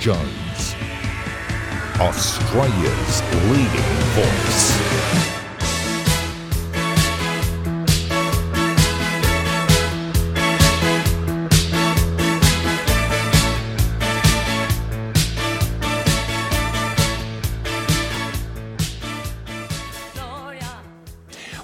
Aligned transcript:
Jones, 0.00 0.74
Australia's 2.00 3.22
leading 3.50 3.84
voice. 4.14 5.29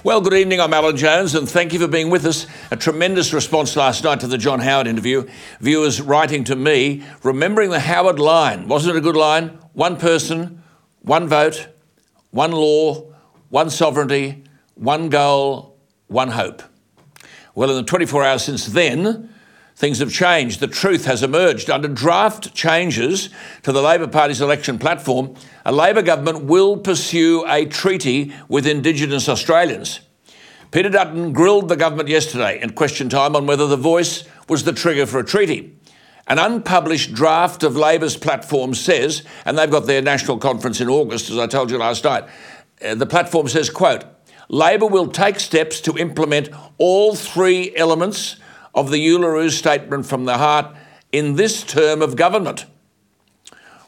Well, 0.07 0.21
good 0.21 0.35
evening. 0.35 0.61
I'm 0.61 0.73
Alan 0.73 0.95
Jones, 0.95 1.35
and 1.35 1.49
thank 1.49 1.73
you 1.73 1.79
for 1.79 1.87
being 1.89 2.09
with 2.09 2.25
us. 2.25 2.47
A 2.71 2.77
tremendous 2.77 3.33
response 3.33 3.75
last 3.75 4.05
night 4.05 4.21
to 4.21 4.27
the 4.27 4.37
John 4.37 4.61
Howard 4.61 4.87
interview. 4.87 5.27
Viewers 5.59 5.99
writing 5.99 6.45
to 6.45 6.55
me, 6.55 7.03
remembering 7.23 7.71
the 7.71 7.81
Howard 7.81 8.17
line. 8.17 8.69
Wasn't 8.69 8.95
it 8.95 8.97
a 8.97 9.01
good 9.01 9.17
line? 9.17 9.59
One 9.73 9.97
person, 9.97 10.63
one 11.01 11.27
vote, 11.27 11.67
one 12.31 12.53
law, 12.53 13.11
one 13.49 13.69
sovereignty, 13.69 14.45
one 14.75 15.09
goal, 15.09 15.77
one 16.07 16.29
hope. 16.29 16.63
Well, 17.53 17.71
in 17.71 17.75
the 17.75 17.83
24 17.83 18.23
hours 18.23 18.45
since 18.45 18.65
then, 18.67 19.29
things 19.77 19.99
have 19.99 20.11
changed. 20.11 20.59
The 20.59 20.67
truth 20.67 21.05
has 21.05 21.21
emerged. 21.21 21.69
Under 21.69 21.87
draft 21.87 22.55
changes 22.55 23.29
to 23.61 23.71
the 23.71 23.81
Labor 23.81 24.07
Party's 24.07 24.41
election 24.41 24.79
platform, 24.79 25.35
a 25.63 25.71
Labor 25.71 26.01
government 26.01 26.45
will 26.45 26.77
pursue 26.77 27.45
a 27.47 27.65
treaty 27.65 28.33
with 28.49 28.65
Indigenous 28.65 29.29
Australians. 29.29 29.99
Peter 30.71 30.89
Dutton 30.89 31.31
grilled 31.31 31.69
the 31.69 31.75
government 31.75 32.09
yesterday 32.09 32.59
in 32.59 32.71
question 32.71 33.07
time 33.07 33.35
on 33.35 33.45
whether 33.45 33.67
the 33.67 33.77
voice 33.77 34.27
was 34.49 34.63
the 34.63 34.73
trigger 34.73 35.05
for 35.05 35.19
a 35.19 35.23
treaty. 35.23 35.77
An 36.25 36.39
unpublished 36.39 37.13
draft 37.13 37.61
of 37.61 37.77
Labor's 37.77 38.17
platform 38.17 38.73
says, 38.73 39.21
and 39.45 39.57
they've 39.57 39.69
got 39.69 39.85
their 39.85 40.01
national 40.01 40.39
conference 40.39 40.81
in 40.81 40.89
August, 40.89 41.29
as 41.29 41.37
I 41.37 41.45
told 41.45 41.69
you 41.69 41.77
last 41.77 42.03
night, 42.03 42.25
uh, 42.83 42.95
the 42.95 43.05
platform 43.05 43.47
says, 43.47 43.69
quote, 43.69 44.05
Labor 44.49 44.87
will 44.87 45.07
take 45.07 45.39
steps 45.39 45.79
to 45.81 45.97
implement 45.97 46.49
all 46.79 47.15
three 47.15 47.75
elements 47.75 48.37
of 48.77 48.91
the 48.91 49.07
Uluru 49.07 49.49
Statement 49.49 50.05
from 50.05 50.25
the 50.25 50.37
Heart 50.37 50.67
in 51.11 51.35
this 51.35 51.63
term 51.63 52.03
of 52.03 52.15
government. 52.15 52.67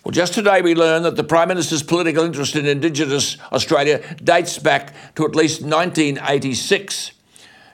Well, 0.03 0.11
just 0.11 0.33
today 0.33 0.63
we 0.63 0.73
learned 0.73 1.05
that 1.05 1.15
the 1.15 1.23
Prime 1.23 1.49
Minister's 1.49 1.83
political 1.83 2.23
interest 2.23 2.55
in 2.55 2.65
Indigenous 2.65 3.37
Australia 3.51 4.03
dates 4.23 4.57
back 4.57 4.95
to 5.13 5.25
at 5.25 5.35
least 5.35 5.61
1986. 5.61 7.11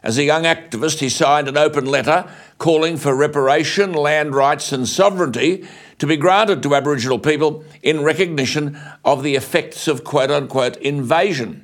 As 0.03 0.17
a 0.17 0.25
young 0.25 0.43
activist, 0.43 0.99
he 0.99 1.07
signed 1.07 1.47
an 1.47 1.55
open 1.55 1.85
letter 1.85 2.29
calling 2.57 2.97
for 2.97 3.15
reparation, 3.15 3.93
land 3.93 4.35
rights, 4.35 4.73
and 4.73 4.85
sovereignty 4.85 5.65
to 5.99 6.05
be 6.05 6.17
granted 6.17 6.61
to 6.63 6.75
Aboriginal 6.75 7.17
people 7.17 7.63
in 7.81 8.03
recognition 8.03 8.77
of 9.05 9.23
the 9.23 9.35
effects 9.35 9.87
of 9.87 10.03
quote 10.03 10.31
unquote 10.31 10.75
invasion. 10.77 11.63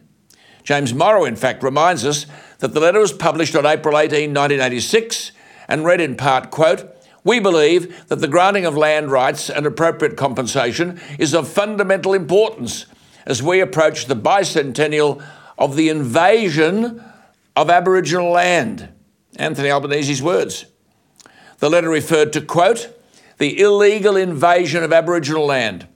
James 0.63 0.93
Morrow, 0.93 1.25
in 1.25 1.36
fact, 1.36 1.61
reminds 1.61 2.05
us 2.05 2.25
that 2.59 2.73
the 2.73 2.80
letter 2.80 2.99
was 2.99 3.11
published 3.11 3.55
on 3.58 3.65
April 3.65 3.97
18, 3.97 4.30
1986, 4.30 5.33
and 5.72 5.86
read 5.86 6.02
in 6.02 6.17
part, 6.17 6.52
quote, 6.52 6.94
we 7.23 7.39
believe 7.39 8.09
that 8.09 8.17
the 8.17 8.27
granting 8.27 8.66
of 8.66 8.75
land 8.75 9.09
rights 9.09 9.50
and 9.50 9.66
appropriate 9.66 10.17
compensation 10.17 11.00
is 11.17 11.33
of 11.33 11.47
fundamental 11.47 12.14
importance 12.14 12.88
as 13.25 13.41
we 13.41 13.61
approach 13.61 14.05
the 14.05 14.16
bicentennial 14.16 15.23
of 15.58 15.77
the 15.77 15.88
invasion 15.88 17.02
of 17.55 17.69
Aboriginal 17.69 18.31
land. 18.31 18.89
Anthony 19.38 19.69
Albanese's 19.69 20.22
words. 20.22 20.66
The 21.59 21.70
letter 21.70 21.89
referred 21.89 22.33
to, 22.33 22.42
quote, 22.42 22.93
the 23.38 23.61
illegal 23.61 24.17
invasion 24.17 24.83
of 24.83 24.92
Aboriginal 24.92 25.45
land 25.45 25.88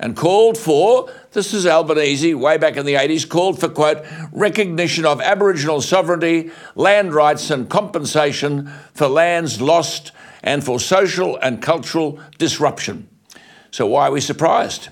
and 0.00 0.16
called 0.16 0.56
for, 0.56 1.10
this 1.32 1.52
is 1.52 1.66
Albanese 1.66 2.34
way 2.34 2.56
back 2.56 2.76
in 2.76 2.86
the 2.86 2.94
80s, 2.94 3.28
called 3.28 3.58
for, 3.58 3.68
quote, 3.68 4.04
recognition 4.32 5.04
of 5.04 5.20
Aboriginal 5.20 5.80
sovereignty, 5.80 6.50
land 6.76 7.12
rights, 7.12 7.50
and 7.50 7.68
compensation 7.68 8.70
for 8.94 9.08
lands 9.08 9.60
lost 9.60 10.12
and 10.42 10.62
for 10.64 10.78
social 10.78 11.36
and 11.38 11.60
cultural 11.60 12.20
disruption. 12.38 13.08
So, 13.70 13.86
why 13.86 14.08
are 14.08 14.12
we 14.12 14.20
surprised? 14.20 14.88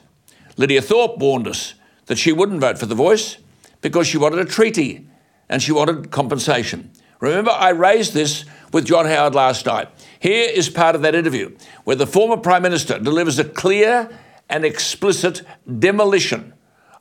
Lydia 0.56 0.82
Thorpe 0.82 1.18
warned 1.18 1.46
us 1.46 1.74
that 2.06 2.18
she 2.18 2.32
wouldn't 2.32 2.60
vote 2.60 2.78
for 2.78 2.86
the 2.86 2.94
voice 2.94 3.38
because 3.80 4.06
she 4.06 4.18
wanted 4.18 4.40
a 4.40 4.44
treaty 4.44 5.06
and 5.48 5.62
she 5.62 5.72
wanted 5.72 6.10
compensation. 6.10 6.90
Remember, 7.20 7.50
I 7.50 7.70
raised 7.70 8.12
this 8.12 8.44
with 8.72 8.84
John 8.84 9.06
Howard 9.06 9.34
last 9.34 9.66
night. 9.66 9.88
Here 10.18 10.50
is 10.50 10.68
part 10.68 10.94
of 10.94 11.02
that 11.02 11.14
interview 11.14 11.56
where 11.84 11.96
the 11.96 12.06
former 12.06 12.36
Prime 12.36 12.62
Minister 12.62 12.98
delivers 12.98 13.38
a 13.38 13.44
clear 13.44 14.10
and 14.48 14.64
explicit 14.64 15.42
demolition 15.78 16.52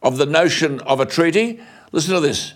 of 0.02 0.18
the 0.18 0.26
notion 0.26 0.80
of 0.82 1.00
a 1.00 1.06
treaty. 1.06 1.60
Listen 1.92 2.14
to 2.14 2.20
this. 2.20 2.54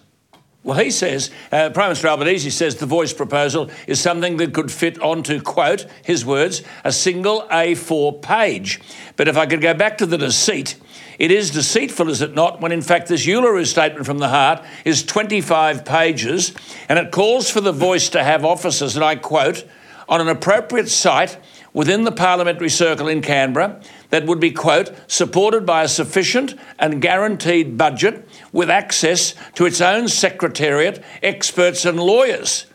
Well, 0.61 0.77
he 0.77 0.91
says, 0.91 1.31
uh, 1.53 1.69
Prime 1.69 1.87
Minister 1.87 2.09
Albanese 2.09 2.49
says 2.49 2.75
the 2.75 2.85
voice 2.85 3.13
proposal 3.13 3.69
is 3.87 4.01
something 4.01 4.35
that 4.37 4.53
could 4.53 4.69
fit 4.69 5.01
onto, 5.01 5.41
quote, 5.41 5.85
his 6.03 6.25
words, 6.25 6.63
a 6.83 6.91
single 6.91 7.43
A4 7.49 8.21
page. 8.21 8.81
But 9.15 9.29
if 9.29 9.37
I 9.37 9.45
could 9.45 9.61
go 9.61 9.73
back 9.73 9.97
to 9.99 10.05
the 10.05 10.17
deceit, 10.17 10.75
it 11.17 11.31
is 11.31 11.49
deceitful, 11.51 12.09
is 12.09 12.21
it 12.21 12.35
not, 12.35 12.59
when 12.59 12.73
in 12.73 12.81
fact 12.81 13.07
this 13.07 13.25
Uluru 13.25 13.65
statement 13.65 14.05
from 14.05 14.17
the 14.17 14.27
heart 14.27 14.63
is 14.83 15.01
25 15.03 15.85
pages 15.85 16.53
and 16.89 16.99
it 16.99 17.11
calls 17.11 17.49
for 17.49 17.61
the 17.61 17.71
voice 17.71 18.09
to 18.09 18.23
have 18.23 18.43
offices, 18.43 18.97
and 18.97 19.05
I 19.05 19.15
quote, 19.15 19.65
on 20.09 20.19
an 20.19 20.27
appropriate 20.27 20.89
site 20.89 21.37
within 21.71 22.03
the 22.03 22.11
parliamentary 22.11 22.69
circle 22.69 23.07
in 23.07 23.21
Canberra 23.21 23.81
that 24.09 24.25
would 24.25 24.39
be, 24.39 24.51
quote, 24.51 24.91
supported 25.07 25.65
by 25.65 25.83
a 25.83 25.87
sufficient 25.87 26.55
and 26.77 27.01
guaranteed 27.01 27.77
budget 27.77 28.27
with 28.51 28.69
access 28.69 29.35
to 29.55 29.65
its 29.65 29.81
own 29.81 30.07
secretariat, 30.07 31.03
experts, 31.21 31.85
and 31.85 31.99
lawyers. 31.99 32.65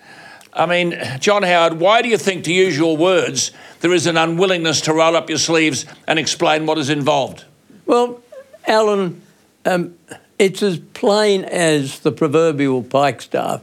I 0.53 0.67
mean, 0.67 0.97
John 1.19 1.43
Howard, 1.43 1.81
why 1.81 2.03
do 2.03 2.09
you 2.09 2.19
think, 2.19 2.45
to 2.45 2.53
use 2.53 2.79
your 2.79 2.97
words, 2.97 3.51
there 3.81 3.93
is 3.93 4.07
an 4.07 4.17
unwillingness 4.17 4.81
to 4.83 4.95
roll 4.95 5.17
up 5.17 5.29
your 5.29 5.39
sleeves 5.39 5.85
and 6.07 6.19
explain 6.19 6.67
what 6.67 6.79
is 6.79 6.91
involved? 6.91 7.45
Well, 7.87 8.23
Alan, 8.67 9.21
um, 9.65 9.97
it's 10.39 10.63
as 10.63 10.79
plain 10.79 11.45
as 11.45 12.01
the 12.01 12.13
proverbial 12.13 12.85
pikestaff 12.85 13.63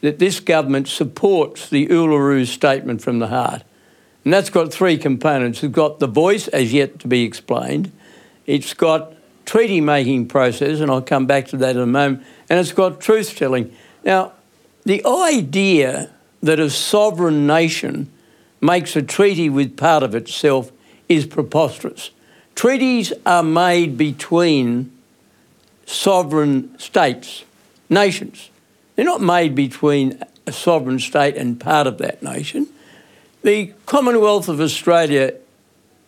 that 0.00 0.18
this 0.18 0.40
government 0.40 0.88
supports 0.88 1.68
the 1.68 1.88
Uluru 1.88 2.46
Statement 2.46 3.02
from 3.02 3.18
the 3.18 3.28
Heart. 3.28 3.62
And 4.26 4.32
that's 4.32 4.50
got 4.50 4.72
three 4.72 4.98
components. 4.98 5.62
It's 5.62 5.72
got 5.72 6.00
the 6.00 6.08
voice, 6.08 6.48
as 6.48 6.72
yet 6.72 6.98
to 6.98 7.06
be 7.06 7.22
explained. 7.22 7.92
It's 8.44 8.74
got 8.74 9.12
treaty 9.44 9.80
making 9.80 10.26
process, 10.26 10.80
and 10.80 10.90
I'll 10.90 11.00
come 11.00 11.26
back 11.26 11.46
to 11.50 11.56
that 11.58 11.76
in 11.76 11.82
a 11.82 11.86
moment. 11.86 12.24
And 12.50 12.58
it's 12.58 12.72
got 12.72 13.00
truth 13.00 13.36
telling. 13.36 13.72
Now, 14.04 14.32
the 14.82 15.06
idea 15.06 16.10
that 16.42 16.58
a 16.58 16.70
sovereign 16.70 17.46
nation 17.46 18.10
makes 18.60 18.96
a 18.96 19.02
treaty 19.02 19.48
with 19.48 19.76
part 19.76 20.02
of 20.02 20.12
itself 20.16 20.72
is 21.08 21.24
preposterous. 21.24 22.10
Treaties 22.56 23.12
are 23.24 23.44
made 23.44 23.96
between 23.96 24.90
sovereign 25.86 26.76
states, 26.80 27.44
nations. 27.88 28.50
They're 28.96 29.04
not 29.04 29.20
made 29.20 29.54
between 29.54 30.20
a 30.48 30.52
sovereign 30.52 30.98
state 30.98 31.36
and 31.36 31.60
part 31.60 31.86
of 31.86 31.98
that 31.98 32.24
nation. 32.24 32.66
The 33.46 33.72
Commonwealth 33.86 34.48
of 34.48 34.60
Australia 34.60 35.34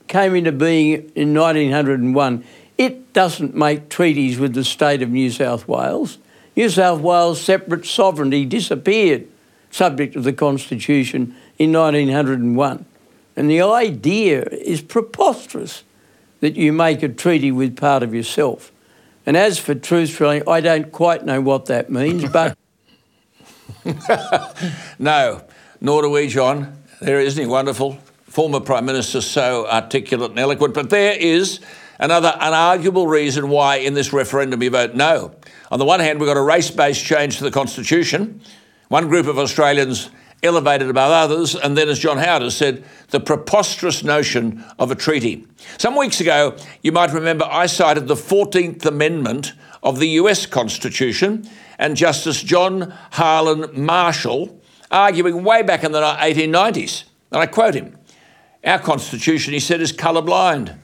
came 0.08 0.34
into 0.34 0.50
being 0.50 1.12
in 1.14 1.34
1901. 1.34 2.42
It 2.76 3.12
doesn't 3.12 3.54
make 3.54 3.88
treaties 3.88 4.40
with 4.40 4.54
the 4.54 4.64
state 4.64 5.02
of 5.02 5.10
New 5.10 5.30
South 5.30 5.68
Wales. 5.68 6.18
New 6.56 6.68
South 6.68 7.00
Wales' 7.00 7.40
separate 7.40 7.86
sovereignty 7.86 8.44
disappeared, 8.44 9.28
subject 9.70 10.14
to 10.14 10.20
the 10.20 10.32
Constitution, 10.32 11.36
in 11.60 11.70
1901. 11.70 12.84
And 13.36 13.48
the 13.48 13.62
idea 13.62 14.42
is 14.42 14.82
preposterous 14.82 15.84
that 16.40 16.56
you 16.56 16.72
make 16.72 17.04
a 17.04 17.08
treaty 17.08 17.52
with 17.52 17.76
part 17.76 18.02
of 18.02 18.12
yourself. 18.12 18.72
And 19.24 19.36
as 19.36 19.60
for 19.60 19.76
truth 19.76 20.18
telling, 20.18 20.42
I 20.48 20.60
don't 20.60 20.90
quite 20.90 21.24
know 21.24 21.40
what 21.40 21.66
that 21.66 21.88
means, 21.88 22.28
but. 22.32 22.58
no, 24.98 25.44
nor 25.80 26.02
do 26.02 26.10
we, 26.10 26.26
John. 26.26 26.77
There 27.00 27.20
isn't 27.20 27.40
he 27.40 27.48
wonderful? 27.48 27.96
Former 28.24 28.58
Prime 28.58 28.84
Minister, 28.84 29.20
so 29.20 29.68
articulate 29.68 30.30
and 30.30 30.40
eloquent. 30.40 30.74
But 30.74 30.90
there 30.90 31.12
is 31.12 31.60
another 32.00 32.34
unarguable 32.40 33.08
reason 33.08 33.50
why 33.50 33.76
in 33.76 33.94
this 33.94 34.12
referendum 34.12 34.60
you 34.64 34.70
vote 34.70 34.94
no. 34.94 35.32
On 35.70 35.78
the 35.78 35.84
one 35.84 36.00
hand, 36.00 36.18
we've 36.18 36.26
got 36.26 36.36
a 36.36 36.42
race 36.42 36.72
based 36.72 37.04
change 37.04 37.38
to 37.38 37.44
the 37.44 37.52
Constitution. 37.52 38.40
One 38.88 39.08
group 39.08 39.28
of 39.28 39.38
Australians 39.38 40.10
elevated 40.42 40.90
above 40.90 41.12
others, 41.12 41.54
and 41.54 41.78
then, 41.78 41.88
as 41.88 42.00
John 42.00 42.18
Howard 42.18 42.42
has 42.42 42.56
said, 42.56 42.84
the 43.10 43.20
preposterous 43.20 44.02
notion 44.02 44.64
of 44.78 44.90
a 44.90 44.96
treaty. 44.96 45.46
Some 45.78 45.96
weeks 45.96 46.20
ago, 46.20 46.56
you 46.82 46.90
might 46.90 47.12
remember 47.12 47.44
I 47.44 47.66
cited 47.66 48.08
the 48.08 48.14
14th 48.14 48.84
Amendment 48.86 49.52
of 49.84 50.00
the 50.00 50.08
US 50.10 50.46
Constitution 50.46 51.48
and 51.78 51.96
Justice 51.96 52.42
John 52.42 52.92
Harlan 53.12 53.84
Marshall 53.84 54.57
arguing 54.90 55.44
way 55.44 55.62
back 55.62 55.84
in 55.84 55.92
the 55.92 56.00
1890s. 56.00 57.04
And 57.30 57.40
I 57.40 57.46
quote 57.46 57.74
him 57.74 57.96
Our 58.64 58.78
Constitution, 58.78 59.52
he 59.52 59.60
said, 59.60 59.80
is 59.80 59.92
colour 59.92 60.22
blind. 60.22 60.74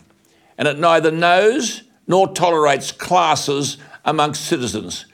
and 0.56 0.68
it 0.68 0.78
neither 0.78 1.10
knows 1.10 1.82
nor 2.06 2.32
tolerates 2.32 2.92
classes 2.92 3.76
amongst 4.04 4.44
citizens. 4.44 5.06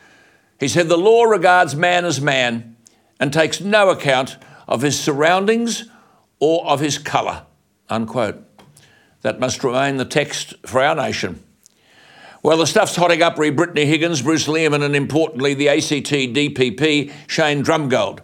He 0.58 0.68
said 0.68 0.88
the 0.88 0.98
law 0.98 1.24
regards 1.24 1.74
man 1.74 2.04
as 2.04 2.20
man 2.20 2.76
and 3.18 3.32
takes 3.32 3.60
no 3.60 3.88
account 3.88 4.36
of 4.68 4.82
his 4.82 4.98
surroundings 4.98 5.88
or 6.38 6.66
of 6.66 6.80
his 6.80 6.98
colour. 6.98 7.46
Unquote. 7.88 8.44
That 9.22 9.40
must 9.40 9.62
remain 9.64 9.96
the 9.96 10.04
text 10.04 10.54
for 10.66 10.82
our 10.82 10.94
nation. 10.94 11.42
Well, 12.42 12.56
the 12.56 12.66
stuff's 12.66 12.96
hotting 12.96 13.20
up 13.20 13.38
re 13.38 13.50
Brittany 13.50 13.84
Higgins, 13.84 14.22
Bruce 14.22 14.48
Lehrmann, 14.48 14.82
and 14.82 14.96
importantly, 14.96 15.52
the 15.52 15.68
ACT 15.68 16.10
DPP, 16.10 17.12
Shane 17.26 17.62
Drumgold. 17.62 18.20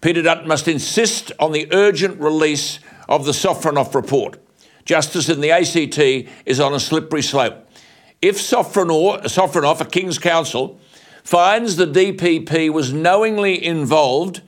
Peter 0.00 0.22
Dutton 0.22 0.48
must 0.48 0.66
insist 0.66 1.30
on 1.38 1.52
the 1.52 1.68
urgent 1.72 2.20
release 2.20 2.80
of 3.08 3.26
the 3.26 3.32
Sofronoff 3.32 3.94
report. 3.94 4.38
Justice 4.84 5.28
in 5.28 5.40
the 5.40 5.50
ACT 5.50 5.98
is 6.46 6.58
on 6.58 6.72
a 6.72 6.80
slippery 6.80 7.22
slope. 7.22 7.68
If 8.22 8.36
Sofronoff, 8.38 9.80
a 9.80 9.84
King's 9.84 10.18
Counsel, 10.18 10.80
finds 11.22 11.76
the 11.76 11.86
DPP 11.86 12.70
was 12.70 12.92
knowingly 12.92 13.62
involved 13.62 14.42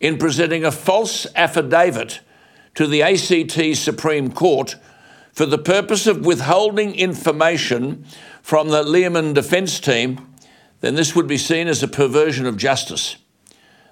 in 0.00 0.18
presenting 0.18 0.64
a 0.64 0.72
false 0.72 1.26
affidavit 1.34 2.20
to 2.74 2.86
the 2.86 3.02
ACT 3.02 3.76
Supreme 3.76 4.32
Court 4.32 4.76
for 5.32 5.46
the 5.46 5.58
purpose 5.58 6.06
of 6.06 6.26
withholding 6.26 6.94
information 6.96 8.04
from 8.42 8.68
the 8.68 8.82
Lehrmann 8.82 9.34
defence 9.34 9.78
team, 9.78 10.34
then 10.80 10.96
this 10.96 11.14
would 11.14 11.28
be 11.28 11.38
seen 11.38 11.68
as 11.68 11.82
a 11.82 11.88
perversion 11.88 12.46
of 12.46 12.56
justice. 12.56 13.16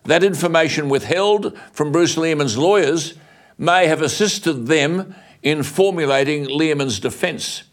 That 0.07 0.23
information 0.23 0.89
withheld 0.89 1.59
from 1.73 1.91
Bruce 1.91 2.17
Lehrmann's 2.17 2.57
lawyers 2.57 3.15
may 3.59 3.89
have 3.89 4.03
assisted 4.03 4.67
them 4.67 5.15
in 5.43 5.63
formulating 5.63 6.47
Lehrmann's 6.47 7.01
defence. 7.01 7.65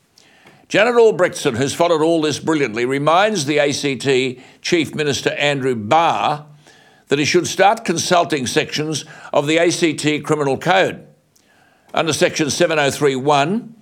Janet 0.68 0.96
Albrechtsen, 0.96 1.58
who's 1.58 1.76
followed 1.76 2.02
all 2.02 2.22
this 2.22 2.40
brilliantly, 2.40 2.86
reminds 2.86 3.46
the 3.46 3.60
ACT 3.60 4.44
Chief 4.62 4.96
Minister 4.96 5.30
Andrew 5.34 5.76
Barr 5.76 6.48
that 7.10 7.20
he 7.20 7.26
should 7.26 7.46
start 7.46 7.86
consulting 7.86 8.48
sections 8.48 9.06
of 9.32 9.46
the 9.46 9.60
ACT 9.60 10.26
Criminal 10.26 10.58
Code. 10.58 11.06
Under 11.94 12.14
Section 12.14 12.50
7031, 12.50 13.76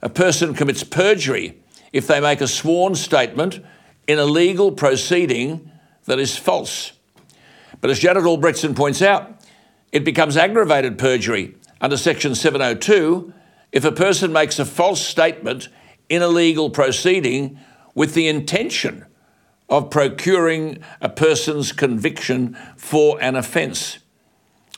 a 0.00 0.08
person 0.08 0.54
commits 0.54 0.82
perjury 0.82 1.60
if 1.92 2.06
they 2.06 2.20
make 2.20 2.40
a 2.40 2.48
sworn 2.48 2.94
statement 2.94 3.60
in 4.06 4.18
a 4.18 4.24
legal 4.24 4.72
proceeding 4.72 5.70
that 6.06 6.18
is 6.18 6.38
false. 6.38 6.92
But 7.80 7.90
as 7.90 7.98
Janet 7.98 8.24
Albrechtsen 8.24 8.76
points 8.76 9.02
out, 9.02 9.40
it 9.92 10.04
becomes 10.04 10.36
aggravated 10.36 10.98
perjury 10.98 11.54
under 11.80 11.96
Section 11.96 12.34
702 12.34 13.32
if 13.72 13.84
a 13.84 13.92
person 13.92 14.32
makes 14.32 14.58
a 14.58 14.64
false 14.64 15.00
statement 15.00 15.68
in 16.08 16.22
a 16.22 16.28
legal 16.28 16.70
proceeding 16.70 17.58
with 17.94 18.14
the 18.14 18.28
intention 18.28 19.06
of 19.68 19.90
procuring 19.90 20.78
a 21.00 21.08
person's 21.08 21.72
conviction 21.72 22.56
for 22.76 23.22
an 23.22 23.36
offence. 23.36 23.98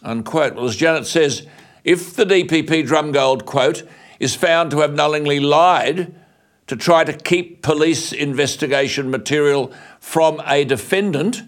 Unquote. 0.03 0.55
Well, 0.55 0.67
as 0.67 0.77
Janet 0.77 1.07
says, 1.07 1.47
if 1.85 2.15
the 2.15 2.27
DPP 2.27 2.87
Drumgold, 2.87 3.47
quote, 3.47 3.83
is 4.21 4.35
found 4.35 4.71
to 4.71 4.81
have 4.81 4.95
knowingly 4.95 5.41
lied 5.41 6.15
to 6.67 6.77
try 6.77 7.05
to 7.05 7.13
keep 7.13 7.63
police 7.63 8.13
investigation 8.13 9.11
material 9.11 9.73
from 9.99 10.41
a 10.47 10.65
defendant 10.65 11.43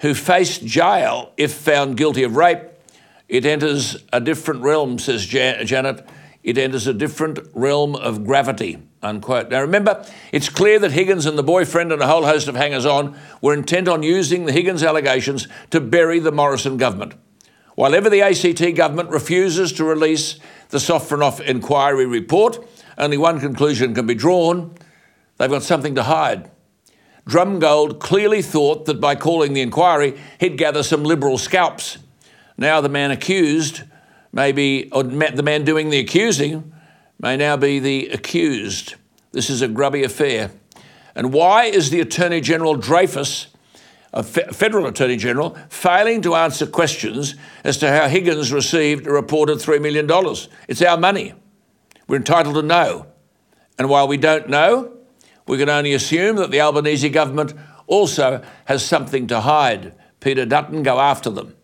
who 0.00 0.14
faced 0.14 0.64
jail 0.64 1.32
if 1.36 1.52
found 1.52 1.96
guilty 1.96 2.22
of 2.22 2.36
rape, 2.36 2.62
it 3.28 3.44
enters 3.44 4.04
a 4.12 4.20
different 4.20 4.62
realm, 4.62 4.98
says 4.98 5.26
Janet. 5.26 6.08
It 6.42 6.56
enters 6.56 6.86
a 6.86 6.94
different 6.94 7.40
realm 7.52 7.94
of 7.94 8.24
gravity. 8.24 8.78
Unquote. 9.02 9.50
Now 9.50 9.60
remember, 9.60 10.04
it's 10.32 10.48
clear 10.48 10.78
that 10.80 10.90
Higgins 10.90 11.26
and 11.26 11.38
the 11.38 11.42
boyfriend 11.42 11.92
and 11.92 12.02
a 12.02 12.06
whole 12.06 12.24
host 12.24 12.48
of 12.48 12.56
hangers 12.56 12.84
on 12.84 13.16
were 13.40 13.54
intent 13.54 13.86
on 13.86 14.02
using 14.02 14.44
the 14.44 14.52
Higgins 14.52 14.82
allegations 14.82 15.46
to 15.70 15.80
bury 15.80 16.18
the 16.18 16.32
Morrison 16.32 16.78
government. 16.78 17.14
While 17.76 17.94
ever 17.94 18.10
the 18.10 18.22
ACT 18.22 18.74
government 18.74 19.10
refuses 19.10 19.72
to 19.74 19.84
release 19.84 20.40
the 20.70 20.78
Sofronoff 20.78 21.40
inquiry 21.40 22.06
report, 22.06 22.58
only 22.96 23.16
one 23.16 23.38
conclusion 23.38 23.94
can 23.94 24.06
be 24.06 24.16
drawn 24.16 24.74
they've 25.36 25.48
got 25.48 25.62
something 25.62 25.94
to 25.94 26.02
hide. 26.02 26.50
Drumgold 27.28 28.00
clearly 28.00 28.40
thought 28.40 28.86
that 28.86 29.00
by 29.00 29.14
calling 29.14 29.52
the 29.52 29.60
inquiry, 29.60 30.18
he'd 30.40 30.56
gather 30.56 30.82
some 30.82 31.04
Liberal 31.04 31.36
scalps. 31.36 31.98
Now 32.56 32.80
the 32.80 32.88
man 32.88 33.10
accused 33.10 33.82
maybe, 34.32 34.88
or 34.92 35.02
the 35.02 35.42
man 35.42 35.64
doing 35.64 35.90
the 35.90 35.98
accusing 35.98 36.72
may 37.20 37.36
now 37.36 37.56
be 37.56 37.78
the 37.80 38.08
accused. 38.08 38.94
This 39.32 39.50
is 39.50 39.60
a 39.60 39.68
grubby 39.68 40.04
affair. 40.04 40.50
And 41.14 41.32
why 41.32 41.64
is 41.64 41.90
the 41.90 42.00
Attorney 42.00 42.40
General 42.40 42.76
Dreyfus, 42.76 43.48
a 44.12 44.22
federal 44.22 44.86
Attorney 44.86 45.16
General, 45.16 45.56
failing 45.68 46.22
to 46.22 46.34
answer 46.34 46.66
questions 46.66 47.34
as 47.62 47.76
to 47.78 47.90
how 47.90 48.08
Higgins 48.08 48.52
received 48.52 49.06
a 49.06 49.12
reported 49.12 49.58
$3 49.58 49.82
million? 49.82 50.08
It's 50.68 50.80
our 50.80 50.96
money. 50.96 51.34
We're 52.06 52.16
entitled 52.16 52.54
to 52.54 52.62
know. 52.62 53.06
And 53.78 53.90
while 53.90 54.08
we 54.08 54.16
don't 54.16 54.48
know, 54.48 54.97
we 55.48 55.58
can 55.58 55.68
only 55.68 55.94
assume 55.94 56.36
that 56.36 56.50
the 56.50 56.60
Albanese 56.60 57.08
government 57.08 57.54
also 57.86 58.42
has 58.66 58.84
something 58.84 59.26
to 59.26 59.40
hide. 59.40 59.94
Peter 60.20 60.44
Dutton, 60.44 60.82
go 60.82 61.00
after 61.00 61.30
them. 61.30 61.54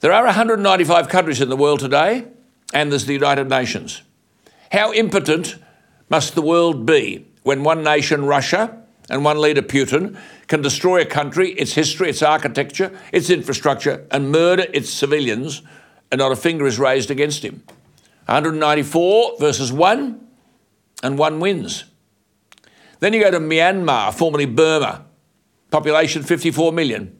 There 0.00 0.12
are 0.12 0.24
195 0.24 1.08
countries 1.08 1.40
in 1.40 1.48
the 1.48 1.56
world 1.56 1.80
today, 1.80 2.26
and 2.72 2.92
there's 2.92 3.06
the 3.06 3.14
United 3.14 3.48
Nations. 3.48 4.02
How 4.70 4.92
impotent 4.92 5.56
must 6.08 6.34
the 6.34 6.42
world 6.42 6.86
be 6.86 7.26
when 7.42 7.64
one 7.64 7.82
nation, 7.82 8.24
Russia, 8.26 8.84
and 9.10 9.24
one 9.24 9.40
leader, 9.40 9.62
Putin, 9.62 10.18
can 10.46 10.60
destroy 10.60 11.00
a 11.00 11.06
country, 11.06 11.52
its 11.52 11.72
history, 11.72 12.10
its 12.10 12.22
architecture, 12.22 12.96
its 13.12 13.30
infrastructure, 13.30 14.06
and 14.10 14.30
murder 14.30 14.66
its 14.72 14.90
civilians, 14.90 15.62
and 16.12 16.18
not 16.18 16.32
a 16.32 16.36
finger 16.36 16.66
is 16.66 16.78
raised 16.78 17.10
against 17.10 17.42
him? 17.42 17.62
194 18.26 19.38
versus 19.38 19.72
1, 19.72 20.26
and 21.02 21.18
1 21.18 21.40
wins. 21.40 21.84
Then 23.00 23.12
you 23.12 23.22
go 23.22 23.30
to 23.30 23.40
Myanmar, 23.40 24.12
formerly 24.12 24.46
Burma, 24.46 25.04
population 25.70 26.22
54 26.22 26.72
million. 26.72 27.18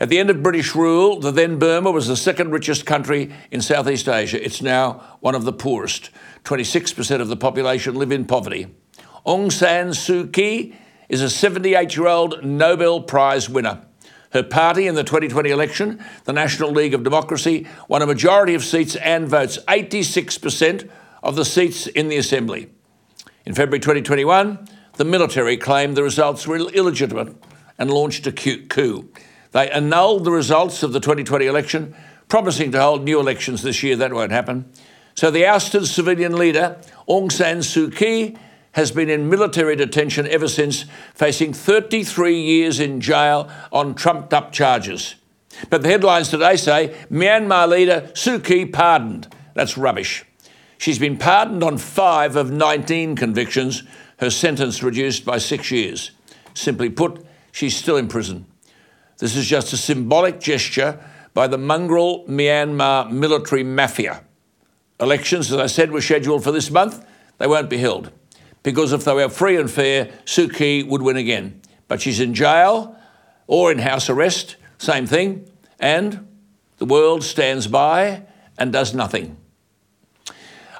At 0.00 0.08
the 0.08 0.18
end 0.18 0.28
of 0.28 0.42
British 0.42 0.74
rule, 0.74 1.20
the 1.20 1.30
then 1.30 1.58
Burma 1.58 1.90
was 1.90 2.08
the 2.08 2.16
second 2.16 2.50
richest 2.50 2.84
country 2.84 3.32
in 3.50 3.62
Southeast 3.62 4.08
Asia. 4.08 4.44
It's 4.44 4.60
now 4.60 5.16
one 5.20 5.34
of 5.34 5.44
the 5.44 5.52
poorest. 5.52 6.10
26% 6.44 7.20
of 7.20 7.28
the 7.28 7.36
population 7.36 7.94
live 7.94 8.12
in 8.12 8.26
poverty. 8.26 8.74
Aung 9.26 9.50
San 9.50 9.88
Suu 9.90 10.30
Kyi 10.30 10.76
is 11.08 11.22
a 11.22 11.30
78 11.30 11.96
year 11.96 12.08
old 12.08 12.44
Nobel 12.44 13.00
Prize 13.02 13.48
winner. 13.48 13.86
Her 14.32 14.42
party 14.42 14.88
in 14.88 14.96
the 14.96 15.04
2020 15.04 15.48
election, 15.50 16.04
the 16.24 16.32
National 16.32 16.70
League 16.70 16.92
of 16.92 17.04
Democracy, 17.04 17.68
won 17.88 18.02
a 18.02 18.06
majority 18.06 18.54
of 18.54 18.64
seats 18.64 18.96
and 18.96 19.28
votes, 19.28 19.58
86% 19.68 20.90
of 21.22 21.36
the 21.36 21.44
seats 21.44 21.86
in 21.86 22.08
the 22.08 22.16
Assembly. 22.16 22.68
In 23.46 23.54
February 23.54 23.78
2021, 23.78 24.68
the 24.96 25.04
military 25.04 25.56
claimed 25.56 25.96
the 25.96 26.02
results 26.02 26.46
were 26.46 26.56
illegitimate 26.56 27.36
and 27.78 27.90
launched 27.90 28.26
a 28.26 28.32
coup. 28.32 29.08
They 29.52 29.70
annulled 29.70 30.24
the 30.24 30.30
results 30.30 30.82
of 30.82 30.92
the 30.92 31.00
2020 31.00 31.46
election, 31.46 31.94
promising 32.28 32.72
to 32.72 32.80
hold 32.80 33.04
new 33.04 33.20
elections 33.20 33.62
this 33.62 33.82
year. 33.82 33.96
That 33.96 34.12
won't 34.12 34.32
happen. 34.32 34.70
So 35.14 35.30
the 35.30 35.46
ousted 35.46 35.86
civilian 35.86 36.36
leader, 36.36 36.78
Aung 37.08 37.30
San 37.30 37.58
Suu 37.58 37.94
Kyi, 37.94 38.36
has 38.72 38.90
been 38.90 39.08
in 39.08 39.28
military 39.28 39.76
detention 39.76 40.26
ever 40.26 40.48
since, 40.48 40.84
facing 41.14 41.52
33 41.52 42.40
years 42.40 42.80
in 42.80 43.00
jail 43.00 43.48
on 43.70 43.94
trumped 43.94 44.34
up 44.34 44.50
charges. 44.50 45.14
But 45.70 45.82
the 45.82 45.88
headlines 45.88 46.30
today 46.30 46.56
say 46.56 46.96
Myanmar 47.10 47.68
leader 47.68 48.10
Suu 48.14 48.42
Kyi 48.44 48.66
pardoned. 48.66 49.28
That's 49.54 49.78
rubbish. 49.78 50.24
She's 50.78 50.98
been 50.98 51.16
pardoned 51.16 51.62
on 51.62 51.78
five 51.78 52.34
of 52.34 52.50
19 52.50 53.14
convictions, 53.14 53.84
her 54.24 54.30
sentence 54.30 54.82
reduced 54.82 55.24
by 55.24 55.38
six 55.38 55.70
years. 55.70 56.10
Simply 56.54 56.88
put, 56.88 57.24
she's 57.52 57.76
still 57.76 57.96
in 57.96 58.08
prison. 58.08 58.46
This 59.18 59.36
is 59.36 59.46
just 59.46 59.72
a 59.72 59.76
symbolic 59.76 60.40
gesture 60.40 60.98
by 61.34 61.46
the 61.46 61.58
mongrel 61.58 62.24
Myanmar 62.26 63.10
military 63.10 63.62
mafia. 63.62 64.24
Elections, 64.98 65.52
as 65.52 65.58
I 65.58 65.66
said, 65.66 65.92
were 65.92 66.00
scheduled 66.00 66.42
for 66.42 66.52
this 66.52 66.70
month. 66.70 67.04
They 67.38 67.46
won't 67.46 67.68
be 67.68 67.78
held 67.78 68.10
because 68.62 68.92
if 68.92 69.04
they 69.04 69.12
were 69.12 69.28
free 69.28 69.56
and 69.56 69.70
fair, 69.70 70.06
Suu 70.24 70.52
Kyi 70.52 70.82
would 70.84 71.02
win 71.02 71.16
again. 71.16 71.60
But 71.86 72.00
she's 72.00 72.18
in 72.18 72.32
jail 72.32 72.96
or 73.46 73.70
in 73.70 73.78
house 73.78 74.08
arrest, 74.08 74.56
same 74.78 75.06
thing, 75.06 75.50
and 75.78 76.26
the 76.78 76.86
world 76.86 77.22
stands 77.22 77.66
by 77.66 78.22
and 78.56 78.72
does 78.72 78.94
nothing. 78.94 79.36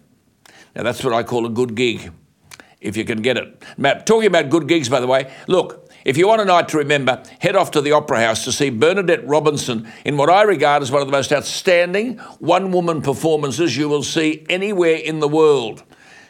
Now 0.75 0.83
that's 0.83 1.05
what 1.05 1.15
I 1.15 1.23
call 1.23 1.47
a 1.47 1.51
good 1.51 1.75
gig, 1.75 2.13
if 2.81 2.97
you 2.97 3.05
can 3.05 3.23
get 3.23 3.37
it. 3.37 3.63
Matt, 3.77 4.07
talking 4.07 4.27
about 4.27 4.51
good 4.51 4.69
gigs, 4.69 4.89
by 4.89 5.01
the 5.01 5.07
way, 5.07 5.33
look, 5.47 5.91
if 6.05 6.17
you 6.17 6.29
want 6.29 6.41
a 6.41 6.45
night 6.45 6.69
to 6.69 6.79
remember, 6.79 7.23
head 7.41 7.57
off 7.57 7.73
to 7.73 7.81
the 7.81 7.93
Opera 7.93 8.21
House 8.21 8.45
to 8.45 8.53
see 8.53 8.71
Bernadette 8.71 9.27
Robinson 9.27 9.91
in 10.05 10.17
what 10.17 10.31
I 10.31 10.43
regard 10.43 10.83
as 10.83 10.93
one 10.93 11.03
of 11.03 11.09
the 11.09 11.13
most 11.13 11.33
outstanding 11.33 12.19
one 12.39 12.71
woman 12.71 13.03
performances 13.03 13.77
you 13.77 13.89
will 13.89 14.05
see 14.05 14.47
anywhere 14.49 14.97
in 14.97 15.19
the 15.21 15.29
world. 15.29 15.83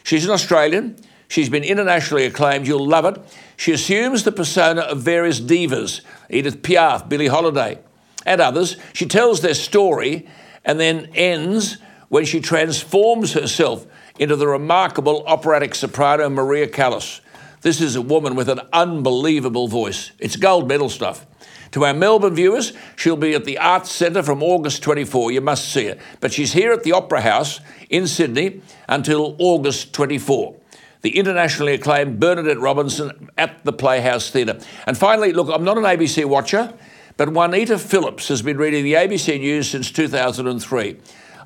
She's 0.05 0.25
an 0.25 0.31
Australian. 0.31 0.97
She's 1.28 1.50
been 1.50 1.64
internationally 1.64 2.25
acclaimed. 2.25 2.67
You'll 2.67 2.87
love 2.87 3.05
it. 3.05 3.23
She 3.59 3.73
assumes 3.73 4.25
the 4.25 4.33
persona 4.33 4.81
of 4.81 5.02
various 5.02 5.40
divas 5.40 6.00
Edith 6.31 6.62
Piaf, 6.62 7.09
Billie 7.09 7.26
Holiday, 7.26 7.78
and 8.25 8.40
others. 8.40 8.76
She 8.95 9.07
tells 9.07 9.43
their 9.43 9.55
story 9.55 10.26
and 10.64 10.81
then 10.81 11.11
ends 11.14 11.76
when 12.09 12.25
she 12.25 12.40
transforms 12.40 13.35
herself 13.35 13.87
into 14.19 14.37
the 14.37 14.49
remarkable 14.49 15.25
operatic 15.27 15.75
soprano 15.75 16.29
Maria 16.29 16.67
Callas. 16.67 17.21
This 17.61 17.81
is 17.81 17.97
a 17.97 18.03
woman 18.03 18.35
with 18.35 18.49
an 18.49 18.61
unbelievable 18.73 19.69
voice. 19.69 20.13
It's 20.19 20.37
gold 20.37 20.69
medal 20.69 20.89
stuff. 20.89 21.27
To 21.73 21.85
our 21.85 21.93
Melbourne 21.93 22.35
viewers, 22.35 22.73
she'll 22.97 23.17
be 23.17 23.35
at 23.35 23.45
the 23.45 23.59
Arts 23.59 23.91
Centre 23.91 24.23
from 24.23 24.43
August 24.43 24.83
24. 24.83 25.33
You 25.33 25.41
must 25.41 25.71
see 25.73 25.87
her. 25.87 25.99
But 26.21 26.33
she's 26.33 26.53
here 26.53 26.73
at 26.73 26.83
the 26.83 26.93
Opera 26.93 27.21
House 27.21 27.61
in 27.91 28.07
Sydney 28.07 28.63
until 28.89 29.37
August 29.39 29.93
24. 29.93 30.57
The 31.03 31.17
internationally 31.17 31.75
acclaimed 31.75 32.19
Bernadette 32.19 32.59
Robinson 32.59 33.31
at 33.37 33.65
the 33.65 33.73
Playhouse 33.73 34.31
Theatre. 34.31 34.59
And 34.87 34.97
finally, 34.97 35.33
look, 35.33 35.49
I'm 35.53 35.65
not 35.65 35.79
an 35.79 35.85
ABC 35.85 36.25
watcher. 36.25 36.73
But 37.19 37.33
Juanita 37.33 37.79
Phillips 37.79 38.29
has 38.29 38.43
been 38.43 38.59
reading 38.59 38.85
the 38.85 38.95
ABC 38.95 39.41
News 39.41 39.69
since 39.69 39.91
2003. 39.91 40.97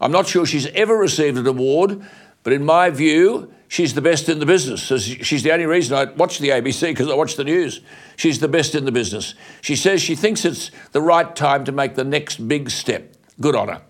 I'm 0.02 0.12
not 0.12 0.26
sure 0.26 0.45
she's 0.45 0.67
ever 0.67 0.95
received 0.95 1.38
an 1.38 1.47
award, 1.47 2.05
but 2.42 2.52
in 2.52 2.64
my 2.64 2.90
view, 2.90 3.52
she's 3.68 3.94
the 3.94 4.00
best 4.00 4.28
in 4.28 4.38
the 4.38 4.46
business. 4.46 4.80
She's 4.80 5.42
the 5.42 5.52
only 5.52 5.66
reason 5.66 5.96
I 5.96 6.04
watch 6.12 6.38
the 6.38 6.50
ABC 6.50 6.88
because 6.88 7.08
I 7.08 7.14
watch 7.14 7.37
the 7.37 7.44
news. 7.44 7.80
She's 8.16 8.40
the 8.40 8.49
best 8.49 8.75
in 8.75 8.84
the 8.84 8.92
business. 8.92 9.34
She 9.61 9.76
says 9.76 10.02
she 10.02 10.14
thinks 10.14 10.44
it's 10.44 10.70
the 10.92 11.00
right 11.02 11.34
time 11.34 11.64
to 11.64 11.72
make 11.72 11.94
the 11.94 12.04
next 12.04 12.46
big 12.49 12.70
step. 12.70 13.14
Good 13.40 13.54
on 13.54 13.68
her. 13.68 13.82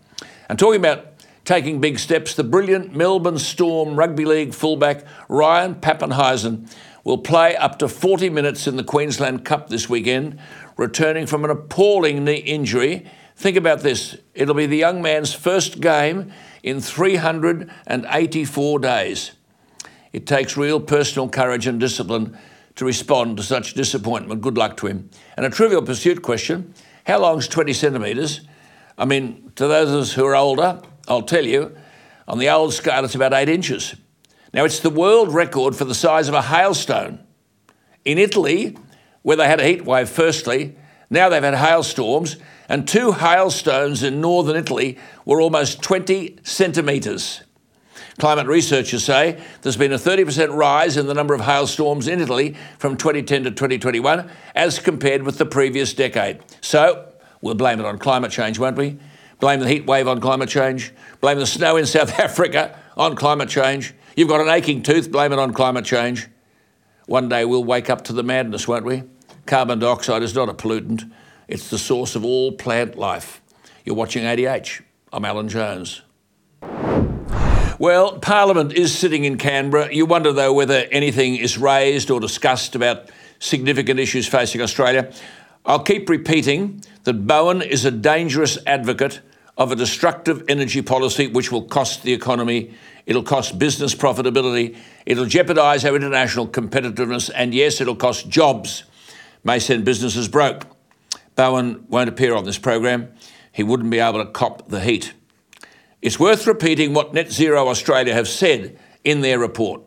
And 0.49 0.59
talking 0.59 0.81
about 0.81 1.07
taking 1.45 1.81
big 1.81 1.99
steps, 1.99 2.35
the 2.35 2.45
brilliant 2.45 2.95
Melbourne 2.95 3.39
Storm 3.39 3.97
Rugby 3.97 4.25
League 4.25 4.55
fullback 4.55 5.05
Ryan 5.29 5.75
Papenhuyzen 5.75 6.71
will 7.05 7.19
play 7.19 7.57
up 7.57 7.79
to 7.81 7.89
40 7.89 8.31
minutes 8.31 8.67
in 8.67 8.77
the 8.77 8.85
Queensland 8.85 9.45
Cup 9.45 9.69
this 9.69 9.89
weekend 9.89 10.39
returning 10.77 11.27
from 11.27 11.45
an 11.45 11.51
appalling 11.51 12.25
knee 12.25 12.37
injury. 12.37 13.11
Think 13.37 13.57
about 13.57 13.81
this 13.81 14.17
it'll 14.35 14.55
be 14.55 14.67
the 14.67 14.77
young 14.77 15.03
man's 15.03 15.35
first 15.35 15.81
game 15.81 16.33
in 16.63 16.81
384 16.81 18.79
days. 18.79 19.33
It 20.13 20.27
takes 20.27 20.57
real 20.57 20.81
personal 20.81 21.29
courage 21.29 21.67
and 21.67 21.81
discipline 21.81 22.37
to 22.77 22.85
respond 22.85 23.37
to 23.37 23.43
such 23.43 23.75
disappointment. 23.75 24.41
Good 24.41 24.57
luck 24.57 24.77
to 24.79 24.87
him. 24.87 25.11
And 25.37 25.45
a 25.47 25.51
trivial 25.51 25.83
pursuit 25.83 26.23
question 26.23 26.75
how 27.05 27.19
long's 27.19 27.49
20 27.49 27.73
centimetres? 27.73 28.43
I 28.97 29.07
mean, 29.07 29.51
to 29.57 29.67
those 29.67 29.89
of 29.91 29.97
us 29.97 30.13
who 30.13 30.25
are 30.25 30.37
older, 30.37 30.81
I'll 31.09 31.23
tell 31.23 31.45
you, 31.45 31.77
on 32.29 32.39
the 32.39 32.49
old 32.49 32.73
scale, 32.73 33.05
it's 33.05 33.17
about 33.17 33.33
eight 33.33 33.49
inches. 33.49 33.97
Now, 34.55 34.65
it's 34.65 34.79
the 34.79 34.91
world 34.91 35.35
record 35.35 35.75
for 35.75 35.85
the 35.85 35.97
size 35.97 36.29
of 36.29 36.35
a 36.35 36.43
hailstone. 36.43 37.19
In 38.05 38.19
Italy, 38.19 38.77
where 39.23 39.37
they 39.37 39.49
had 39.49 39.61
a 39.61 39.65
heat 39.65 39.85
wave 39.85 40.09
firstly. 40.09 40.77
Now 41.11 41.29
they've 41.29 41.43
had 41.43 41.55
hailstorms, 41.55 42.37
and 42.73 42.89
two 42.89 43.13
hailstones 43.13 44.03
in 44.03 44.23
northern 44.23 44.57
Italy 44.57 44.99
were 45.27 45.43
almost 45.43 45.83
20 45.83 46.39
centimetres. 46.43 47.43
Climate 48.19 48.47
researchers 48.47 49.05
say 49.05 49.39
there's 49.61 49.77
been 49.77 49.93
a 49.93 49.97
30% 49.97 50.57
rise 50.57 50.97
in 50.97 51.07
the 51.07 51.13
number 51.13 51.35
of 51.35 51.43
hailstorms 51.43 52.09
in 52.09 52.19
Italy 52.19 52.57
from 52.79 52.97
2010 52.97 53.45
to 53.45 53.51
2021 53.51 54.27
as 54.55 54.79
compared 54.79 55.23
with 55.23 55.37
the 55.37 55.45
previous 55.45 55.93
decade. 55.93 56.41
So, 56.63 57.13
we'll 57.43 57.57
blame 57.57 57.79
it 57.79 57.85
on 57.85 57.99
climate 57.99 58.31
change, 58.31 58.59
won't 58.59 58.79
we? 58.79 58.99
Blame 59.39 59.61
the 59.61 59.69
heat 59.69 59.85
wave 59.85 60.09
on 60.09 60.19
climate 60.19 60.49
change. 60.49 60.95
Blame 61.21 61.39
the 61.39 61.47
snow 61.47 61.77
in 61.77 61.85
South 61.85 62.19
Africa 62.19 62.79
on 62.97 63.17
climate 63.17 63.51
change. 63.51 63.93
You've 64.17 64.31
got 64.31 64.41
an 64.41 64.49
aching 64.49 64.83
tooth, 64.83 65.13
blame 65.13 65.35
it 65.35 65.39
on 65.39 65.53
climate 65.53 65.85
change. 65.85 66.27
One 67.05 67.29
day 67.29 67.45
we'll 67.45 67.65
wake 67.65 67.91
up 67.91 68.03
to 68.05 68.15
the 68.15 68.23
madness, 68.23 68.67
won't 68.67 68.87
we? 68.87 69.03
Carbon 69.45 69.79
dioxide 69.79 70.23
is 70.23 70.35
not 70.35 70.49
a 70.49 70.55
pollutant, 70.55 71.11
it's 71.49 71.69
the 71.71 71.79
source 71.79 72.15
of 72.17 72.25
all 72.25 72.53
plant 72.53 72.97
life. 72.97 73.41
You're 73.85 73.97
watching 73.97 74.25
ADH. 74.25 74.83
I'm 75.13 75.25
Alan 75.25 75.49
Jones. 75.49 76.03
Well, 77.79 78.19
Parliament 78.19 78.73
is 78.73 78.97
sitting 78.97 79.25
in 79.25 79.39
Canberra. 79.39 79.93
You 79.93 80.07
wonder, 80.07 80.33
though, 80.33 80.53
whether 80.53 80.87
anything 80.93 81.37
is 81.37 81.59
raised 81.59 82.11
or 82.11 82.21
discussed 82.21 82.75
about 82.75 83.11
significant 83.39 83.99
issues 83.99 84.29
facing 84.29 84.61
Australia. 84.61 85.13
I'll 85.67 85.83
keep 85.83 86.09
repeating 86.09 86.83
that 87.05 87.27
Bowen 87.27 87.61
is 87.61 87.85
a 87.85 87.91
dangerous 87.91 88.59
advocate 88.67 89.21
of 89.57 89.73
a 89.73 89.77
destructive 89.77 90.45
energy 90.49 90.83
policy 90.83 91.27
which 91.27 91.51
will 91.51 91.63
cost 91.63 92.03
the 92.03 92.13
economy 92.13 92.73
It'll 93.07 93.23
cost 93.23 93.59
business 93.59 93.95
profitability. 93.95 94.77
It'll 95.07 95.27
jeopardise 95.27 95.85
our 95.85 95.97
international 95.97 96.47
competitiveness. 96.47 97.31
And 97.35 97.55
yes, 97.55 97.81
it'll 97.81 97.97
cost 97.97 98.29
jobs. 98.29 98.85
May 99.45 99.59
send 99.59 99.85
businesses 99.85 100.29
broke. 100.29 100.67
Bowen 101.35 101.85
won't 101.89 102.09
appear 102.09 102.35
on 102.35 102.45
this 102.45 102.59
program. 102.59 103.13
He 103.53 103.63
wouldn't 103.63 103.91
be 103.91 103.99
able 103.99 104.25
to 104.25 104.31
cop 104.31 104.69
the 104.69 104.81
heat. 104.81 105.13
It's 106.01 106.19
worth 106.19 106.47
repeating 106.47 106.95
what 106.95 107.15
Net 107.15 107.31
Zero 107.31 107.69
Australia 107.69 108.15
have 108.15 108.29
said 108.29 108.79
in 109.05 109.21
their 109.21 109.39
report. 109.39 109.83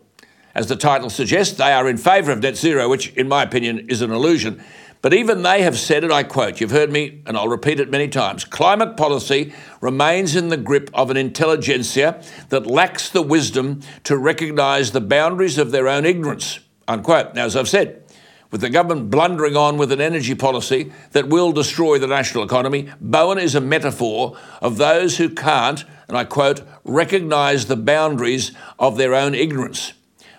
As 0.56 0.68
the 0.68 0.76
title 0.76 1.10
suggests, 1.10 1.58
they 1.58 1.70
are 1.70 1.86
in 1.86 1.98
favour 1.98 2.32
of 2.32 2.40
net 2.40 2.56
zero, 2.56 2.88
which, 2.88 3.12
in 3.12 3.28
my 3.28 3.42
opinion, 3.42 3.90
is 3.90 4.00
an 4.00 4.10
illusion. 4.10 4.64
But 5.02 5.12
even 5.12 5.42
they 5.42 5.60
have 5.60 5.78
said 5.78 6.02
it, 6.02 6.10
I 6.10 6.22
quote, 6.22 6.62
you've 6.62 6.70
heard 6.70 6.90
me, 6.90 7.20
and 7.26 7.36
I'll 7.36 7.46
repeat 7.46 7.78
it 7.78 7.90
many 7.90 8.08
times 8.08 8.46
climate 8.46 8.96
policy 8.96 9.52
remains 9.82 10.34
in 10.34 10.48
the 10.48 10.56
grip 10.56 10.88
of 10.94 11.10
an 11.10 11.18
intelligentsia 11.18 12.22
that 12.48 12.66
lacks 12.66 13.10
the 13.10 13.20
wisdom 13.20 13.82
to 14.04 14.16
recognise 14.16 14.92
the 14.92 15.02
boundaries 15.02 15.58
of 15.58 15.72
their 15.72 15.88
own 15.88 16.06
ignorance, 16.06 16.60
unquote. 16.88 17.34
Now, 17.34 17.44
as 17.44 17.54
I've 17.54 17.68
said, 17.68 18.02
with 18.50 18.60
the 18.60 18.70
government 18.70 19.10
blundering 19.10 19.56
on 19.56 19.76
with 19.76 19.92
an 19.92 20.00
energy 20.00 20.34
policy 20.34 20.92
that 21.12 21.28
will 21.28 21.52
destroy 21.52 21.98
the 21.98 22.06
national 22.06 22.44
economy, 22.44 22.90
Bowen 23.00 23.38
is 23.38 23.54
a 23.54 23.60
metaphor 23.60 24.36
of 24.60 24.76
those 24.76 25.18
who 25.18 25.28
can't, 25.28 25.84
and 26.08 26.16
I 26.16 26.24
quote, 26.24 26.62
recognise 26.84 27.66
the 27.66 27.76
boundaries 27.76 28.52
of 28.78 28.96
their 28.96 29.14
own 29.14 29.34
ignorance. 29.34 29.92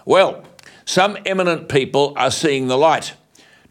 Well, 0.06 0.44
some 0.86 1.18
eminent 1.26 1.68
people 1.68 2.14
are 2.16 2.32
seeing 2.32 2.68
the 2.68 2.78
light. 2.78 3.14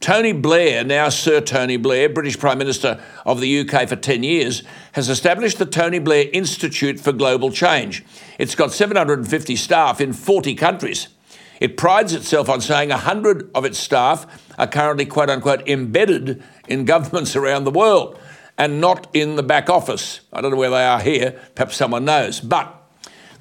Tony 0.00 0.32
Blair, 0.32 0.84
now 0.84 1.08
Sir 1.08 1.40
Tony 1.40 1.78
Blair, 1.78 2.08
British 2.08 2.38
Prime 2.38 2.58
Minister 2.58 3.02
of 3.24 3.40
the 3.40 3.60
UK 3.60 3.88
for 3.88 3.96
10 3.96 4.22
years, 4.22 4.62
has 4.92 5.08
established 5.08 5.58
the 5.58 5.66
Tony 5.66 5.98
Blair 5.98 6.26
Institute 6.32 7.00
for 7.00 7.12
Global 7.12 7.50
Change. 7.50 8.04
It's 8.38 8.54
got 8.54 8.72
750 8.72 9.56
staff 9.56 10.00
in 10.00 10.12
40 10.12 10.54
countries. 10.54 11.08
It 11.60 11.76
prides 11.76 12.12
itself 12.12 12.48
on 12.48 12.60
saying 12.60 12.90
100 12.90 13.50
of 13.54 13.64
its 13.64 13.78
staff 13.78 14.26
are 14.58 14.66
currently, 14.66 15.06
quote 15.06 15.30
unquote, 15.30 15.68
embedded 15.68 16.42
in 16.68 16.84
governments 16.84 17.36
around 17.36 17.64
the 17.64 17.70
world 17.70 18.18
and 18.58 18.80
not 18.80 19.08
in 19.14 19.36
the 19.36 19.42
back 19.42 19.68
office. 19.68 20.20
I 20.32 20.40
don't 20.40 20.50
know 20.50 20.56
where 20.56 20.70
they 20.70 20.84
are 20.84 21.00
here, 21.00 21.40
perhaps 21.54 21.76
someone 21.76 22.04
knows. 22.04 22.40
But 22.40 22.72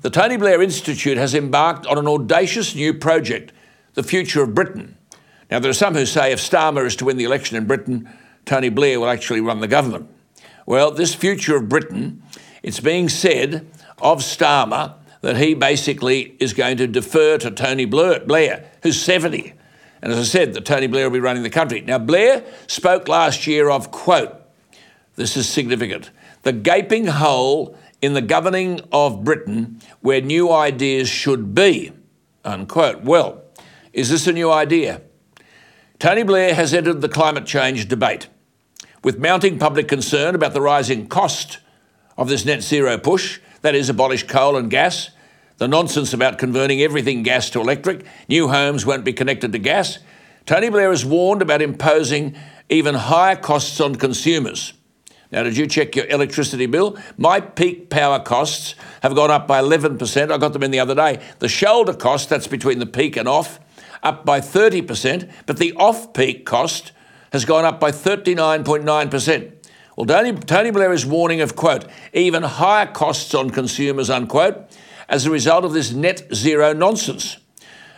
the 0.01 0.09
Tony 0.09 0.37
Blair 0.37 0.61
Institute 0.61 1.17
has 1.17 1.33
embarked 1.33 1.85
on 1.87 1.97
an 1.97 2.07
audacious 2.07 2.75
new 2.75 2.93
project, 2.93 3.51
the 3.93 4.03
future 4.03 4.43
of 4.43 4.53
Britain. 4.53 4.97
Now, 5.49 5.59
there 5.59 5.69
are 5.69 5.73
some 5.73 5.93
who 5.93 6.05
say 6.05 6.31
if 6.31 6.39
Starmer 6.39 6.85
is 6.85 6.95
to 6.97 7.05
win 7.05 7.17
the 7.17 7.23
election 7.23 7.55
in 7.57 7.65
Britain, 7.65 8.09
Tony 8.45 8.69
Blair 8.69 8.99
will 8.99 9.09
actually 9.09 9.41
run 9.41 9.61
the 9.61 9.67
government. 9.67 10.09
Well, 10.65 10.91
this 10.91 11.15
future 11.15 11.55
of 11.55 11.69
Britain, 11.69 12.23
it's 12.63 12.79
being 12.79 13.09
said 13.09 13.67
of 13.99 14.19
Starmer 14.19 14.95
that 15.25 15.37
he 15.37 15.55
basically 15.55 16.35
is 16.39 16.53
going 16.53 16.77
to 16.77 16.85
defer 16.85 17.35
to 17.35 17.49
Tony 17.49 17.85
Blair, 17.85 18.69
who's 18.83 19.01
70. 19.01 19.53
And 20.03 20.13
as 20.13 20.19
I 20.19 20.23
said, 20.23 20.53
that 20.53 20.65
Tony 20.65 20.85
Blair 20.85 21.05
will 21.05 21.15
be 21.15 21.19
running 21.19 21.41
the 21.41 21.49
country. 21.49 21.81
Now, 21.81 21.97
Blair 21.97 22.43
spoke 22.67 23.07
last 23.07 23.47
year 23.47 23.71
of, 23.71 23.89
quote, 23.89 24.39
this 25.15 25.35
is 25.35 25.49
significant, 25.49 26.11
the 26.43 26.53
gaping 26.53 27.07
hole 27.07 27.75
in 28.03 28.13
the 28.13 28.21
governing 28.21 28.81
of 28.91 29.23
Britain 29.23 29.81
where 30.01 30.21
new 30.21 30.51
ideas 30.51 31.09
should 31.09 31.55
be, 31.55 31.91
unquote. 32.43 33.01
Well, 33.01 33.41
is 33.93 34.11
this 34.11 34.27
a 34.27 34.31
new 34.31 34.51
idea? 34.51 35.01
Tony 35.97 36.21
Blair 36.21 36.53
has 36.53 36.71
entered 36.71 37.01
the 37.01 37.09
climate 37.09 37.47
change 37.47 37.87
debate. 37.87 38.27
With 39.03 39.17
mounting 39.17 39.57
public 39.57 39.87
concern 39.87 40.35
about 40.35 40.53
the 40.53 40.61
rising 40.61 41.07
cost 41.07 41.57
of 42.15 42.29
this 42.29 42.45
net 42.45 42.61
zero 42.61 42.99
push, 42.99 43.39
that 43.63 43.73
is, 43.73 43.89
abolish 43.89 44.27
coal 44.27 44.55
and 44.55 44.69
gas, 44.69 45.09
the 45.57 45.67
nonsense 45.67 46.13
about 46.13 46.37
converting 46.37 46.81
everything 46.81 47.23
gas 47.23 47.49
to 47.51 47.59
electric, 47.59 48.05
new 48.27 48.47
homes 48.47 48.85
won't 48.85 49.05
be 49.05 49.13
connected 49.13 49.51
to 49.51 49.59
gas, 49.59 49.99
Tony 50.45 50.69
Blair 50.69 50.91
has 50.91 51.05
warned 51.05 51.41
about 51.41 51.61
imposing 51.61 52.35
even 52.69 52.95
higher 52.95 53.35
costs 53.35 53.79
on 53.79 53.95
consumers. 53.95 54.73
Now, 55.31 55.43
did 55.43 55.57
you 55.57 55.65
check 55.65 55.95
your 55.95 56.05
electricity 56.05 56.67
bill? 56.67 56.97
My 57.17 57.39
peak 57.39 57.89
power 57.89 58.19
costs 58.19 58.75
have 59.01 59.15
gone 59.15 59.31
up 59.31 59.47
by 59.47 59.61
11%. 59.61 60.31
I 60.31 60.37
got 60.37 60.53
them 60.53 60.63
in 60.63 60.71
the 60.71 60.79
other 60.79 60.95
day. 60.95 61.19
The 61.39 61.47
shoulder 61.47 61.93
cost, 61.93 62.29
that's 62.29 62.47
between 62.47 62.79
the 62.79 62.85
peak 62.85 63.17
and 63.17 63.27
off, 63.27 63.59
up 64.03 64.23
by 64.23 64.39
30%, 64.39 65.31
but 65.47 65.57
the 65.57 65.73
off 65.73 66.13
peak 66.13 66.45
cost 66.45 66.91
has 67.33 67.43
gone 67.43 67.65
up 67.65 67.79
by 67.79 67.91
39.9%. 67.91 69.51
Well, 69.95 70.05
Tony, 70.05 70.33
Tony 70.33 70.71
Blair 70.71 70.93
is 70.93 71.05
warning 71.05 71.41
of, 71.41 71.55
quote, 71.55 71.85
even 72.13 72.43
higher 72.43 72.85
costs 72.85 73.33
on 73.33 73.49
consumers, 73.49 74.09
unquote, 74.09 74.69
as 75.07 75.25
a 75.25 75.31
result 75.31 75.65
of 75.65 75.73
this 75.73 75.91
net 75.91 76.27
zero 76.33 76.73
nonsense. 76.73 77.37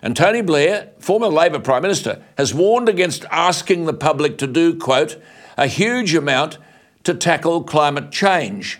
And 0.02 0.16
Tony 0.16 0.42
Blair, 0.42 0.92
former 1.00 1.28
Labor 1.28 1.60
Prime 1.60 1.82
Minister, 1.82 2.24
has 2.38 2.54
warned 2.54 2.88
against 2.88 3.26
asking 3.32 3.86
the 3.86 3.94
public 3.94 4.38
to 4.38 4.48
do, 4.48 4.78
quote, 4.78 5.22
a 5.58 5.68
huge 5.68 6.14
amount 6.14 6.58
to 7.04 7.14
tackle 7.14 7.64
climate 7.64 8.12
change. 8.12 8.80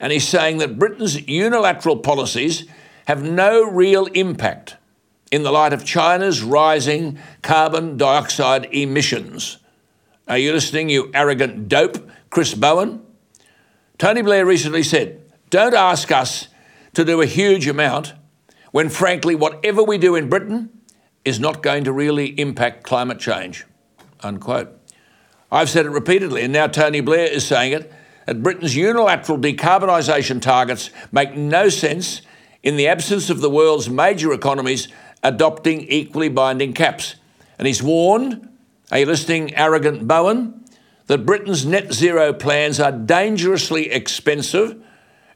And 0.00 0.12
he's 0.12 0.26
saying 0.26 0.58
that 0.58 0.78
Britain's 0.78 1.28
unilateral 1.28 1.98
policies 1.98 2.66
have 3.06 3.22
no 3.22 3.62
real 3.62 4.06
impact 4.06 4.76
in 5.30 5.42
the 5.42 5.52
light 5.52 5.72
of 5.72 5.84
China's 5.84 6.42
rising 6.42 7.18
carbon 7.42 7.96
dioxide 7.96 8.66
emissions. 8.72 9.58
Are 10.26 10.38
you 10.38 10.52
listening, 10.52 10.88
you 10.88 11.10
arrogant 11.14 11.68
dope, 11.68 12.10
Chris 12.30 12.54
Bowen? 12.54 13.02
Tony 13.98 14.22
Blair 14.22 14.44
recently 14.44 14.82
said, 14.82 15.22
Don't 15.50 15.74
ask 15.74 16.10
us 16.12 16.48
to 16.94 17.04
do 17.04 17.20
a 17.20 17.26
huge 17.26 17.66
amount 17.66 18.14
when, 18.72 18.88
frankly, 18.88 19.34
whatever 19.34 19.82
we 19.82 19.98
do 19.98 20.14
in 20.14 20.28
Britain 20.28 20.70
is 21.24 21.40
not 21.40 21.62
going 21.62 21.84
to 21.84 21.92
really 21.92 22.38
impact 22.38 22.84
climate 22.84 23.18
change. 23.18 23.66
Unquote. 24.20 24.74
I've 25.50 25.70
said 25.70 25.86
it 25.86 25.90
repeatedly, 25.90 26.42
and 26.42 26.52
now 26.52 26.66
Tony 26.66 27.00
Blair 27.00 27.26
is 27.26 27.46
saying 27.46 27.72
it 27.72 27.92
that 28.26 28.42
Britain's 28.42 28.76
unilateral 28.76 29.38
decarbonisation 29.38 30.42
targets 30.42 30.90
make 31.10 31.34
no 31.34 31.70
sense 31.70 32.20
in 32.62 32.76
the 32.76 32.88
absence 32.88 33.30
of 33.30 33.40
the 33.40 33.48
world's 33.48 33.88
major 33.88 34.32
economies 34.32 34.88
adopting 35.22 35.80
equally 35.82 36.28
binding 36.28 36.74
caps. 36.74 37.14
And 37.58 37.66
he's 37.66 37.82
warned, 37.82 38.48
you 38.94 39.06
listening, 39.06 39.54
arrogant 39.54 40.06
Bowen, 40.06 40.64
that 41.06 41.24
Britain's 41.24 41.64
net 41.64 41.92
zero 41.92 42.32
plans 42.34 42.78
are 42.78 42.92
dangerously 42.92 43.90
expensive 43.90 44.82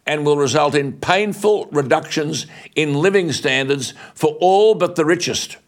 and 0.07 0.27
will 0.27 0.37
result 0.37 0.75
in 0.75 0.95
painful 0.95 1.67
reductions 1.67 2.47
in 2.75 2.95
living 2.95 3.33
standards 3.33 3.95
for 4.15 4.37
all 4.41 4.75
but 4.75 4.97
the 4.97 5.05
richest. 5.05 5.59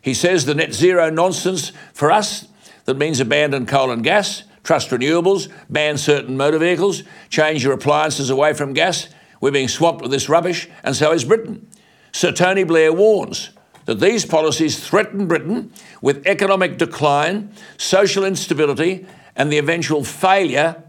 He 0.00 0.14
says 0.14 0.44
the 0.44 0.54
net 0.54 0.72
zero 0.72 1.10
nonsense 1.10 1.72
for 1.92 2.12
us 2.12 2.46
that 2.84 2.96
means 2.96 3.18
abandon 3.18 3.66
coal 3.66 3.90
and 3.90 4.04
gas, 4.04 4.44
trust 4.62 4.90
renewables, 4.90 5.50
ban 5.68 5.98
certain 5.98 6.36
motor 6.36 6.58
vehicles, 6.58 7.02
change 7.28 7.64
your 7.64 7.72
appliances 7.72 8.30
away 8.30 8.52
from 8.52 8.72
gas. 8.72 9.08
We're 9.40 9.50
being 9.50 9.68
swamped 9.68 10.02
with 10.02 10.12
this 10.12 10.28
rubbish, 10.28 10.68
and 10.82 10.94
so 10.94 11.12
is 11.12 11.24
Britain. 11.24 11.68
Sir 12.12 12.32
Tony 12.32 12.64
Blair 12.64 12.92
warns 12.92 13.50
that 13.84 14.00
these 14.00 14.24
policies 14.24 14.84
threaten 14.84 15.26
Britain 15.26 15.72
with 16.00 16.26
economic 16.26 16.78
decline, 16.78 17.52
social 17.76 18.24
instability, 18.24 19.06
and 19.34 19.52
the 19.52 19.58
eventual 19.58 20.04
failure 20.04 20.82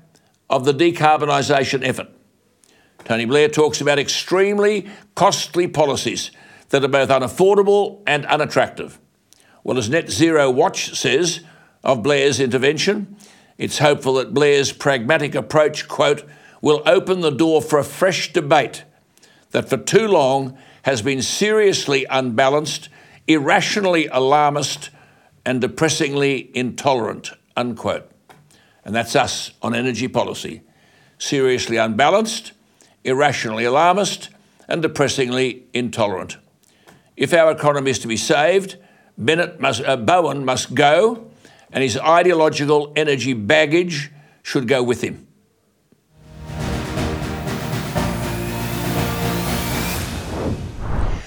of 0.49 0.65
the 0.65 0.73
decarbonisation 0.73 1.85
effort. 1.85 2.09
Tony 3.07 3.23
Blair 3.23 3.47
talks 3.47 3.79
about 3.79 3.99
extremely 3.99 4.85
costly 5.15 5.65
policies 5.65 6.29
that 6.71 6.83
are 6.83 6.89
both 6.89 7.07
unaffordable 7.07 8.01
and 8.05 8.25
unattractive. 8.25 8.99
Well, 9.63 9.77
as 9.77 9.89
Net 9.89 10.09
Zero 10.09 10.51
Watch 10.51 10.93
says 10.93 11.39
of 11.85 12.03
Blair's 12.03 12.41
intervention, 12.41 13.15
it's 13.57 13.77
hopeful 13.77 14.15
that 14.15 14.33
Blair's 14.33 14.73
pragmatic 14.73 15.35
approach, 15.35 15.87
quote, 15.87 16.25
will 16.61 16.83
open 16.85 17.21
the 17.21 17.31
door 17.31 17.61
for 17.61 17.79
a 17.79 17.83
fresh 17.85 18.33
debate 18.33 18.83
that 19.51 19.69
for 19.69 19.77
too 19.77 20.09
long 20.09 20.57
has 20.81 21.01
been 21.01 21.21
seriously 21.21 22.05
unbalanced, 22.09 22.89
irrationally 23.25 24.07
alarmist, 24.07 24.89
and 25.45 25.61
depressingly 25.61 26.51
intolerant, 26.53 27.31
unquote. 27.55 28.11
And 28.83 28.93
that's 28.93 29.15
us 29.15 29.51
on 29.61 29.73
energy 29.73 30.09
policy. 30.09 30.61
Seriously 31.17 31.77
unbalanced, 31.77 32.51
irrationally 33.03 33.63
alarmist, 33.63 34.29
and 34.67 34.81
depressingly 34.81 35.65
intolerant. 35.73 36.37
If 37.15 37.33
our 37.33 37.51
economy 37.51 37.91
is 37.91 37.99
to 37.99 38.07
be 38.07 38.17
saved, 38.17 38.77
Bennett 39.17 39.59
must, 39.59 39.81
uh, 39.83 39.97
Bowen 39.97 40.45
must 40.45 40.75
go, 40.75 41.31
and 41.71 41.83
his 41.83 41.97
ideological 41.97 42.93
energy 42.95 43.33
baggage 43.33 44.11
should 44.43 44.67
go 44.67 44.83
with 44.83 45.01
him. 45.01 45.27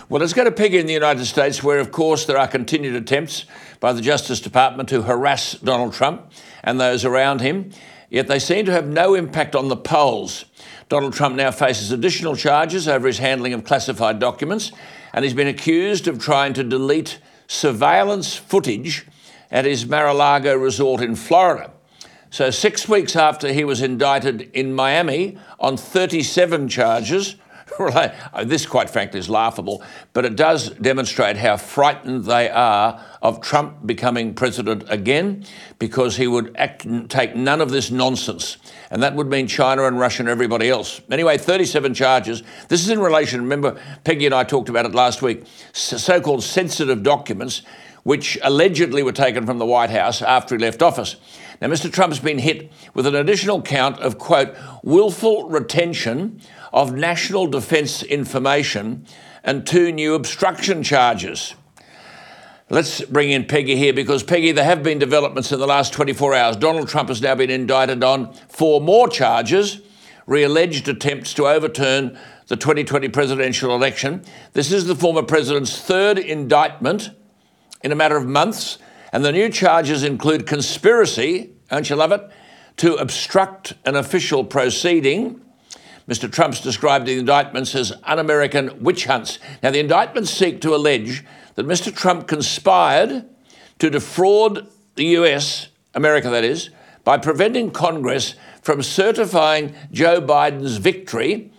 Well, 0.08 0.20
let's 0.20 0.32
go 0.32 0.42
to 0.42 0.50
pig 0.50 0.74
in 0.74 0.86
the 0.86 0.92
United 0.92 1.24
States, 1.24 1.62
where, 1.62 1.78
of 1.78 1.92
course, 1.92 2.24
there 2.24 2.36
are 2.36 2.48
continued 2.48 2.96
attempts 2.96 3.44
by 3.78 3.92
the 3.92 4.00
Justice 4.00 4.40
Department 4.40 4.88
to 4.88 5.02
harass 5.02 5.52
Donald 5.52 5.92
Trump 5.92 6.32
and 6.64 6.80
those 6.80 7.04
around 7.04 7.40
him, 7.40 7.70
yet 8.08 8.26
they 8.26 8.40
seem 8.40 8.66
to 8.66 8.72
have 8.72 8.88
no 8.88 9.14
impact 9.14 9.54
on 9.54 9.68
the 9.68 9.76
polls. 9.76 10.46
Donald 10.90 11.14
Trump 11.14 11.36
now 11.36 11.52
faces 11.52 11.92
additional 11.92 12.34
charges 12.34 12.88
over 12.88 13.06
his 13.06 13.18
handling 13.18 13.52
of 13.52 13.62
classified 13.62 14.18
documents, 14.18 14.72
and 15.12 15.24
he's 15.24 15.32
been 15.32 15.46
accused 15.46 16.08
of 16.08 16.18
trying 16.18 16.52
to 16.52 16.64
delete 16.64 17.20
surveillance 17.46 18.34
footage 18.34 19.06
at 19.52 19.64
his 19.64 19.86
Mar 19.86 20.08
a 20.08 20.12
Lago 20.12 20.56
resort 20.56 21.00
in 21.00 21.14
Florida. 21.14 21.70
So, 22.30 22.50
six 22.50 22.88
weeks 22.88 23.14
after 23.14 23.52
he 23.52 23.62
was 23.62 23.80
indicted 23.80 24.50
in 24.52 24.74
Miami 24.74 25.38
on 25.60 25.76
37 25.76 26.68
charges, 26.68 27.36
this, 28.44 28.66
quite 28.66 28.90
frankly, 28.90 29.20
is 29.20 29.30
laughable, 29.30 29.84
but 30.12 30.24
it 30.24 30.34
does 30.34 30.70
demonstrate 30.70 31.36
how 31.36 31.56
frightened 31.56 32.24
they 32.24 32.48
are 32.48 33.00
of 33.22 33.40
Trump 33.40 33.86
becoming 33.86 34.34
president 34.34 34.82
again 34.88 35.44
because 35.78 36.16
he 36.16 36.26
would 36.26 36.54
act, 36.56 36.84
take 37.08 37.36
none 37.36 37.60
of 37.60 37.70
this 37.70 37.92
nonsense. 37.92 38.56
And 38.90 39.02
that 39.04 39.14
would 39.14 39.28
mean 39.28 39.46
China 39.46 39.84
and 39.84 39.98
Russia 39.98 40.22
and 40.22 40.28
everybody 40.28 40.68
else. 40.68 41.00
Anyway, 41.10 41.38
37 41.38 41.94
charges. 41.94 42.42
This 42.68 42.82
is 42.82 42.90
in 42.90 42.98
relation, 42.98 43.40
remember, 43.40 43.80
Peggy 44.02 44.26
and 44.26 44.34
I 44.34 44.42
talked 44.42 44.68
about 44.68 44.84
it 44.84 44.94
last 44.94 45.22
week, 45.22 45.44
so 45.72 46.20
called 46.20 46.42
sensitive 46.42 47.04
documents, 47.04 47.62
which 48.02 48.36
allegedly 48.42 49.04
were 49.04 49.12
taken 49.12 49.46
from 49.46 49.58
the 49.58 49.66
White 49.66 49.90
House 49.90 50.22
after 50.22 50.56
he 50.56 50.60
left 50.62 50.82
office. 50.82 51.16
Now, 51.60 51.68
Mr. 51.68 51.92
Trump's 51.92 52.18
been 52.18 52.38
hit 52.38 52.72
with 52.94 53.06
an 53.06 53.14
additional 53.14 53.62
count 53.62 54.00
of, 54.00 54.18
quote, 54.18 54.56
willful 54.82 55.48
retention 55.48 56.40
of 56.72 56.92
national 56.92 57.46
defence 57.46 58.02
information 58.02 59.06
and 59.44 59.66
two 59.66 59.92
new 59.92 60.14
obstruction 60.14 60.82
charges. 60.82 61.54
Let's 62.72 63.00
bring 63.00 63.30
in 63.30 63.46
Peggy 63.46 63.74
here 63.74 63.92
because, 63.92 64.22
Peggy, 64.22 64.52
there 64.52 64.64
have 64.64 64.84
been 64.84 65.00
developments 65.00 65.50
in 65.50 65.58
the 65.58 65.66
last 65.66 65.92
24 65.92 66.34
hours. 66.34 66.54
Donald 66.54 66.88
Trump 66.88 67.08
has 67.08 67.20
now 67.20 67.34
been 67.34 67.50
indicted 67.50 68.04
on 68.04 68.32
four 68.48 68.80
more 68.80 69.08
charges 69.08 69.80
re 70.24 70.44
alleged 70.44 70.86
attempts 70.86 71.34
to 71.34 71.48
overturn 71.48 72.16
the 72.46 72.54
2020 72.54 73.08
presidential 73.08 73.74
election. 73.74 74.22
This 74.52 74.70
is 74.70 74.86
the 74.86 74.94
former 74.94 75.24
president's 75.24 75.80
third 75.80 76.16
indictment 76.16 77.10
in 77.82 77.90
a 77.90 77.96
matter 77.96 78.16
of 78.16 78.24
months, 78.24 78.78
and 79.12 79.24
the 79.24 79.32
new 79.32 79.48
charges 79.48 80.04
include 80.04 80.46
conspiracy, 80.46 81.50
don't 81.70 81.90
you 81.90 81.96
love 81.96 82.12
it, 82.12 82.30
to 82.76 82.94
obstruct 82.94 83.72
an 83.84 83.96
official 83.96 84.44
proceeding. 84.44 85.40
Mr. 86.10 86.30
Trump's 86.30 86.60
described 86.60 87.06
the 87.06 87.16
indictments 87.16 87.72
as 87.76 87.92
un 88.02 88.18
American 88.18 88.82
witch 88.82 89.04
hunts. 89.04 89.38
Now, 89.62 89.70
the 89.70 89.78
indictments 89.78 90.30
seek 90.30 90.60
to 90.62 90.74
allege 90.74 91.24
that 91.54 91.66
Mr. 91.66 91.94
Trump 91.94 92.26
conspired 92.26 93.26
to 93.78 93.90
defraud 93.90 94.66
the 94.96 95.04
US, 95.18 95.68
America 95.94 96.28
that 96.28 96.42
is, 96.42 96.70
by 97.04 97.16
preventing 97.16 97.70
Congress 97.70 98.34
from 98.60 98.82
certifying 98.82 99.72
Joe 99.92 100.20
Biden's 100.20 100.78
victory 100.78 101.52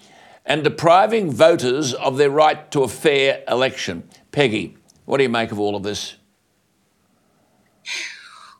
and 0.45 0.65
depriving 0.65 1.31
voters 1.31 1.93
of 1.93 2.17
their 2.17 2.29
right 2.29 2.69
to 2.71 2.83
a 2.83 2.89
fair 2.89 3.43
election. 3.47 4.03
Peggy, 4.33 4.75
what 5.05 5.17
do 5.17 5.23
you 5.23 5.29
make 5.29 5.53
of 5.53 5.59
all 5.59 5.77
of 5.77 5.83
this? 5.83 6.15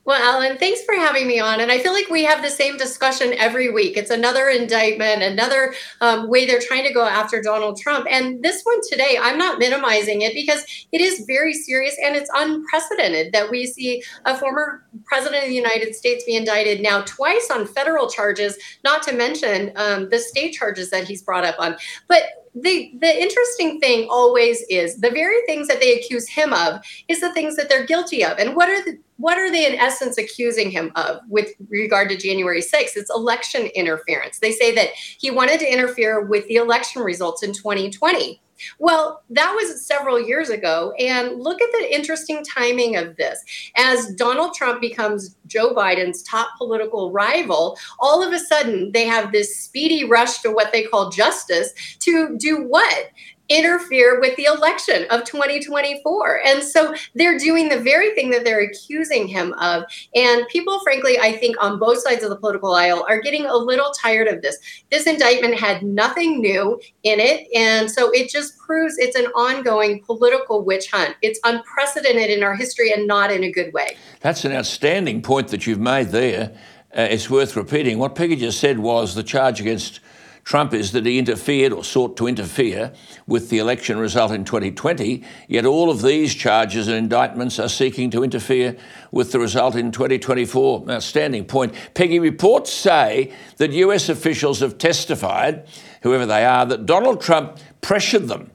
Well, 0.04 0.20
Alan, 0.20 0.58
thanks 0.58 0.84
for 0.84 0.96
having 0.96 1.28
me 1.28 1.40
on. 1.40 1.60
And 1.60 1.72
I 1.72 1.78
feel 1.78 1.94
like 1.94 2.10
we 2.10 2.24
have 2.24 2.42
the 2.42 2.50
same 2.50 2.76
discussion 2.76 3.34
every 3.34 3.70
week. 3.70 3.98
It's 3.98 4.10
another 4.10 4.50
indictment, 4.50 5.22
another 5.22 5.76
um, 6.02 6.28
way 6.28 6.48
they're 6.48 6.60
trying 6.60 6.86
to 6.88 6.94
go 6.94 7.06
after 7.06 7.40
Donald 7.40 7.78
Trump. 7.80 8.08
And 8.10 8.42
this 8.42 8.64
one 8.64 8.80
today, 8.90 9.20
I'm 9.22 9.38
not 9.38 9.60
minimizing 9.60 10.24
it 10.24 10.34
because 10.34 10.66
it 10.92 11.02
is 11.02 11.24
very 11.28 11.54
serious 11.54 11.96
and 12.04 12.16
it's 12.16 12.32
unprecedented 12.34 13.32
that 13.34 13.52
we 13.52 13.68
see 13.68 14.02
a 14.26 14.36
former 14.36 14.84
president 15.06 15.44
of 15.44 15.50
the 15.50 15.56
United 15.56 15.94
States 15.94 16.24
be 16.26 16.36
indicted 16.36 16.82
now 16.82 17.02
twice 17.02 17.52
on 17.52 17.68
federal 17.68 18.10
charges, 18.10 18.58
not 18.84 19.04
to 19.04 19.14
mention 19.14 19.72
um, 19.76 20.10
the 20.10 20.18
state 20.18 20.54
charges 20.54 20.90
that 20.90 21.04
he's 21.04 21.22
brought 21.22 21.46
up 21.46 21.56
on. 21.60 21.76
But 22.08 22.24
the 22.54 22.92
the 23.00 23.22
interesting 23.22 23.80
thing 23.80 24.08
always 24.10 24.62
is 24.70 24.98
the 24.98 25.10
very 25.10 25.38
things 25.46 25.68
that 25.68 25.80
they 25.80 25.98
accuse 25.98 26.28
him 26.28 26.54
of 26.54 26.82
is 27.08 27.22
the 27.22 27.32
things 27.34 27.56
that 27.56 27.70
they're 27.70 27.86
guilty 27.86 28.26
of 28.26 28.38
and 28.40 28.56
what 28.56 28.70
are 28.70 28.84
the 28.84 28.98
what 29.22 29.38
are 29.38 29.52
they 29.52 29.72
in 29.72 29.80
essence 29.80 30.18
accusing 30.18 30.72
him 30.72 30.92
of 30.96 31.20
with 31.30 31.52
regard 31.70 32.10
to 32.10 32.18
January 32.18 32.60
6th? 32.60 32.98
It's 32.98 33.12
election 33.12 33.68
interference. 33.76 34.40
They 34.40 34.52
say 34.52 34.74
that 34.74 34.90
he 34.96 35.30
wanted 35.30 35.60
to 35.60 35.72
interfere 35.72 36.26
with 36.26 36.48
the 36.48 36.56
election 36.56 37.04
results 37.04 37.44
in 37.44 37.54
2020. 37.54 38.42
Well, 38.80 39.24
that 39.30 39.54
was 39.54 39.86
several 39.86 40.20
years 40.20 40.50
ago. 40.50 40.94
And 41.00 41.42
look 41.42 41.62
at 41.62 41.72
the 41.72 41.94
interesting 41.94 42.44
timing 42.44 42.96
of 42.96 43.18
this. 43.18 43.44
As 43.76 44.14
Donald 44.16 44.54
Trump 44.54 44.82
becomes 44.82 45.36
Joe 45.48 45.74
Biden's 45.74 46.24
top 46.24 46.50
political 46.58 47.12
rival, 47.12 47.78
all 48.00 48.26
of 48.26 48.34
a 48.34 48.40
sudden 48.40 48.92
they 48.92 49.06
have 49.06 49.32
this 49.32 49.58
speedy 49.58 50.06
rush 50.06 50.40
to 50.40 50.52
what 50.52 50.72
they 50.72 50.84
call 50.84 51.10
justice 51.10 51.74
to 52.00 52.38
do 52.38 52.64
what? 52.64 53.10
Interfere 53.52 54.20
with 54.20 54.36
the 54.38 54.46
election 54.46 55.06
of 55.10 55.26
2024. 55.26 56.42
And 56.46 56.64
so 56.64 56.96
they're 57.16 57.38
doing 57.38 57.68
the 57.70 57.80
very 57.80 58.16
thing 58.16 58.30
that 58.30 58.46
they're 58.46 58.62
accusing 58.62 59.28
him 59.28 59.54
of. 59.54 59.84
And 60.16 60.48
people, 60.48 60.80
frankly, 60.80 61.20
I 61.20 61.34
think 61.34 61.62
on 61.62 61.78
both 61.78 62.00
sides 62.00 62.24
of 62.24 62.30
the 62.30 62.38
political 62.38 62.74
aisle 62.74 63.06
are 63.10 63.20
getting 63.20 63.46
a 63.46 63.56
little 63.56 63.92
tired 63.92 64.28
of 64.28 64.42
this. 64.42 64.58
This 64.90 65.06
indictment 65.06 65.60
had 65.60 65.84
nothing 65.84 66.40
new 66.40 66.80
in 67.04 67.20
it. 67.20 67.48
And 67.54 67.92
so 67.92 68.10
it 68.12 68.30
just 68.30 68.58
proves 68.58 68.98
it's 68.98 69.18
an 69.18 69.26
ongoing 69.28 70.02
political 70.04 70.64
witch 70.64 70.90
hunt. 70.90 71.16
It's 71.22 71.40
unprecedented 71.44 72.30
in 72.30 72.44
our 72.44 72.56
history 72.56 72.92
and 72.92 73.06
not 73.06 73.32
in 73.32 73.44
a 73.44 73.52
good 73.52 73.74
way. 73.74 73.98
That's 74.22 74.46
an 74.46 74.54
outstanding 74.54 75.22
point 75.22 75.50
that 75.50 75.68
you've 75.68 75.80
made 75.80 76.10
there. 76.10 76.58
Uh, 76.96 77.08
it's 77.10 77.30
worth 77.30 77.56
repeating. 77.56 78.00
What 78.00 78.16
Peggy 78.16 78.36
just 78.36 78.60
said 78.60 78.80
was 78.80 79.16
the 79.16 79.24
charge 79.24 79.62
against 79.62 80.02
Trump 80.44 80.74
is 80.74 80.92
that 80.92 81.06
he 81.06 81.20
interfered 81.20 81.72
or 81.72 81.84
sought 81.84 82.18
to 82.18 82.28
interfere 82.28 82.92
with 83.28 83.50
the 83.50 83.60
election 83.60 83.98
result 83.98 84.32
in 84.32 84.44
2020, 84.44 85.24
yet 85.48 85.66
all 85.66 85.90
of 85.90 86.02
these 86.02 86.34
charges 86.34 86.88
and 86.88 86.98
indictments 86.98 87.60
are 87.60 87.70
seeking 87.70 88.10
to 88.10 88.24
interfere 88.24 88.76
with 89.12 89.32
the 89.32 89.40
result 89.40 89.76
in 89.76 89.92
2024. 89.92 90.90
Outstanding 90.90 91.46
point. 91.46 91.74
Peggy, 91.94 92.20
reports 92.20 92.72
say 92.72 93.32
that 93.58 93.72
US 93.72 94.10
officials 94.10 94.60
have 94.60 94.78
testified, 94.78 95.68
whoever 96.02 96.26
they 96.26 96.44
are, 96.44 96.66
that 96.66 96.86
Donald 96.86 97.22
Trump 97.22 97.58
pressured 97.82 98.28
them 98.28 98.52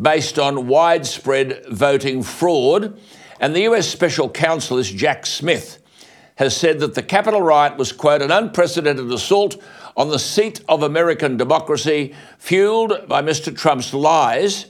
based 0.00 0.38
on 0.38 0.66
widespread 0.66 1.64
voting 1.70 2.22
fraud. 2.22 2.98
And 3.40 3.56
the 3.56 3.62
US 3.62 3.88
special 3.88 4.28
counsel 4.28 4.78
is 4.78 4.90
Jack 4.90 5.26
Smith 5.26 5.78
has 6.36 6.56
said 6.56 6.78
that 6.80 6.94
the 6.94 7.02
Capitol 7.02 7.42
riot 7.42 7.76
was, 7.76 7.92
quote, 7.92 8.22
an 8.22 8.30
unprecedented 8.30 9.12
assault 9.12 9.62
on 10.00 10.08
the 10.08 10.18
seat 10.18 10.62
of 10.66 10.82
American 10.82 11.36
democracy, 11.36 12.14
fueled 12.38 13.06
by 13.06 13.20
Mr. 13.20 13.54
Trump's 13.54 13.92
lies. 13.92 14.64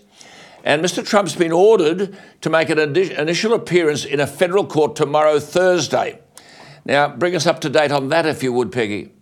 And 0.64 0.82
Mr. 0.84 1.06
Trump's 1.06 1.36
been 1.36 1.52
ordered 1.52 2.18
to 2.40 2.50
make 2.50 2.68
an 2.68 2.80
initial 2.80 3.54
appearance 3.54 4.04
in 4.04 4.18
a 4.18 4.26
federal 4.26 4.66
court 4.66 4.96
tomorrow, 4.96 5.38
Thursday. 5.38 6.18
Now, 6.84 7.14
bring 7.14 7.36
us 7.36 7.46
up 7.46 7.60
to 7.60 7.70
date 7.70 7.92
on 7.92 8.08
that, 8.08 8.26
if 8.26 8.42
you 8.42 8.52
would, 8.52 8.72
Peggy. 8.72 9.12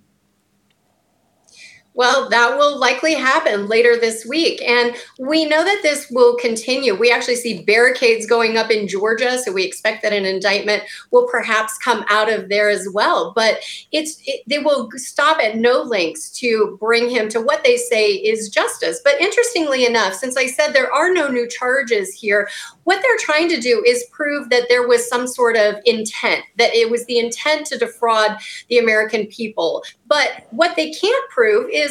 Well, 1.98 2.28
that 2.28 2.56
will 2.56 2.78
likely 2.78 3.14
happen 3.14 3.66
later 3.66 3.98
this 3.98 4.24
week. 4.24 4.62
And 4.62 4.94
we 5.18 5.44
know 5.44 5.64
that 5.64 5.80
this 5.82 6.08
will 6.12 6.36
continue. 6.36 6.94
We 6.94 7.10
actually 7.10 7.34
see 7.34 7.64
barricades 7.64 8.24
going 8.24 8.56
up 8.56 8.70
in 8.70 8.86
Georgia. 8.86 9.36
So 9.36 9.50
we 9.50 9.64
expect 9.64 10.04
that 10.04 10.12
an 10.12 10.24
indictment 10.24 10.84
will 11.10 11.26
perhaps 11.26 11.76
come 11.78 12.04
out 12.08 12.32
of 12.32 12.50
there 12.50 12.70
as 12.70 12.88
well. 12.94 13.32
But 13.34 13.64
it's 13.90 14.22
it, 14.26 14.42
they 14.46 14.60
will 14.60 14.88
stop 14.94 15.40
at 15.40 15.56
no 15.56 15.82
lengths 15.82 16.30
to 16.38 16.76
bring 16.78 17.10
him 17.10 17.28
to 17.30 17.40
what 17.40 17.64
they 17.64 17.76
say 17.76 18.12
is 18.12 18.48
justice. 18.48 19.00
But 19.02 19.20
interestingly 19.20 19.84
enough, 19.84 20.14
since 20.14 20.36
I 20.36 20.46
said 20.46 20.74
there 20.74 20.92
are 20.92 21.12
no 21.12 21.26
new 21.26 21.48
charges 21.48 22.14
here, 22.14 22.48
what 22.84 23.02
they're 23.02 23.18
trying 23.18 23.48
to 23.48 23.60
do 23.60 23.82
is 23.84 24.06
prove 24.12 24.50
that 24.50 24.66
there 24.68 24.86
was 24.86 25.08
some 25.08 25.26
sort 25.26 25.56
of 25.56 25.74
intent, 25.84 26.44
that 26.58 26.72
it 26.74 26.90
was 26.90 27.04
the 27.06 27.18
intent 27.18 27.66
to 27.66 27.76
defraud 27.76 28.38
the 28.68 28.78
American 28.78 29.26
people. 29.26 29.82
But 30.06 30.46
what 30.50 30.76
they 30.76 30.92
can't 30.92 31.30
prove 31.30 31.68
is 31.70 31.87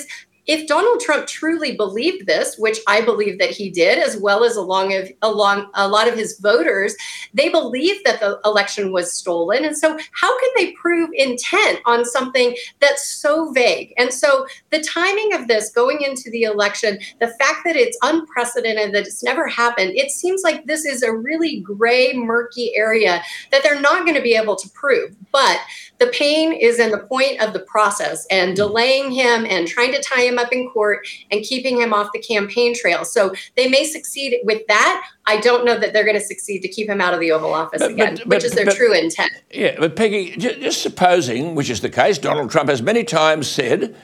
if 0.47 0.65
Donald 0.65 1.01
Trump 1.01 1.27
truly 1.27 1.75
believed 1.75 2.25
this, 2.25 2.57
which 2.57 2.79
I 2.87 3.01
believe 3.01 3.37
that 3.39 3.49
he 3.49 3.69
did, 3.69 3.99
as 3.99 4.17
well 4.17 4.45
as 4.45 4.55
along 4.55 4.93
of 4.93 5.11
along 5.21 5.69
a 5.73 5.87
lot 5.87 6.07
of 6.07 6.15
his 6.15 6.39
voters, 6.39 6.95
they 7.33 7.49
believe 7.49 8.01
that 8.05 8.21
the 8.21 8.39
election 8.45 8.93
was 8.93 9.11
stolen. 9.11 9.65
And 9.65 9.77
so 9.77 9.97
how 10.13 10.39
can 10.39 10.49
they 10.55 10.71
prove 10.71 11.09
intent 11.13 11.81
on 11.85 12.05
something 12.05 12.55
that's 12.79 13.09
so 13.09 13.51
vague? 13.51 13.93
And 13.97 14.13
so 14.13 14.47
the 14.71 14.81
timing 14.81 15.33
of 15.33 15.49
this 15.49 15.69
going 15.69 16.01
into 16.01 16.31
the 16.31 16.43
election, 16.43 16.99
the 17.19 17.27
fact 17.39 17.61
that 17.65 17.75
it's 17.75 17.97
unprecedented, 18.01 18.93
that 18.93 19.05
it's 19.05 19.23
never 19.23 19.47
happened, 19.47 19.91
it 19.95 20.11
seems 20.11 20.43
like 20.43 20.65
this 20.65 20.85
is 20.85 21.03
a 21.03 21.13
really 21.13 21.59
gray, 21.59 22.13
murky 22.13 22.71
area 22.73 23.21
that 23.51 23.63
they're 23.63 23.81
not 23.81 24.05
going 24.05 24.15
to 24.15 24.21
be 24.21 24.35
able 24.35 24.55
to 24.55 24.69
prove. 24.69 25.13
But 25.33 25.59
the 25.99 26.07
pain 26.07 26.53
is 26.53 26.79
in 26.79 26.91
the 26.91 26.99
point 26.99 27.41
of 27.41 27.53
the 27.53 27.59
process 27.59 28.25
and 28.29 28.53
mm. 28.53 28.55
delaying 28.55 29.11
him 29.11 29.45
and 29.45 29.67
trying 29.67 29.91
to 29.91 30.01
tie 30.01 30.21
him 30.21 30.37
up 30.37 30.51
in 30.51 30.69
court 30.69 31.07
and 31.31 31.43
keeping 31.43 31.79
him 31.79 31.93
off 31.93 32.09
the 32.13 32.19
campaign 32.19 32.75
trail. 32.75 33.05
So 33.05 33.33
they 33.55 33.67
may 33.67 33.85
succeed 33.85 34.39
with 34.43 34.65
that. 34.67 35.07
I 35.25 35.37
don't 35.37 35.65
know 35.65 35.77
that 35.77 35.93
they're 35.93 36.05
going 36.05 36.19
to 36.19 36.25
succeed 36.25 36.61
to 36.61 36.67
keep 36.67 36.87
him 36.87 37.01
out 37.01 37.13
of 37.13 37.19
the 37.19 37.31
Oval 37.31 37.53
Office 37.53 37.81
but, 37.81 37.91
again, 37.91 38.15
but, 38.17 38.27
which 38.27 38.43
is 38.43 38.53
their 38.53 38.65
but, 38.65 38.75
true 38.75 38.93
intent. 38.93 39.31
Yeah, 39.51 39.75
but 39.79 39.95
Peggy, 39.95 40.37
just 40.37 40.81
supposing, 40.81 41.55
which 41.55 41.69
is 41.69 41.81
the 41.81 41.89
case, 41.89 42.17
Donald 42.17 42.51
Trump 42.51 42.69
has 42.69 42.81
many 42.81 43.03
times 43.03 43.47
said 43.47 43.95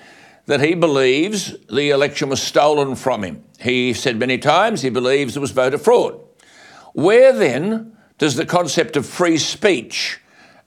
that 0.46 0.60
he 0.60 0.74
believes 0.74 1.56
the 1.68 1.90
election 1.92 2.30
was 2.30 2.42
stolen 2.42 2.96
from 2.96 3.24
him. 3.24 3.44
He 3.62 3.94
said 3.94 4.18
many 4.20 4.38
times 4.38 4.82
he 4.82 4.90
believes 4.90 5.38
it 5.38 5.40
was 5.40 5.52
voter 5.52 5.78
fraud. 5.78 6.20
Where 6.94 7.32
then 7.32 7.96
does 8.18 8.36
the 8.36 8.46
concept 8.46 8.98
of 8.98 9.06
free 9.06 9.38
speech 9.38 10.20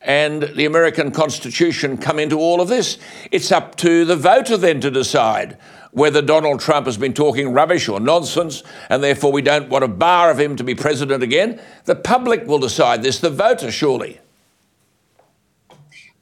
and 0.07 0.45
the 0.55 0.65
American 0.65 1.11
Constitution 1.11 1.99
come 1.99 2.19
into 2.19 2.39
all 2.39 2.61
of 2.61 2.69
this. 2.69 2.97
It's 3.33 3.51
up 3.51 3.75
to 3.77 4.05
the 4.05 4.17
voter 4.17 4.57
then 4.57 4.81
to 4.81 4.91
decide 4.91 5.59
whether 5.91 6.23
Donald 6.23 6.61
Trump 6.61 6.87
has 6.87 6.97
been 6.97 7.13
talking 7.13 7.53
rubbish 7.53 7.89
or 7.89 7.99
nonsense, 7.99 8.63
and 8.89 9.03
therefore 9.03 9.33
we 9.33 9.43
don't 9.43 9.69
want 9.69 9.83
a 9.83 9.89
bar 9.89 10.31
of 10.31 10.39
him 10.39 10.55
to 10.57 10.65
be 10.65 10.75
president 10.75 11.23
again. 11.23 11.61
The 11.87 11.97
public 11.97 12.47
will 12.47 12.59
decide 12.59 13.03
this, 13.03 13.19
the 13.19 13.31
voter, 13.31 13.71
surely. 13.71 14.21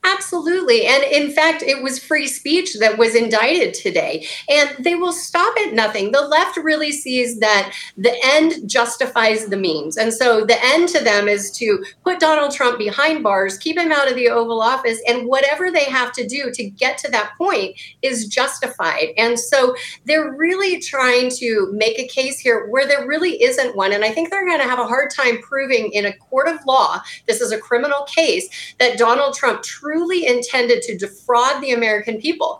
Absolutely. 0.05 0.85
And 0.85 1.03
in 1.03 1.31
fact, 1.31 1.63
it 1.63 1.81
was 1.81 1.97
free 1.97 2.27
speech 2.27 2.75
that 2.79 2.97
was 2.97 3.15
indicted 3.15 3.73
today. 3.73 4.27
And 4.47 4.75
they 4.79 4.93
will 4.93 5.11
stop 5.11 5.55
at 5.65 5.73
nothing. 5.73 6.11
The 6.11 6.21
left 6.21 6.57
really 6.57 6.91
sees 6.91 7.39
that 7.39 7.73
the 7.97 8.15
end 8.23 8.69
justifies 8.69 9.47
the 9.47 9.57
means. 9.57 9.97
And 9.97 10.13
so 10.13 10.45
the 10.45 10.63
end 10.63 10.89
to 10.89 11.03
them 11.03 11.27
is 11.27 11.49
to 11.57 11.83
put 12.03 12.19
Donald 12.19 12.51
Trump 12.51 12.77
behind 12.77 13.23
bars, 13.23 13.57
keep 13.57 13.77
him 13.77 13.91
out 13.91 14.07
of 14.07 14.15
the 14.15 14.29
Oval 14.29 14.61
Office, 14.61 15.01
and 15.07 15.27
whatever 15.27 15.71
they 15.71 15.85
have 15.85 16.11
to 16.13 16.27
do 16.27 16.51
to 16.51 16.69
get 16.69 16.99
to 16.99 17.09
that 17.11 17.33
point 17.37 17.75
is 18.03 18.27
justified. 18.27 19.09
And 19.17 19.39
so 19.39 19.75
they're 20.05 20.33
really 20.33 20.79
trying 20.79 21.31
to 21.37 21.71
make 21.73 21.97
a 21.97 22.07
case 22.07 22.39
here 22.39 22.67
where 22.67 22.87
there 22.87 23.07
really 23.07 23.41
isn't 23.41 23.75
one. 23.75 23.91
And 23.91 24.05
I 24.05 24.11
think 24.11 24.29
they're 24.29 24.45
going 24.45 24.61
to 24.61 24.67
have 24.67 24.79
a 24.79 24.87
hard 24.87 25.09
time 25.09 25.39
proving 25.41 25.91
in 25.93 26.05
a 26.05 26.13
court 26.17 26.47
of 26.47 26.63
law, 26.67 27.01
this 27.27 27.41
is 27.41 27.51
a 27.51 27.57
criminal 27.57 28.03
case, 28.03 28.75
that 28.77 28.99
Donald 28.99 29.33
Trump 29.33 29.63
truly 29.63 29.94
intended 30.25 30.81
to 30.83 30.97
defraud 30.97 31.61
the 31.61 31.71
American 31.71 32.19
people 32.19 32.59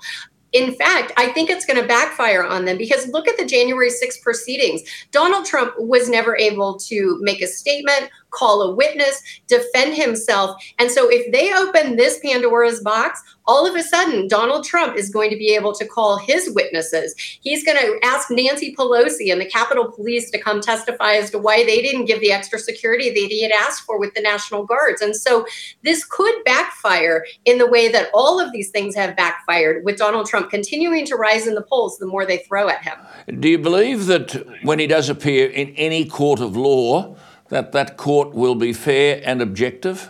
in 0.56 0.74
fact, 0.74 1.12
I 1.18 1.34
think 1.34 1.50
it's 1.50 1.66
going 1.66 1.82
to 1.82 1.86
backfire 1.86 2.42
on 2.42 2.64
them 2.64 2.78
because 2.78 3.10
look 3.10 3.28
at 3.28 3.36
the 3.36 3.46
January 3.46 3.90
6th 3.90 4.22
proceedings. 4.22 4.84
Donald 5.12 5.46
Trump 5.46 5.74
was 5.78 6.10
never 6.10 6.38
able 6.38 6.78
to 6.80 7.20
make 7.22 7.42
a 7.42 7.48
statement 7.48 8.10
call 8.32 8.62
a 8.62 8.76
witness, 8.76 9.22
defend 9.48 9.96
himself. 9.96 10.62
And 10.80 10.92
so 10.92 11.10
if 11.10 11.32
they 11.32 11.54
open 11.54 11.96
this 11.96 12.20
Pandora's 12.20 12.82
box, 12.82 13.22
all 13.48 13.68
of 13.68 13.76
a 13.76 13.84
sudden 13.84 14.28
Donald 14.28 14.66
Trump 14.66 14.98
is 14.98 15.10
going 15.10 15.30
to 15.30 15.38
be 15.38 15.54
able 15.56 15.74
to 15.74 15.86
call 15.88 16.18
his 16.18 16.52
witnesses. 16.54 17.14
He's 17.42 17.64
going 17.64 17.78
to 17.78 18.00
ask 18.04 18.30
Nancy 18.32 18.76
Pelosi 18.76 19.32
and 19.32 19.40
the 19.40 19.46
Capitol 19.46 19.92
Police 19.92 20.32
to 20.32 20.40
come 20.40 20.62
testify 20.62 21.14
as 21.14 21.32
to 21.32 21.38
why 21.38 21.64
they 21.64 21.82
didn't 21.82 22.06
give 22.06 22.20
the 22.22 22.32
extra 22.32 22.60
security 22.60 23.10
that 23.10 23.32
he 23.32 23.44
had 23.44 23.52
asked 23.52 23.82
for 23.82 24.00
with 24.00 24.14
the 24.14 24.22
National 24.22 24.66
Guards. 24.66 25.02
And 25.02 25.16
so 25.16 25.46
this 25.84 26.04
could 26.04 26.36
backfire 26.44 27.26
in 27.46 27.58
the 27.58 27.68
way 27.68 27.88
that 27.90 28.10
all 28.14 28.40
of 28.40 28.52
these 28.52 28.72
things 28.72 28.96
have 28.96 29.16
backfired 29.16 29.86
with 29.86 29.98
Donald 29.98 30.28
Trump 30.28 30.50
continuing 30.50 31.06
to 31.06 31.16
rise 31.16 31.48
in 31.48 31.56
the 31.56 31.62
polls 31.62 31.98
the 31.98 32.08
more 32.08 32.26
they 32.26 32.40
throw 32.40 32.68
at 32.68 32.84
him. 32.84 32.96
Do 33.40 33.50
you 33.50 33.60
believe 33.60 34.08
that 34.08 34.46
when 34.64 34.80
he 34.80 34.88
does 34.88 35.10
appear 35.10 35.48
in 35.50 35.70
any 35.76 36.06
court 36.06 36.40
of 36.40 36.58
law, 36.58 37.16
that 37.50 37.72
that 37.72 37.98
court 37.98 38.34
will 38.34 38.56
be 38.56 38.74
fair 38.74 39.22
and 39.26 39.42
objective? 39.42 40.10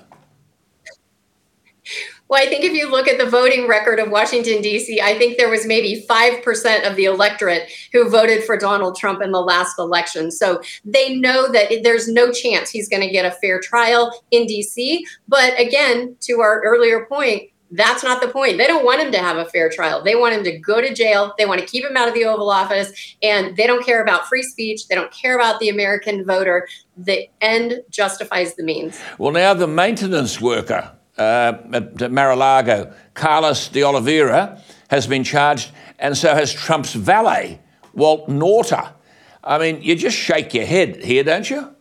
Well, 2.27 2.41
I 2.41 2.47
think 2.47 2.63
if 2.65 2.73
you 2.73 2.89
look 2.89 3.07
at 3.07 3.19
the 3.19 3.29
voting 3.29 3.67
record 3.67 3.99
of 3.99 4.09
Washington, 4.09 4.59
D.C., 4.59 4.99
I 4.99 5.15
think 5.15 5.37
there 5.37 5.49
was 5.49 5.67
maybe 5.67 6.03
5% 6.09 6.89
of 6.89 6.95
the 6.95 7.05
electorate 7.05 7.69
who 7.93 8.09
voted 8.09 8.43
for 8.43 8.57
Donald 8.57 8.97
Trump 8.97 9.21
in 9.21 9.31
the 9.31 9.41
last 9.41 9.77
election. 9.77 10.31
So 10.31 10.59
they 10.83 11.15
know 11.15 11.51
that 11.51 11.83
there's 11.83 12.07
no 12.07 12.31
chance 12.31 12.71
he's 12.71 12.89
going 12.89 13.03
to 13.03 13.11
get 13.11 13.25
a 13.25 13.31
fair 13.31 13.59
trial 13.59 14.23
in 14.31 14.47
D.C. 14.47 15.05
But 15.27 15.59
again, 15.59 16.15
to 16.21 16.39
our 16.39 16.63
earlier 16.63 17.05
point, 17.05 17.51
that's 17.75 18.03
not 18.03 18.21
the 18.21 18.27
point. 18.27 18.57
They 18.57 18.67
don't 18.67 18.85
want 18.85 19.01
him 19.01 19.11
to 19.11 19.17
have 19.17 19.37
a 19.37 19.45
fair 19.45 19.69
trial. 19.69 20.03
They 20.03 20.15
want 20.15 20.35
him 20.35 20.43
to 20.43 20.57
go 20.57 20.81
to 20.81 20.93
jail. 20.93 21.33
They 21.37 21.45
want 21.45 21.59
to 21.61 21.65
keep 21.65 21.83
him 21.83 21.95
out 21.97 22.07
of 22.07 22.13
the 22.13 22.25
Oval 22.25 22.49
Office. 22.49 23.15
And 23.21 23.55
they 23.57 23.67
don't 23.67 23.85
care 23.85 24.01
about 24.01 24.27
free 24.27 24.43
speech. 24.43 24.87
They 24.87 24.95
don't 24.95 25.11
care 25.11 25.35
about 25.35 25.59
the 25.59 25.69
American 25.69 26.25
voter. 26.25 26.67
The 26.97 27.27
end 27.41 27.81
justifies 27.89 28.55
the 28.55 28.63
means. 28.63 28.99
Well, 29.17 29.31
now 29.31 29.53
the 29.53 29.67
maintenance 29.67 30.39
worker 30.39 30.91
uh, 31.17 31.53
at 31.73 32.11
Mar-a-Lago, 32.11 32.93
Carlos 33.13 33.67
de 33.69 33.83
Oliveira, 33.83 34.61
has 34.89 35.07
been 35.07 35.23
charged, 35.23 35.71
and 35.99 36.17
so 36.17 36.33
has 36.33 36.53
Trump's 36.53 36.93
valet, 36.93 37.59
Walt 37.93 38.29
Nauta. 38.29 38.93
I 39.43 39.57
mean, 39.57 39.81
you 39.81 39.95
just 39.95 40.17
shake 40.17 40.53
your 40.53 40.65
head 40.65 41.03
here, 41.03 41.23
don't 41.23 41.49
you? 41.49 41.74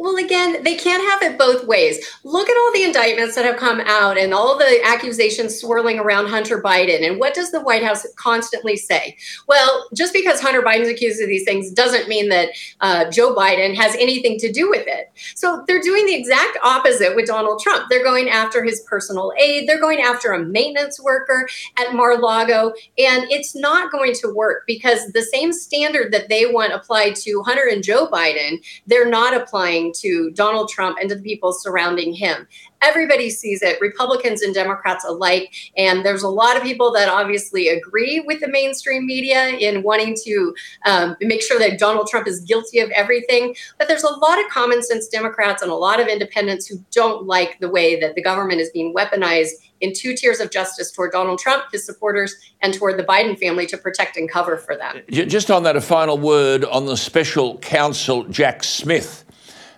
Well, 0.00 0.16
again, 0.16 0.62
they 0.62 0.76
can't 0.76 1.02
have 1.10 1.22
it 1.22 1.36
both 1.36 1.66
ways. 1.66 1.98
Look 2.22 2.48
at 2.48 2.56
all 2.56 2.72
the 2.72 2.84
indictments 2.84 3.34
that 3.34 3.44
have 3.44 3.56
come 3.56 3.80
out 3.80 4.16
and 4.16 4.32
all 4.32 4.56
the 4.56 4.80
accusations 4.84 5.58
swirling 5.58 5.98
around 5.98 6.28
Hunter 6.28 6.62
Biden. 6.62 7.04
And 7.04 7.18
what 7.18 7.34
does 7.34 7.50
the 7.50 7.60
White 7.60 7.82
House 7.82 8.06
constantly 8.14 8.76
say? 8.76 9.16
Well, 9.48 9.88
just 9.92 10.12
because 10.12 10.40
Hunter 10.40 10.62
Biden's 10.62 10.88
accused 10.88 11.20
of 11.20 11.26
these 11.26 11.42
things 11.44 11.72
doesn't 11.72 12.08
mean 12.08 12.28
that 12.28 12.50
uh, 12.80 13.10
Joe 13.10 13.34
Biden 13.34 13.74
has 13.74 13.96
anything 13.96 14.38
to 14.38 14.52
do 14.52 14.70
with 14.70 14.86
it. 14.86 15.10
So 15.34 15.64
they're 15.66 15.80
doing 15.80 16.06
the 16.06 16.14
exact 16.14 16.58
opposite 16.62 17.16
with 17.16 17.26
Donald 17.26 17.60
Trump. 17.60 17.86
They're 17.90 18.04
going 18.04 18.28
after 18.28 18.62
his 18.62 18.80
personal 18.82 19.32
aide, 19.36 19.68
they're 19.68 19.80
going 19.80 20.00
after 20.00 20.30
a 20.30 20.44
maintenance 20.44 21.00
worker 21.00 21.48
at 21.76 21.92
Mar 21.92 22.20
Lago. 22.20 22.68
And 22.98 23.24
it's 23.32 23.56
not 23.56 23.90
going 23.90 24.14
to 24.14 24.32
work 24.32 24.62
because 24.64 25.08
the 25.08 25.22
same 25.22 25.52
standard 25.52 26.12
that 26.12 26.28
they 26.28 26.46
want 26.46 26.72
applied 26.72 27.16
to 27.16 27.42
Hunter 27.42 27.68
and 27.68 27.82
Joe 27.82 28.06
Biden, 28.06 28.64
they're 28.86 29.08
not 29.08 29.34
applying 29.34 29.87
to 29.96 30.30
Donald 30.32 30.68
Trump 30.68 30.98
and 31.00 31.08
to 31.10 31.16
the 31.16 31.22
people 31.22 31.52
surrounding 31.52 32.12
him. 32.12 32.46
Everybody 32.80 33.28
sees 33.30 33.62
it, 33.62 33.80
Republicans 33.80 34.42
and 34.42 34.54
Democrats 34.54 35.04
alike. 35.04 35.52
And 35.76 36.04
there's 36.04 36.22
a 36.22 36.28
lot 36.28 36.56
of 36.56 36.62
people 36.62 36.92
that 36.92 37.08
obviously 37.08 37.68
agree 37.68 38.20
with 38.20 38.40
the 38.40 38.48
mainstream 38.48 39.04
media 39.04 39.48
in 39.48 39.82
wanting 39.82 40.16
to 40.24 40.54
um, 40.86 41.16
make 41.20 41.42
sure 41.42 41.58
that 41.58 41.78
Donald 41.78 42.08
Trump 42.08 42.28
is 42.28 42.40
guilty 42.40 42.78
of 42.78 42.90
everything. 42.90 43.56
But 43.78 43.88
there's 43.88 44.04
a 44.04 44.14
lot 44.16 44.38
of 44.38 44.48
common 44.50 44.82
sense 44.82 45.08
Democrats 45.08 45.62
and 45.62 45.70
a 45.70 45.74
lot 45.74 46.00
of 46.00 46.06
independents 46.06 46.66
who 46.66 46.76
don't 46.92 47.26
like 47.26 47.58
the 47.58 47.68
way 47.68 47.98
that 47.98 48.14
the 48.14 48.22
government 48.22 48.60
is 48.60 48.70
being 48.70 48.94
weaponized 48.94 49.50
in 49.80 49.92
two 49.94 50.14
tiers 50.14 50.40
of 50.40 50.50
justice 50.50 50.90
toward 50.90 51.12
Donald 51.12 51.38
Trump, 51.38 51.64
his 51.72 51.84
supporters, 51.84 52.34
and 52.60 52.74
toward 52.74 52.98
the 52.98 53.04
Biden 53.04 53.38
family 53.38 53.66
to 53.66 53.76
protect 53.76 54.16
and 54.16 54.30
cover 54.30 54.56
for 54.56 54.76
them. 54.76 55.02
Just 55.10 55.50
on 55.50 55.62
that, 55.64 55.76
a 55.76 55.80
final 55.80 56.18
word 56.18 56.64
on 56.64 56.86
the 56.86 56.96
special 56.96 57.58
counsel, 57.58 58.24
Jack 58.24 58.64
Smith 58.64 59.24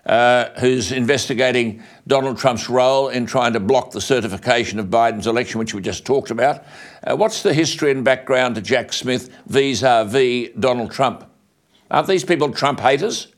uh, 0.07 0.51
who's 0.59 0.93
investigating 0.93 1.83
Donald 2.07 2.39
Trump's 2.39 2.69
role 2.69 3.09
in 3.09 3.27
trying 3.27 3.53
to 3.53 3.61
block 3.61 3.91
the 3.91 4.01
certification 4.01 4.79
of 4.79 4.87
Biden's 4.87 5.27
election, 5.27 5.59
which 5.59 5.75
we 5.75 5.83
just 5.83 6.05
talked 6.05 6.31
about. 6.31 6.65
Uh, 7.05 7.17
what's 7.17 7.43
the 7.43 7.55
history 7.55 7.91
and 7.91 8.05
background 8.05 8.55
to 8.55 8.61
Jack 8.61 8.93
Smith 8.93 9.31
vis 9.47 9.83
a 9.83 10.05
vis 10.07 10.51
Donald 10.59 10.91
Trump? 10.91 11.25
Aren't 11.91 12.09
these 12.09 12.25
people 12.25 12.51
Trump 12.53 12.81
haters? 12.81 13.29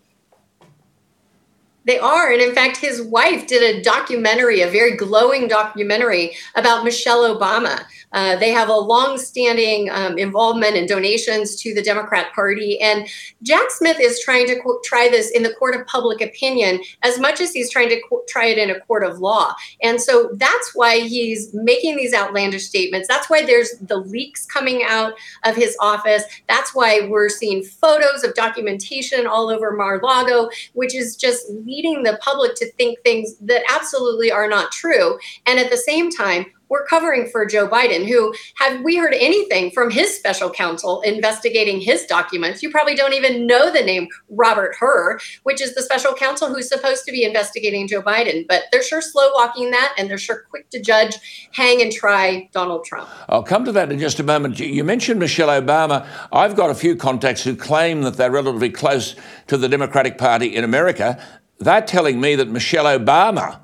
They 1.85 1.99
are. 1.99 2.31
And 2.31 2.41
in 2.41 2.55
fact, 2.55 2.77
his 2.77 3.03
wife 3.03 3.47
did 3.47 3.63
a 3.63 3.83
documentary, 3.83 4.61
a 4.61 4.71
very 4.71 4.97
glowing 4.97 5.49
documentary 5.49 6.37
about 6.55 6.85
Michelle 6.85 7.23
Obama. 7.37 7.85
Uh, 8.13 8.37
they 8.37 8.51
have 8.51 8.69
a 8.69 8.77
long-standing 8.77 9.91
um, 9.91 10.19
involvement 10.19 10.77
and 10.77 10.89
donations 10.89 11.57
to 11.57 11.75
the 11.75 11.83
Democrat 11.83 12.33
Party. 12.35 12.81
And 12.81 13.09
Jack 13.43 13.71
Smith 13.71 13.99
is 14.01 14.21
trying 14.23 14.47
to 14.47 14.61
co- 14.61 14.81
try 14.85 15.09
this 15.09 15.31
in 15.31 15.43
the 15.43 15.55
court 15.55 15.75
of 15.75 15.87
public 15.87 16.21
opinion 16.21 16.81
as 17.03 17.19
much 17.19 17.41
as 17.41 17.53
he's 17.53 17.71
trying 17.71 17.89
to 17.89 18.01
co- 18.09 18.23
try 18.29 18.47
it 18.47 18.59
in 18.59 18.71
a 18.71 18.81
court 18.81 19.05
of 19.05 19.19
law. 19.19 19.55
And 19.83 20.01
so 20.01 20.31
that's 20.35 20.75
why 20.75 21.01
he's 21.01 21.53
making 21.55 21.97
these 21.97 22.15
outlandish 22.15 22.65
statements. 22.65 23.09
That's 23.09 23.31
why 23.31 23.45
there's 23.45 23.73
the 23.81 23.99
leaks 23.99 24.47
coming 24.47 24.83
out 24.87 25.15
of 25.45 25.57
his 25.57 25.77
office. 25.81 26.25
That's 26.49 26.75
why 26.75 27.07
we're 27.09 27.29
seeing 27.29 27.63
photos 27.63 28.25
of 28.25 28.35
documentation 28.35 29.27
all 29.27 29.49
over 29.49 29.73
Mar-Lago, 29.73 30.51
which 30.75 30.95
is 30.95 31.17
just 31.17 31.49
leading 31.51 32.03
the 32.03 32.19
public 32.23 32.55
to 32.57 32.71
think 32.73 33.01
things 33.01 33.37
that 33.41 33.63
absolutely 33.71 34.31
are 34.31 34.49
not 34.49 34.73
true. 34.73 35.19
And 35.47 35.59
at 35.59 35.71
the 35.71 35.77
same 35.77 36.11
time, 36.11 36.47
we're 36.73 36.87
covering 36.87 37.29
for 37.29 37.45
Joe 37.45 37.69
Biden, 37.69 38.09
who, 38.09 38.35
have 38.55 38.81
we 38.83 38.97
heard 38.97 39.13
anything 39.13 39.71
from 39.71 39.91
his 39.91 40.17
special 40.17 40.49
counsel 40.49 41.03
investigating 41.03 41.81
his 41.81 42.07
documents? 42.07 42.63
You 42.63 42.71
probably 42.71 42.95
don't 42.95 43.13
even 43.13 43.47
know 43.47 43.71
the 43.71 43.83
name 43.83 44.09
Robert 44.31 44.75
Hur, 44.81 45.19
which 45.43 45.61
is 45.61 45.75
the 45.75 45.83
special 45.83 46.15
counsel 46.15 46.49
who's 46.49 46.71
supposed 46.71 47.05
to 47.05 47.13
be 47.13 47.25
investigating 47.25 47.87
Joe 47.87 48.01
Biden. 48.01 48.47
But 48.49 48.63
they're 48.73 48.83
sure 48.83 49.03
slow 49.03 49.31
walking 49.35 49.71
that, 49.73 49.95
and 49.99 50.09
they're 50.09 50.17
sure 50.17 50.47
quick 50.49 50.71
to 50.71 50.81
judge, 50.81 51.49
hang, 51.53 51.83
and 51.83 51.93
try 51.93 52.49
Donald 52.55 52.87
Trump. 52.87 53.07
I'll 53.29 53.43
come 53.43 53.67
to 53.67 53.73
that 53.73 53.93
in 53.93 53.99
just 53.99 54.19
a 54.19 54.23
moment. 54.23 54.59
You 54.59 54.83
mentioned 54.83 55.21
Michelle 55.21 55.49
Obama. 55.49 56.07
I've 56.33 56.57
got 56.57 56.71
a 56.71 56.75
few 56.75 56.97
contacts 56.97 57.45
who 57.45 57.55
claim 57.55 58.01
that 58.01 58.17
they're 58.17 58.31
relatively 58.31 58.71
close 58.71 59.15
to 59.49 59.59
the 59.59 59.69
Democratic 59.69 60.17
Party 60.17 60.57
in 60.57 60.65
America. 60.65 61.23
They're 61.59 61.83
telling 61.83 62.19
me 62.19 62.35
that 62.37 62.49
Michelle 62.49 62.87
Obama 62.87 63.61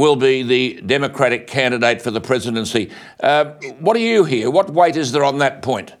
will 0.00 0.16
be 0.16 0.42
the 0.42 0.80
Democratic 0.86 1.46
candidate 1.46 2.02
for 2.02 2.10
the 2.10 2.20
presidency. 2.20 2.90
Uh, 3.22 3.52
what 3.78 3.94
do 3.94 4.00
you 4.00 4.24
hear? 4.24 4.50
What 4.50 4.70
weight 4.70 4.96
is 4.96 5.12
there 5.12 5.24
on 5.24 5.38
that 5.38 5.62
point? 5.62 5.94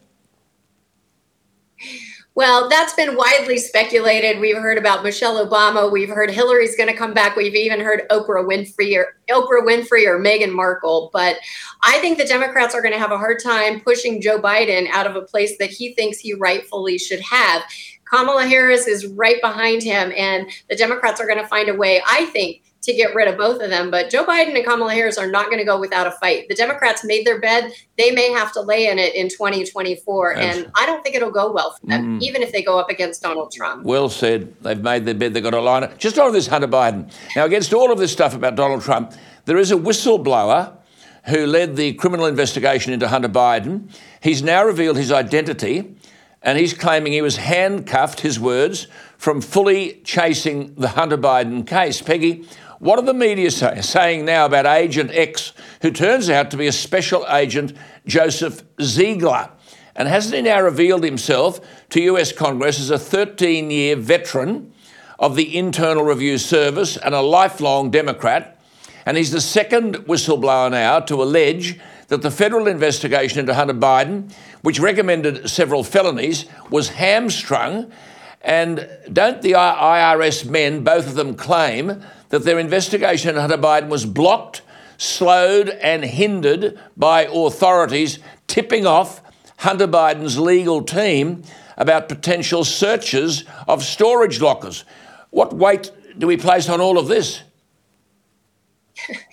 Well, 2.36 2.70
that's 2.70 2.94
been 2.94 3.16
widely 3.16 3.58
speculated. 3.58 4.40
We've 4.40 4.56
heard 4.56 4.78
about 4.78 5.02
Michelle 5.02 5.44
Obama. 5.44 5.92
We've 5.92 6.08
heard 6.08 6.30
Hillary's 6.30 6.76
going 6.76 6.88
to 6.88 6.96
come 6.96 7.12
back. 7.12 7.36
We've 7.36 7.54
even 7.54 7.80
heard 7.80 8.08
Oprah 8.08 8.46
Winfrey 8.46 8.96
or 8.96 9.18
Oprah 9.28 9.66
Winfrey 9.66 10.06
or 10.06 10.18
Meghan 10.18 10.52
Markle. 10.52 11.10
But 11.12 11.36
I 11.82 11.98
think 11.98 12.16
the 12.16 12.24
Democrats 12.24 12.74
are 12.74 12.80
going 12.80 12.94
to 12.94 13.00
have 13.00 13.10
a 13.10 13.18
hard 13.18 13.42
time 13.42 13.80
pushing 13.80 14.22
Joe 14.22 14.40
Biden 14.40 14.88
out 14.90 15.06
of 15.06 15.16
a 15.16 15.22
place 15.22 15.58
that 15.58 15.70
he 15.70 15.92
thinks 15.94 16.18
he 16.18 16.32
rightfully 16.32 16.96
should 16.96 17.20
have. 17.20 17.62
Kamala 18.10 18.46
Harris 18.46 18.86
is 18.86 19.06
right 19.08 19.40
behind 19.42 19.82
him, 19.82 20.12
and 20.16 20.50
the 20.68 20.76
Democrats 20.76 21.20
are 21.20 21.26
going 21.26 21.38
to 21.38 21.46
find 21.46 21.68
a 21.68 21.74
way, 21.74 22.00
I 22.06 22.24
think, 22.26 22.62
to 22.82 22.94
get 22.94 23.14
rid 23.14 23.28
of 23.28 23.36
both 23.36 23.60
of 23.60 23.70
them. 23.70 23.90
But 23.90 24.10
Joe 24.10 24.24
Biden 24.24 24.54
and 24.54 24.64
Kamala 24.64 24.92
Harris 24.92 25.18
are 25.18 25.30
not 25.30 25.46
going 25.46 25.58
to 25.58 25.64
go 25.64 25.78
without 25.78 26.06
a 26.06 26.12
fight. 26.12 26.48
The 26.48 26.54
Democrats 26.54 27.04
made 27.04 27.26
their 27.26 27.40
bed. 27.40 27.72
They 27.98 28.10
may 28.10 28.30
have 28.30 28.52
to 28.52 28.60
lay 28.60 28.88
in 28.88 28.98
it 28.98 29.14
in 29.14 29.28
2024. 29.28 30.36
And 30.36 30.70
I 30.74 30.86
don't 30.86 31.02
think 31.02 31.14
it'll 31.14 31.30
go 31.30 31.52
well 31.52 31.76
for 31.78 31.86
them, 31.86 32.18
mm. 32.18 32.22
even 32.22 32.42
if 32.42 32.52
they 32.52 32.62
go 32.62 32.78
up 32.78 32.88
against 32.88 33.22
Donald 33.22 33.52
Trump. 33.52 33.84
Well 33.84 34.08
said. 34.08 34.54
They've 34.62 34.80
made 34.80 35.04
their 35.04 35.14
bed. 35.14 35.34
They've 35.34 35.42
got 35.42 35.54
a 35.54 35.60
line. 35.60 35.84
It. 35.84 35.98
Just 35.98 36.18
on 36.18 36.32
this 36.32 36.46
Hunter 36.46 36.68
Biden. 36.68 37.12
Now, 37.36 37.44
against 37.44 37.74
all 37.74 37.92
of 37.92 37.98
this 37.98 38.12
stuff 38.12 38.34
about 38.34 38.54
Donald 38.54 38.82
Trump, 38.82 39.12
There 39.44 39.58
is 39.58 39.72
a 39.72 39.76
whistleblower 39.76 40.76
who 41.24 41.46
led 41.46 41.76
the 41.76 41.92
criminal 41.94 42.26
investigation 42.26 42.92
into 42.92 43.08
Hunter 43.08 43.28
Biden. 43.28 43.90
He's 44.22 44.42
now 44.42 44.64
revealed 44.64 44.96
his 44.96 45.12
identity 45.12 45.94
and 46.42 46.58
he's 46.58 46.72
claiming 46.72 47.12
he 47.12 47.22
was 47.22 47.36
handcuffed, 47.36 48.20
his 48.20 48.40
words, 48.40 48.86
from 49.18 49.40
fully 49.40 50.00
chasing 50.04 50.74
the 50.74 50.88
Hunter 50.88 51.18
Biden 51.18 51.66
case. 51.66 52.00
Peggy, 52.00 52.46
what 52.80 52.98
are 52.98 53.04
the 53.04 53.12
media 53.12 53.50
say, 53.50 53.82
saying 53.82 54.24
now 54.24 54.46
about 54.46 54.64
Agent 54.64 55.10
X, 55.12 55.52
who 55.82 55.90
turns 55.90 56.30
out 56.30 56.50
to 56.50 56.56
be 56.56 56.66
a 56.66 56.72
special 56.72 57.26
agent, 57.28 57.74
Joseph 58.06 58.62
Ziegler? 58.80 59.50
And 59.94 60.08
hasn't 60.08 60.34
he 60.34 60.40
now 60.40 60.62
revealed 60.62 61.04
himself 61.04 61.60
to 61.90 62.00
US 62.00 62.32
Congress 62.32 62.80
as 62.80 62.88
a 62.88 62.98
13 62.98 63.70
year 63.70 63.96
veteran 63.96 64.72
of 65.18 65.36
the 65.36 65.58
Internal 65.58 66.04
Review 66.04 66.38
Service 66.38 66.96
and 66.96 67.14
a 67.14 67.20
lifelong 67.20 67.90
Democrat? 67.90 68.58
And 69.04 69.18
he's 69.18 69.30
the 69.30 69.42
second 69.42 69.96
whistleblower 70.06 70.70
now 70.70 71.00
to 71.00 71.22
allege 71.22 71.78
that 72.08 72.22
the 72.22 72.30
federal 72.30 72.66
investigation 72.66 73.40
into 73.40 73.52
Hunter 73.52 73.74
Biden, 73.74 74.32
which 74.62 74.80
recommended 74.80 75.50
several 75.50 75.84
felonies, 75.84 76.46
was 76.70 76.88
hamstrung. 76.88 77.92
And 78.40 78.88
don't 79.12 79.42
the 79.42 79.52
IRS 79.52 80.48
men, 80.48 80.82
both 80.82 81.06
of 81.06 81.14
them, 81.14 81.34
claim 81.34 82.02
that 82.30 82.44
their 82.44 82.58
investigation 82.58 83.28
into 83.28 83.40
Hunter 83.40 83.58
Biden 83.58 83.88
was 83.88 84.06
blocked, 84.06 84.62
slowed, 84.96 85.68
and 85.68 86.04
hindered 86.04 86.78
by 86.96 87.24
authorities 87.24 88.18
tipping 88.46 88.86
off 88.86 89.22
Hunter 89.58 89.86
Biden's 89.86 90.38
legal 90.38 90.82
team 90.82 91.42
about 91.76 92.08
potential 92.08 92.64
searches 92.64 93.44
of 93.68 93.82
storage 93.82 94.40
lockers? 94.40 94.84
What 95.30 95.52
weight 95.52 95.92
do 96.18 96.26
we 96.26 96.36
place 96.36 96.68
on 96.68 96.80
all 96.80 96.98
of 96.98 97.08
this? 97.08 97.42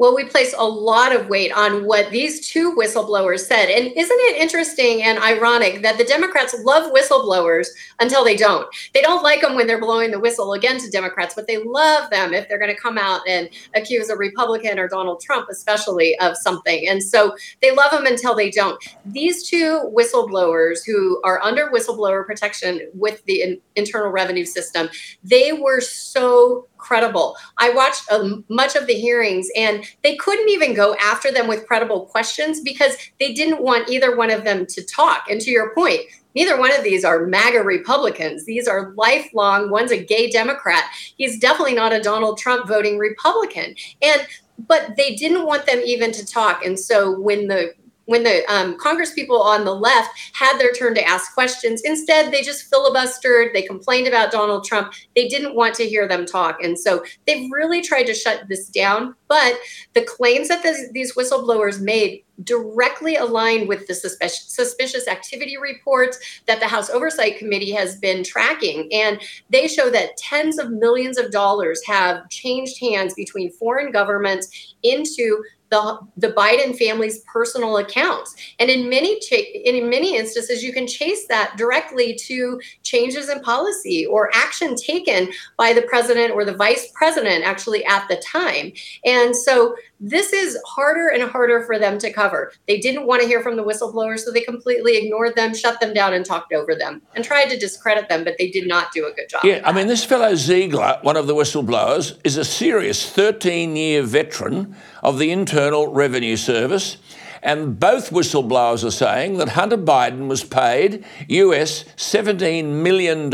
Well, 0.00 0.16
we 0.16 0.24
place 0.24 0.54
a 0.56 0.64
lot 0.64 1.14
of 1.14 1.28
weight 1.28 1.52
on 1.52 1.84
what 1.84 2.10
these 2.10 2.48
two 2.48 2.74
whistleblowers 2.74 3.40
said. 3.40 3.68
And 3.68 3.92
isn't 3.94 4.18
it 4.18 4.40
interesting 4.40 5.02
and 5.02 5.18
ironic 5.18 5.82
that 5.82 5.98
the 5.98 6.04
Democrats 6.04 6.56
love 6.64 6.90
whistleblowers 6.90 7.66
until 8.00 8.24
they 8.24 8.34
don't? 8.34 8.66
They 8.94 9.02
don't 9.02 9.22
like 9.22 9.42
them 9.42 9.56
when 9.56 9.66
they're 9.66 9.78
blowing 9.78 10.10
the 10.10 10.18
whistle 10.18 10.54
again 10.54 10.78
to 10.78 10.90
Democrats, 10.90 11.34
but 11.34 11.46
they 11.46 11.58
love 11.58 12.08
them 12.08 12.32
if 12.32 12.48
they're 12.48 12.58
going 12.58 12.74
to 12.74 12.80
come 12.80 12.96
out 12.96 13.20
and 13.28 13.50
accuse 13.74 14.08
a 14.08 14.16
Republican 14.16 14.78
or 14.78 14.88
Donald 14.88 15.20
Trump, 15.20 15.48
especially, 15.50 16.18
of 16.20 16.34
something. 16.34 16.88
And 16.88 17.02
so 17.02 17.36
they 17.60 17.70
love 17.70 17.90
them 17.90 18.06
until 18.06 18.34
they 18.34 18.50
don't. 18.50 18.82
These 19.04 19.50
two 19.50 19.92
whistleblowers 19.94 20.78
who 20.86 21.20
are 21.24 21.42
under 21.42 21.70
whistleblower 21.70 22.24
protection 22.24 22.88
with 22.94 23.22
the 23.26 23.60
Internal 23.76 24.08
Revenue 24.08 24.46
System, 24.46 24.88
they 25.22 25.52
were 25.52 25.82
so 25.82 26.68
credible. 26.80 27.36
I 27.58 27.70
watched 27.70 28.10
um, 28.10 28.44
much 28.48 28.74
of 28.76 28.86
the 28.86 28.94
hearings 28.94 29.48
and 29.56 29.84
they 30.02 30.16
couldn't 30.16 30.48
even 30.48 30.74
go 30.74 30.96
after 30.96 31.30
them 31.30 31.46
with 31.46 31.66
credible 31.66 32.06
questions 32.06 32.60
because 32.60 32.96
they 33.18 33.32
didn't 33.32 33.62
want 33.62 33.88
either 33.88 34.16
one 34.16 34.30
of 34.30 34.44
them 34.44 34.66
to 34.66 34.84
talk. 34.84 35.24
And 35.30 35.40
to 35.40 35.50
your 35.50 35.74
point, 35.74 36.00
neither 36.34 36.58
one 36.58 36.72
of 36.76 36.82
these 36.82 37.04
are 37.04 37.26
MAGA 37.26 37.62
Republicans. 37.62 38.44
These 38.44 38.66
are 38.66 38.92
lifelong, 38.96 39.70
one's 39.70 39.92
a 39.92 40.02
gay 40.02 40.30
Democrat. 40.30 40.84
He's 41.16 41.38
definitely 41.38 41.74
not 41.74 41.92
a 41.92 42.02
Donald 42.02 42.38
Trump 42.38 42.66
voting 42.66 42.98
Republican. 42.98 43.74
And 44.02 44.26
but 44.68 44.96
they 44.96 45.14
didn't 45.14 45.46
want 45.46 45.64
them 45.64 45.80
even 45.84 46.12
to 46.12 46.26
talk. 46.26 46.64
And 46.64 46.78
so 46.78 47.18
when 47.18 47.48
the 47.48 47.72
when 48.10 48.24
the 48.24 48.44
um, 48.52 48.76
Congress 48.76 49.12
people 49.12 49.40
on 49.40 49.64
the 49.64 49.72
left 49.72 50.10
had 50.32 50.58
their 50.58 50.72
turn 50.72 50.96
to 50.96 51.04
ask 51.06 51.32
questions. 51.32 51.80
Instead, 51.84 52.32
they 52.32 52.42
just 52.42 52.68
filibustered. 52.68 53.52
They 53.52 53.62
complained 53.62 54.08
about 54.08 54.32
Donald 54.32 54.64
Trump. 54.64 54.92
They 55.14 55.28
didn't 55.28 55.54
want 55.54 55.76
to 55.76 55.86
hear 55.86 56.08
them 56.08 56.26
talk. 56.26 56.60
And 56.60 56.76
so 56.76 57.04
they've 57.28 57.48
really 57.52 57.82
tried 57.82 58.06
to 58.06 58.14
shut 58.14 58.48
this 58.48 58.68
down. 58.68 59.14
But 59.28 59.60
the 59.94 60.02
claims 60.02 60.48
that 60.48 60.64
this, 60.64 60.90
these 60.90 61.14
whistleblowers 61.14 61.80
made 61.80 62.24
directly 62.42 63.14
aligned 63.14 63.68
with 63.68 63.86
the 63.86 63.94
suspicious, 63.94 64.48
suspicious 64.48 65.06
activity 65.06 65.56
reports 65.56 66.18
that 66.46 66.58
the 66.58 66.66
House 66.66 66.90
Oversight 66.90 67.38
Committee 67.38 67.70
has 67.70 67.94
been 67.96 68.24
tracking. 68.24 68.88
And 68.92 69.20
they 69.50 69.68
show 69.68 69.88
that 69.90 70.16
tens 70.16 70.58
of 70.58 70.72
millions 70.72 71.16
of 71.16 71.30
dollars 71.30 71.80
have 71.86 72.28
changed 72.28 72.80
hands 72.80 73.14
between 73.14 73.52
foreign 73.52 73.92
governments 73.92 74.74
into 74.82 75.44
the, 75.70 76.00
the 76.16 76.32
Biden 76.32 76.76
family's 76.76 77.20
personal 77.32 77.76
accounts. 77.76 78.34
And 78.58 78.70
in 78.70 78.88
many 78.88 79.20
in 79.64 79.88
many 79.88 80.16
instances, 80.16 80.62
you 80.62 80.72
can 80.72 80.86
chase 80.86 81.26
that 81.28 81.54
directly 81.56 82.14
to 82.26 82.60
changes 82.82 83.28
in 83.28 83.40
policy 83.40 84.06
or 84.06 84.30
action 84.34 84.74
taken 84.76 85.30
by 85.56 85.72
the 85.72 85.82
president 85.82 86.32
or 86.32 86.44
the 86.44 86.54
vice 86.54 86.90
president 86.94 87.44
actually 87.44 87.84
at 87.84 88.08
the 88.08 88.16
time. 88.16 88.72
And 89.04 89.34
so 89.34 89.76
this 90.00 90.32
is 90.32 90.58
harder 90.66 91.08
and 91.08 91.22
harder 91.30 91.62
for 91.64 91.78
them 91.78 91.98
to 91.98 92.10
cover. 92.12 92.52
They 92.66 92.78
didn't 92.78 93.06
want 93.06 93.20
to 93.20 93.28
hear 93.28 93.42
from 93.42 93.56
the 93.56 93.62
whistleblowers, 93.62 94.20
so 94.20 94.32
they 94.32 94.40
completely 94.40 94.96
ignored 94.96 95.36
them, 95.36 95.54
shut 95.54 95.78
them 95.78 95.92
down, 95.92 96.14
and 96.14 96.24
talked 96.24 96.52
over 96.52 96.74
them 96.74 97.02
and 97.14 97.24
tried 97.24 97.50
to 97.50 97.58
discredit 97.58 98.08
them, 98.08 98.24
but 98.24 98.36
they 98.38 98.50
did 98.50 98.66
not 98.66 98.92
do 98.92 99.06
a 99.06 99.12
good 99.12 99.28
job. 99.28 99.44
Yeah, 99.44 99.60
I 99.64 99.72
mean, 99.72 99.88
this 99.88 100.04
fellow 100.04 100.34
Ziegler, 100.34 100.98
one 101.02 101.16
of 101.16 101.26
the 101.26 101.34
whistleblowers, 101.34 102.18
is 102.24 102.38
a 102.38 102.44
serious 102.44 103.08
13 103.10 103.76
year 103.76 104.02
veteran 104.02 104.74
of 105.02 105.18
the 105.18 105.30
Internal 105.30 105.92
Revenue 105.92 106.36
Service. 106.36 106.96
And 107.42 107.80
both 107.80 108.10
whistleblowers 108.10 108.84
are 108.84 108.90
saying 108.90 109.38
that 109.38 109.50
Hunter 109.50 109.78
Biden 109.78 110.28
was 110.28 110.44
paid 110.44 111.04
US 111.28 111.84
$17 111.96 112.64
million 112.64 113.30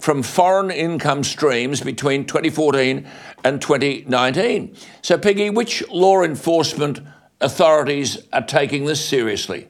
from 0.00 0.22
foreign 0.22 0.70
income 0.70 1.24
streams 1.24 1.80
between 1.80 2.26
2014 2.26 3.06
and 3.44 3.62
2019. 3.62 4.76
So, 5.00 5.16
Peggy, 5.16 5.50
which 5.50 5.88
law 5.88 6.22
enforcement 6.22 7.00
authorities 7.40 8.26
are 8.32 8.42
taking 8.42 8.84
this 8.84 9.04
seriously? 9.04 9.68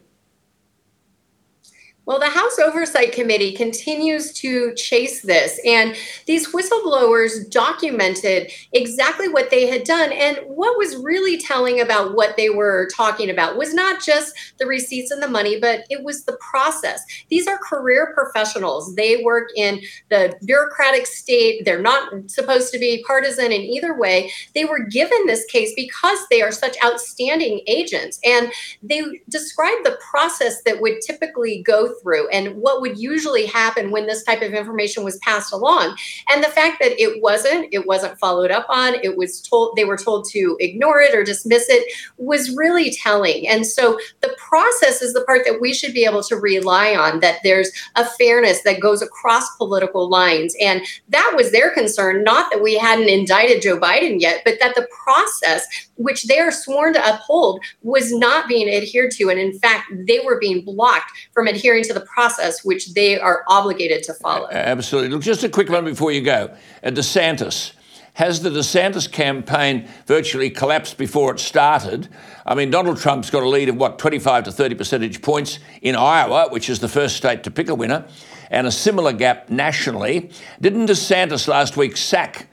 Well, 2.06 2.18
the 2.18 2.28
House 2.28 2.58
Oversight 2.58 3.12
Committee 3.12 3.52
continues 3.52 4.34
to 4.34 4.74
chase 4.74 5.22
this, 5.22 5.58
and 5.64 5.96
these 6.26 6.52
whistleblowers 6.52 7.50
documented 7.50 8.52
exactly 8.74 9.26
what 9.26 9.48
they 9.48 9.66
had 9.66 9.84
done. 9.84 10.12
And 10.12 10.38
what 10.46 10.76
was 10.76 10.96
really 10.96 11.38
telling 11.38 11.80
about 11.80 12.14
what 12.14 12.36
they 12.36 12.50
were 12.50 12.88
talking 12.94 13.30
about 13.30 13.56
was 13.56 13.72
not 13.72 14.02
just 14.02 14.34
the 14.58 14.66
receipts 14.66 15.10
and 15.10 15.22
the 15.22 15.28
money, 15.28 15.58
but 15.58 15.86
it 15.88 16.04
was 16.04 16.24
the 16.24 16.36
process. 16.40 17.02
These 17.30 17.46
are 17.46 17.56
career 17.56 18.12
professionals. 18.14 18.94
They 18.96 19.22
work 19.22 19.48
in 19.56 19.80
the 20.10 20.34
bureaucratic 20.44 21.06
state, 21.06 21.64
they're 21.64 21.80
not 21.80 22.30
supposed 22.30 22.70
to 22.72 22.78
be 22.78 23.02
partisan 23.06 23.50
in 23.50 23.62
either 23.62 23.98
way. 23.98 24.30
They 24.54 24.66
were 24.66 24.80
given 24.80 25.26
this 25.26 25.46
case 25.46 25.72
because 25.74 26.18
they 26.28 26.42
are 26.42 26.52
such 26.52 26.76
outstanding 26.84 27.62
agents, 27.66 28.20
and 28.24 28.52
they 28.82 29.02
described 29.30 29.86
the 29.86 29.98
process 30.10 30.62
that 30.64 30.82
would 30.82 31.00
typically 31.00 31.62
go 31.62 31.93
through 32.02 32.28
and 32.28 32.54
what 32.57 32.80
would 32.80 32.98
usually 32.98 33.46
happen 33.46 33.90
when 33.90 34.07
this 34.07 34.22
type 34.24 34.42
of 34.42 34.52
information 34.52 35.04
was 35.04 35.18
passed 35.18 35.52
along. 35.52 35.96
And 36.30 36.42
the 36.42 36.48
fact 36.48 36.78
that 36.80 37.00
it 37.00 37.22
wasn't, 37.22 37.68
it 37.72 37.87
wasn't 37.87 38.18
followed 38.18 38.50
up 38.50 38.66
on, 38.68 38.94
it 39.02 39.16
was 39.16 39.40
told, 39.40 39.76
they 39.76 39.85
were 39.85 39.96
told 39.96 40.26
to 40.30 40.57
ignore 40.61 41.00
it 41.00 41.14
or 41.14 41.24
dismiss 41.24 41.68
it 41.68 41.92
was 42.16 42.54
really 42.57 42.92
telling. 42.92 43.46
And 43.48 43.66
so 43.66 43.98
the 44.20 44.35
process 44.38 45.02
is 45.02 45.12
the 45.12 45.24
part 45.24 45.42
that 45.46 45.61
we 45.61 45.72
should 45.72 45.94
be 45.94 46.04
able 46.04 46.22
to 46.24 46.37
rely 46.37 46.94
on, 46.94 47.20
that 47.20 47.38
there's 47.42 47.70
a 47.96 48.04
fairness 48.04 48.62
that 48.62 48.80
goes 48.80 49.02
across 49.02 49.57
political 49.57 50.09
lines. 50.09 50.54
And 50.61 50.83
that 51.09 51.33
was 51.37 51.52
their 51.52 51.70
concern, 51.70 52.24
not 52.24 52.50
that 52.50 52.62
we 52.62 52.76
hadn't 52.76 53.09
indicted 53.09 53.62
Joe 53.62 53.78
Biden 53.78 54.20
yet, 54.20 54.42
but 54.44 54.59
that 54.61 54.74
the 54.74 54.88
process, 55.04 55.66
which 55.96 56.24
they 56.24 56.38
are 56.38 56.50
sworn 56.50 56.94
to 56.94 57.14
uphold, 57.14 57.61
was 57.83 58.12
not 58.12 58.48
being 58.48 58.68
adhered 58.68 59.11
to. 59.12 59.30
And 59.30 59.38
in 59.38 59.59
fact, 59.59 59.92
they 60.07 60.20
were 60.20 60.38
being 60.38 60.64
blocked 60.64 61.12
from 61.33 61.46
to 61.88 61.94
the 61.94 62.00
process 62.00 62.64
which 62.64 62.94
they 62.94 63.18
are 63.18 63.44
obligated 63.48 64.02
to 64.04 64.14
follow. 64.14 64.48
Absolutely. 64.50 65.10
Look, 65.10 65.22
just 65.22 65.44
a 65.44 65.48
quick 65.48 65.68
one 65.68 65.84
before 65.84 66.12
you 66.12 66.20
go. 66.20 66.54
DeSantis. 66.82 67.72
Has 68.14 68.42
the 68.42 68.50
DeSantis 68.50 69.10
campaign 69.10 69.88
virtually 70.06 70.48
collapsed 70.48 70.96
before 70.98 71.34
it 71.34 71.40
started? 71.40 72.08
I 72.46 72.54
mean, 72.54 72.70
Donald 72.70 72.98
Trump's 72.98 73.28
got 73.28 73.42
a 73.42 73.48
lead 73.48 73.68
of 73.68 73.76
what, 73.76 73.98
25 73.98 74.44
to 74.44 74.52
30 74.52 74.76
percentage 74.76 75.20
points 75.20 75.58
in 75.82 75.96
Iowa, 75.96 76.48
which 76.50 76.70
is 76.70 76.78
the 76.78 76.88
first 76.88 77.16
state 77.16 77.42
to 77.42 77.50
pick 77.50 77.68
a 77.68 77.74
winner, 77.74 78.06
and 78.50 78.68
a 78.68 78.70
similar 78.70 79.12
gap 79.12 79.50
nationally. 79.50 80.30
Didn't 80.60 80.87
DeSantis 80.87 81.48
last 81.48 81.76
week 81.76 81.96
sack 81.96 82.46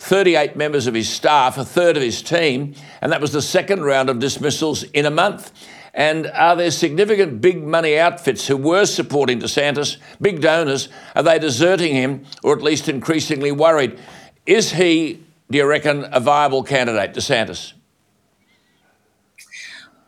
38 0.00 0.56
members 0.56 0.88
of 0.88 0.94
his 0.94 1.08
staff, 1.08 1.58
a 1.58 1.64
third 1.64 1.96
of 1.96 2.02
his 2.02 2.20
team, 2.20 2.74
and 3.00 3.12
that 3.12 3.20
was 3.20 3.30
the 3.30 3.40
second 3.40 3.84
round 3.84 4.10
of 4.10 4.18
dismissals 4.18 4.82
in 4.82 5.06
a 5.06 5.10
month? 5.12 5.52
And 5.94 6.26
are 6.26 6.56
there 6.56 6.72
significant 6.72 7.40
big 7.40 7.62
money 7.62 7.96
outfits 7.96 8.48
who 8.48 8.56
were 8.56 8.84
supporting 8.84 9.40
DeSantis, 9.40 9.96
big 10.20 10.40
donors? 10.40 10.88
Are 11.14 11.22
they 11.22 11.38
deserting 11.38 11.94
him 11.94 12.24
or 12.42 12.56
at 12.56 12.62
least 12.62 12.88
increasingly 12.88 13.52
worried? 13.52 13.96
Is 14.44 14.72
he, 14.72 15.24
do 15.50 15.58
you 15.58 15.66
reckon, 15.66 16.06
a 16.10 16.18
viable 16.18 16.64
candidate, 16.64 17.14
DeSantis? 17.14 17.74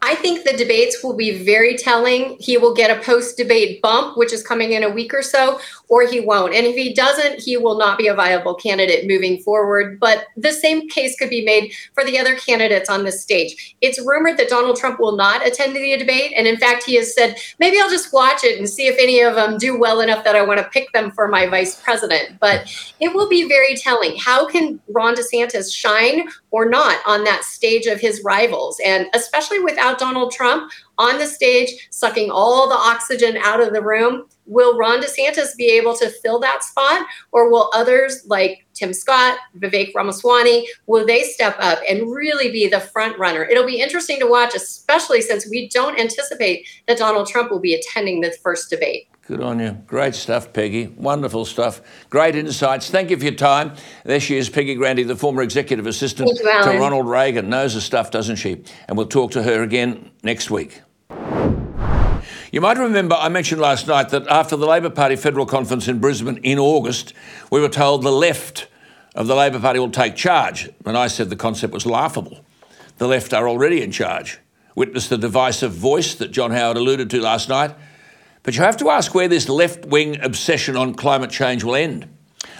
I 0.02 0.14
think 0.16 0.44
the 0.44 0.56
debates 0.56 1.02
will 1.02 1.16
be 1.16 1.44
very 1.44 1.76
telling. 1.76 2.36
He 2.38 2.56
will 2.58 2.74
get 2.74 2.96
a 2.96 3.00
post 3.02 3.36
debate 3.36 3.80
bump, 3.80 4.16
which 4.16 4.32
is 4.32 4.42
coming 4.42 4.72
in 4.72 4.82
a 4.82 4.90
week 4.90 5.14
or 5.14 5.22
so, 5.22 5.60
or 5.88 6.06
he 6.06 6.20
won't. 6.20 6.54
And 6.54 6.66
if 6.66 6.74
he 6.74 6.92
doesn't, 6.92 7.40
he 7.40 7.56
will 7.56 7.78
not 7.78 7.98
be 7.98 8.08
a 8.08 8.14
viable 8.14 8.54
candidate 8.54 9.06
moving 9.06 9.38
forward. 9.38 10.00
But 10.00 10.26
the 10.36 10.52
same 10.52 10.88
case 10.88 11.16
could 11.18 11.30
be 11.30 11.44
made 11.44 11.72
for 11.94 12.04
the 12.04 12.18
other 12.18 12.34
candidates 12.34 12.90
on 12.90 13.04
this 13.04 13.22
stage. 13.22 13.76
It's 13.80 14.04
rumored 14.04 14.36
that 14.38 14.48
Donald 14.48 14.76
Trump 14.76 14.98
will 14.98 15.16
not 15.16 15.46
attend 15.46 15.76
the 15.76 15.96
debate. 15.96 16.32
And 16.36 16.46
in 16.46 16.56
fact, 16.56 16.84
he 16.84 16.96
has 16.96 17.14
said, 17.14 17.36
maybe 17.58 17.78
I'll 17.78 17.90
just 17.90 18.12
watch 18.12 18.42
it 18.42 18.58
and 18.58 18.68
see 18.68 18.86
if 18.88 18.96
any 18.98 19.20
of 19.20 19.34
them 19.34 19.58
do 19.58 19.78
well 19.78 20.00
enough 20.00 20.24
that 20.24 20.36
I 20.36 20.42
want 20.42 20.58
to 20.58 20.68
pick 20.70 20.92
them 20.92 21.10
for 21.12 21.28
my 21.28 21.46
vice 21.46 21.80
president. 21.80 22.38
But 22.40 22.72
it 23.00 23.14
will 23.14 23.28
be 23.28 23.48
very 23.48 23.76
telling. 23.76 24.16
How 24.16 24.46
can 24.46 24.80
Ron 24.88 25.14
DeSantis 25.14 25.72
shine 25.72 26.28
or 26.50 26.68
not 26.68 26.98
on 27.06 27.24
that 27.24 27.44
stage 27.44 27.86
of 27.86 28.00
his 28.00 28.22
rivals? 28.24 28.80
And 28.84 29.06
especially 29.14 29.60
without 29.60 29.98
Donald 29.98 30.32
Trump 30.32 30.72
on 30.98 31.18
the 31.18 31.26
stage, 31.26 31.88
sucking 31.90 32.30
all 32.30 32.68
the 32.68 32.74
oxygen 32.74 33.36
out 33.36 33.60
of 33.60 33.72
the 33.72 33.82
room 33.82 34.26
will 34.46 34.78
Ron 34.78 35.00
DeSantis 35.00 35.56
be 35.56 35.70
able 35.70 35.94
to 35.96 36.08
fill 36.08 36.38
that 36.40 36.64
spot, 36.64 37.06
or 37.32 37.50
will 37.50 37.70
others 37.74 38.24
like 38.26 38.64
Tim 38.74 38.92
Scott, 38.92 39.38
Vivek 39.58 39.94
Ramaswamy, 39.94 40.68
will 40.86 41.06
they 41.06 41.22
step 41.22 41.56
up 41.58 41.78
and 41.88 42.12
really 42.12 42.50
be 42.50 42.68
the 42.68 42.80
front 42.80 43.18
runner? 43.18 43.44
It'll 43.44 43.66
be 43.66 43.80
interesting 43.80 44.20
to 44.20 44.26
watch, 44.26 44.54
especially 44.54 45.20
since 45.20 45.48
we 45.48 45.68
don't 45.68 45.98
anticipate 45.98 46.66
that 46.86 46.98
Donald 46.98 47.26
Trump 47.26 47.50
will 47.50 47.60
be 47.60 47.74
attending 47.74 48.20
the 48.20 48.32
first 48.42 48.70
debate. 48.70 49.08
Good 49.26 49.42
on 49.42 49.58
you. 49.58 49.72
Great 49.88 50.14
stuff, 50.14 50.52
Peggy. 50.52 50.86
Wonderful 50.86 51.46
stuff. 51.46 51.80
Great 52.10 52.36
insights. 52.36 52.90
Thank 52.90 53.10
you 53.10 53.16
for 53.16 53.24
your 53.24 53.34
time. 53.34 53.74
There 54.04 54.20
she 54.20 54.36
is, 54.36 54.48
Peggy 54.48 54.76
Grande, 54.76 55.08
the 55.08 55.16
former 55.16 55.42
executive 55.42 55.88
assistant 55.88 56.28
you, 56.28 56.36
to 56.36 56.78
Ronald 56.78 57.08
Reagan. 57.08 57.48
Knows 57.48 57.74
her 57.74 57.80
stuff, 57.80 58.12
doesn't 58.12 58.36
she? 58.36 58.62
And 58.86 58.96
we'll 58.96 59.08
talk 59.08 59.32
to 59.32 59.42
her 59.42 59.64
again 59.64 60.12
next 60.22 60.48
week. 60.48 60.80
You 62.56 62.62
might 62.62 62.78
remember 62.78 63.14
I 63.14 63.28
mentioned 63.28 63.60
last 63.60 63.86
night 63.86 64.08
that 64.08 64.26
after 64.28 64.56
the 64.56 64.66
Labor 64.66 64.88
Party 64.88 65.14
federal 65.14 65.44
conference 65.44 65.88
in 65.88 65.98
Brisbane 65.98 66.38
in 66.38 66.58
August, 66.58 67.12
we 67.50 67.60
were 67.60 67.68
told 67.68 68.02
the 68.02 68.10
left 68.10 68.68
of 69.14 69.26
the 69.26 69.36
Labor 69.36 69.60
Party 69.60 69.78
will 69.78 69.90
take 69.90 70.16
charge. 70.16 70.70
And 70.86 70.96
I 70.96 71.08
said 71.08 71.28
the 71.28 71.36
concept 71.36 71.74
was 71.74 71.84
laughable. 71.84 72.46
The 72.96 73.08
left 73.08 73.34
are 73.34 73.46
already 73.46 73.82
in 73.82 73.92
charge. 73.92 74.38
Witness 74.74 75.06
the 75.06 75.18
divisive 75.18 75.72
voice 75.72 76.14
that 76.14 76.30
John 76.30 76.50
Howard 76.50 76.78
alluded 76.78 77.10
to 77.10 77.20
last 77.20 77.50
night. 77.50 77.74
But 78.42 78.56
you 78.56 78.62
have 78.62 78.78
to 78.78 78.88
ask 78.88 79.14
where 79.14 79.28
this 79.28 79.50
left 79.50 79.84
wing 79.84 80.18
obsession 80.22 80.78
on 80.78 80.94
climate 80.94 81.30
change 81.30 81.62
will 81.62 81.74
end. 81.74 82.08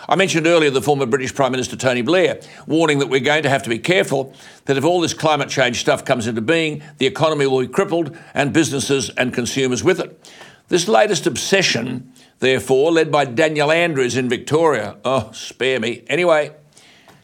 I 0.09 0.14
mentioned 0.14 0.46
earlier 0.46 0.70
the 0.70 0.82
former 0.82 1.07
British 1.07 1.34
Prime 1.34 1.50
Minister 1.50 1.76
Tony 1.76 2.02
Blair 2.02 2.40
warning 2.66 3.00
that 3.00 3.09
we're 3.09 3.20
going 3.20 3.42
to 3.42 3.48
have 3.48 3.64
to 3.64 3.68
be 3.68 3.78
careful 3.78 4.32
that 4.66 4.76
if 4.76 4.84
all 4.84 5.00
this 5.00 5.14
climate 5.14 5.48
change 5.48 5.80
stuff 5.80 6.04
comes 6.04 6.28
into 6.28 6.40
being, 6.40 6.82
the 6.98 7.07
economy 7.07 7.46
will 7.46 7.61
be 7.61 7.68
crippled 7.68 8.16
and 8.32 8.52
businesses 8.52 9.11
and 9.11 9.34
consumers 9.34 9.82
with 9.82 9.98
it. 9.98 10.30
This 10.68 10.86
latest 10.86 11.26
obsession, 11.26 12.12
therefore, 12.38 12.92
led 12.92 13.11
by 13.11 13.24
Daniel 13.24 13.72
Andrews 13.72 14.16
in 14.16 14.28
Victoria, 14.28 14.96
oh, 15.04 15.30
spare 15.32 15.80
me. 15.80 16.04
Anyway, 16.07 16.54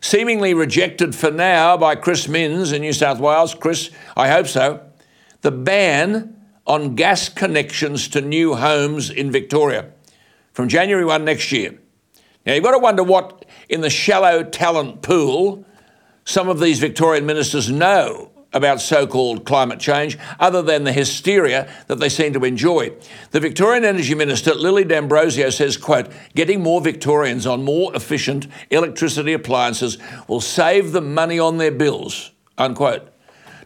seemingly 0.00 0.52
rejected 0.52 1.14
for 1.14 1.30
now 1.30 1.76
by 1.76 1.94
Chris 1.94 2.26
Minns 2.26 2.72
in 2.72 2.82
New 2.82 2.92
South 2.92 3.20
Wales. 3.20 3.54
Chris, 3.54 3.90
I 4.16 4.28
hope 4.28 4.48
so. 4.48 4.80
The 5.42 5.52
ban 5.52 6.36
on 6.66 6.94
gas 6.94 7.28
connections 7.28 8.08
to 8.08 8.20
new 8.20 8.54
homes 8.54 9.10
in 9.10 9.30
Victoria 9.30 9.90
from 10.52 10.68
January 10.68 11.04
1 11.04 11.24
next 11.24 11.50
year. 11.50 11.78
Now, 12.44 12.54
you've 12.54 12.64
got 12.64 12.72
to 12.72 12.78
wonder 12.78 13.02
what, 13.02 13.44
in 13.68 13.80
the 13.82 13.90
shallow 13.90 14.42
talent 14.42 15.02
pool, 15.02 15.64
some 16.24 16.48
of 16.48 16.60
these 16.60 16.78
Victorian 16.78 17.26
ministers 17.26 17.70
know 17.70 18.30
about 18.52 18.80
so 18.80 19.06
called 19.06 19.46
climate 19.46 19.80
change, 19.80 20.18
other 20.38 20.60
than 20.60 20.84
the 20.84 20.92
hysteria 20.92 21.72
that 21.86 21.96
they 21.96 22.08
seem 22.08 22.34
to 22.34 22.44
enjoy. 22.44 22.92
The 23.30 23.40
Victorian 23.40 23.84
Energy 23.84 24.14
Minister, 24.14 24.54
Lily 24.54 24.84
D'Ambrosio, 24.84 25.48
says, 25.50 25.76
quote, 25.76 26.08
getting 26.34 26.62
more 26.62 26.80
Victorians 26.80 27.46
on 27.46 27.64
more 27.64 27.94
efficient 27.96 28.46
electricity 28.70 29.32
appliances 29.32 29.96
will 30.28 30.40
save 30.40 30.92
them 30.92 31.14
money 31.14 31.38
on 31.38 31.56
their 31.56 31.72
bills, 31.72 32.32
unquote. 32.58 33.08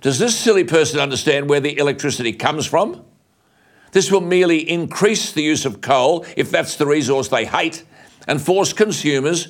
Does 0.03 0.19
this 0.21 0.39
silly 0.39 0.65
person 0.65 1.01
understand 1.01 1.49
where 1.49 1.61
the 1.61 1.79
electricity 1.79 2.33
comes 2.33 2.65
from? 2.65 3.03
This 3.91 4.13
will 4.13 4.21
merely 4.21 4.71
increase 4.71 5.33
the 5.33 5.43
use 5.43 5.65
of 5.65 5.81
coal, 5.81 6.25
if 6.37 6.51
that's 6.51 6.77
the 6.77 6.87
resource 6.87 7.29
they 7.29 7.45
hate, 7.45 7.83
and 8.27 8.41
force 8.41 8.73
consumers 8.73 9.49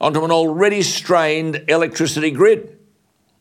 onto 0.00 0.24
an 0.24 0.30
already 0.30 0.82
strained 0.82 1.64
electricity 1.68 2.30
grid. 2.30 2.78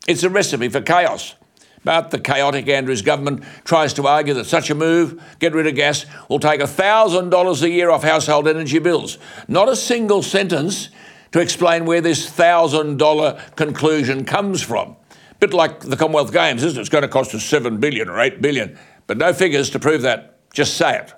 It's 0.08 0.24
a 0.24 0.30
recipe 0.30 0.70
for 0.70 0.82
chaos. 0.82 1.36
But 1.84 2.10
the 2.10 2.20
chaotic 2.20 2.68
Andrews 2.68 3.04
government 3.04 3.44
tries 3.64 3.94
to 3.94 4.08
argue 4.08 4.34
that 4.34 4.46
such 4.46 4.72
a 4.72 4.76
move, 4.76 5.22
get 5.40 5.54
rid 5.54 5.68
of 5.68 5.76
gas, 5.76 6.08
will 6.28 6.40
take 6.40 6.60
$1,000 6.60 7.62
a 7.62 7.70
year 7.70 7.92
off 7.92 8.04
household 8.04 8.48
energy 8.48 8.80
bills. 8.80 9.20
Not 9.48 9.70
a 9.70 9.76
single 9.76 10.24
sentence 10.24 10.90
to 11.32 11.40
explain 11.40 11.86
where 11.86 12.02
this 12.02 12.28
$1,000 12.28 13.56
conclusion 13.56 14.26
comes 14.26 14.64
from. 14.64 14.96
Bit 15.40 15.54
like 15.54 15.82
the 15.82 15.96
Commonwealth 15.96 16.34
Games, 16.34 16.64
isn't 16.64 16.80
it? 16.80 16.82
It's 16.82 16.90
going 16.90 17.04
to 17.04 17.08
cost 17.08 17.36
us 17.36 17.44
7 17.44 17.78
billion 17.78 18.10
or 18.10 18.20
8 18.20 18.42
billion, 18.42 18.80
but 19.06 19.18
no 19.18 19.32
figures 19.32 19.70
to 19.72 19.80
prove 19.80 20.02
that. 20.02 20.52
Just 20.54 20.78
say 20.78 20.98
it. 20.98 21.14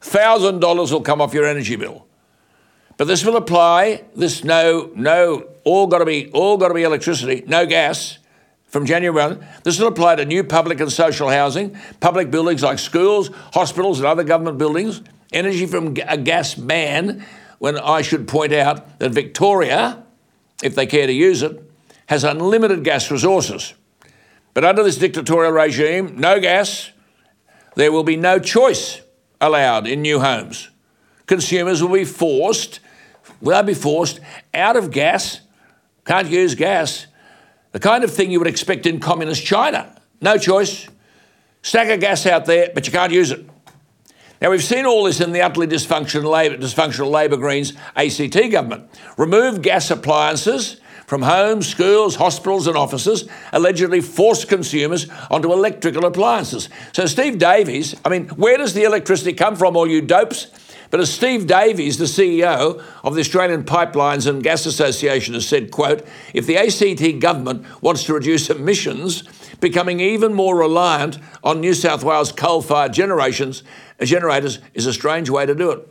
$1,000 0.00 0.92
will 0.92 1.00
come 1.00 1.20
off 1.20 1.32
your 1.32 1.46
energy 1.46 1.76
bill. 1.76 2.07
But 2.98 3.06
this 3.06 3.24
will 3.24 3.36
apply. 3.36 4.04
This 4.14 4.44
no, 4.44 4.90
no, 4.94 5.48
all 5.64 5.86
got 5.86 5.98
to 5.98 6.04
be, 6.04 6.30
all 6.32 6.58
got 6.58 6.68
to 6.68 6.74
be 6.74 6.82
electricity, 6.82 7.44
no 7.46 7.64
gas 7.64 8.18
from 8.66 8.84
January 8.84 9.14
1. 9.14 9.46
This 9.62 9.78
will 9.78 9.86
apply 9.86 10.16
to 10.16 10.26
new 10.26 10.44
public 10.44 10.80
and 10.80 10.92
social 10.92 11.30
housing, 11.30 11.78
public 12.00 12.30
buildings 12.30 12.62
like 12.62 12.78
schools, 12.78 13.30
hospitals, 13.54 13.98
and 14.00 14.06
other 14.06 14.24
government 14.24 14.58
buildings. 14.58 15.00
Energy 15.32 15.64
from 15.64 15.96
a 16.06 16.18
gas 16.18 16.54
ban. 16.54 17.24
When 17.58 17.78
I 17.78 18.02
should 18.02 18.28
point 18.28 18.52
out 18.52 18.98
that 18.98 19.10
Victoria, 19.10 20.04
if 20.62 20.74
they 20.74 20.86
care 20.86 21.06
to 21.06 21.12
use 21.12 21.42
it, 21.42 21.60
has 22.06 22.24
unlimited 22.24 22.84
gas 22.84 23.10
resources. 23.10 23.74
But 24.54 24.64
under 24.64 24.82
this 24.82 24.96
dictatorial 24.96 25.52
regime, 25.52 26.16
no 26.18 26.40
gas, 26.40 26.90
there 27.74 27.92
will 27.92 28.04
be 28.04 28.16
no 28.16 28.38
choice 28.38 29.02
allowed 29.40 29.86
in 29.86 30.02
new 30.02 30.20
homes. 30.20 30.70
Consumers 31.26 31.82
will 31.82 31.92
be 31.92 32.04
forced 32.04 32.80
Will 33.40 33.54
I 33.54 33.62
be 33.62 33.74
forced 33.74 34.20
out 34.52 34.76
of 34.76 34.90
gas? 34.90 35.40
Can't 36.04 36.28
use 36.28 36.54
gas. 36.54 37.06
The 37.72 37.80
kind 37.80 38.02
of 38.02 38.12
thing 38.12 38.30
you 38.30 38.38
would 38.38 38.48
expect 38.48 38.86
in 38.86 38.98
communist 39.00 39.44
China. 39.44 39.94
No 40.20 40.38
choice. 40.38 40.88
Stack 41.62 41.88
of 41.88 42.00
gas 42.00 42.26
out 42.26 42.46
there, 42.46 42.70
but 42.74 42.86
you 42.86 42.92
can't 42.92 43.12
use 43.12 43.30
it. 43.30 43.48
Now, 44.40 44.50
we've 44.50 44.62
seen 44.62 44.86
all 44.86 45.04
this 45.04 45.20
in 45.20 45.32
the 45.32 45.42
utterly 45.42 45.66
dysfunctional 45.66 46.30
Labor, 46.30 46.56
dysfunctional 46.56 47.10
Labor 47.10 47.36
Greens 47.36 47.72
ACT 47.96 48.52
government. 48.52 48.88
Remove 49.16 49.62
gas 49.62 49.90
appliances 49.90 50.80
from 51.06 51.22
homes, 51.22 51.66
schools, 51.66 52.16
hospitals, 52.16 52.66
and 52.66 52.76
offices, 52.76 53.28
allegedly 53.52 54.00
force 54.00 54.44
consumers 54.44 55.08
onto 55.30 55.52
electrical 55.52 56.04
appliances. 56.04 56.68
So, 56.92 57.06
Steve 57.06 57.38
Davies, 57.38 57.96
I 58.04 58.10
mean, 58.10 58.28
where 58.28 58.58
does 58.58 58.74
the 58.74 58.84
electricity 58.84 59.32
come 59.32 59.56
from, 59.56 59.76
all 59.76 59.88
you 59.88 60.02
dopes? 60.02 60.46
But 60.90 61.00
as 61.00 61.12
Steve 61.12 61.46
Davies, 61.46 61.98
the 61.98 62.04
CEO 62.04 62.82
of 63.04 63.14
the 63.14 63.20
Australian 63.20 63.64
Pipelines 63.64 64.26
and 64.26 64.42
Gas 64.42 64.64
Association, 64.64 65.34
has 65.34 65.46
said, 65.46 65.70
quote, 65.70 66.06
if 66.32 66.46
the 66.46 66.56
ACT 66.56 67.20
government 67.20 67.66
wants 67.82 68.04
to 68.04 68.14
reduce 68.14 68.48
emissions, 68.48 69.22
becoming 69.60 70.00
even 70.00 70.32
more 70.32 70.56
reliant 70.56 71.18
on 71.44 71.60
New 71.60 71.74
South 71.74 72.04
Wales 72.04 72.32
coal-fired 72.32 72.92
generations, 72.92 73.62
uh, 74.00 74.04
generators 74.04 74.60
is 74.74 74.86
a 74.86 74.92
strange 74.92 75.28
way 75.28 75.44
to 75.44 75.54
do 75.54 75.70
it. 75.70 75.86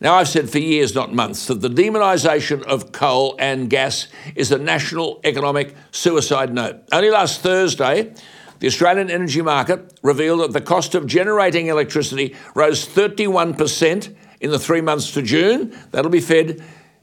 Now, 0.00 0.16
I've 0.16 0.28
said 0.28 0.50
for 0.50 0.58
years, 0.58 0.94
not 0.94 1.14
months, 1.14 1.46
that 1.46 1.62
the 1.62 1.70
demonisation 1.70 2.62
of 2.64 2.92
coal 2.92 3.34
and 3.38 3.70
gas 3.70 4.08
is 4.34 4.52
a 4.52 4.58
national 4.58 5.20
economic 5.24 5.74
suicide 5.90 6.52
note. 6.52 6.82
Only 6.92 7.10
last 7.10 7.40
Thursday, 7.40 8.12
the 8.58 8.66
Australian 8.66 9.10
energy 9.10 9.42
market 9.42 9.98
revealed 10.02 10.40
that 10.40 10.52
the 10.52 10.60
cost 10.60 10.94
of 10.94 11.06
generating 11.06 11.66
electricity 11.66 12.34
rose 12.54 12.86
31% 12.86 14.14
in 14.40 14.50
the 14.50 14.58
three 14.58 14.80
months 14.80 15.12
to 15.12 15.22
June. 15.22 15.76
That'll 15.90 16.10
be 16.10 16.20
fed 16.20 16.62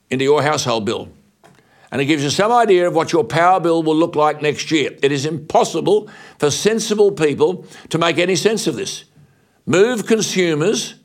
into 0.10 0.24
your 0.26 0.41
household 0.41 0.86
bill. 0.86 1.10
And 1.91 2.01
it 2.01 2.06
gives 2.06 2.24
you 2.24 2.32
some 2.32 2.51
idea 2.51 2.88
of 2.88 2.95
what 2.95 3.14
your 3.14 3.24
power 3.24 3.60
bill 3.60 3.84
will 3.84 3.95
look 3.95 4.16
like 4.16 4.41
next 4.41 4.72
year. 4.72 4.91
It 5.04 5.12
is 5.12 5.28
impossible 5.28 6.10
for 6.39 6.49
sensible 6.49 7.12
people 7.12 7.68
to 7.89 7.99
make 7.99 8.18
any 8.18 8.36
sense 8.36 8.66
of 8.66 8.76
this. 8.76 9.06
Move 9.68 10.08
consumers 10.08 10.95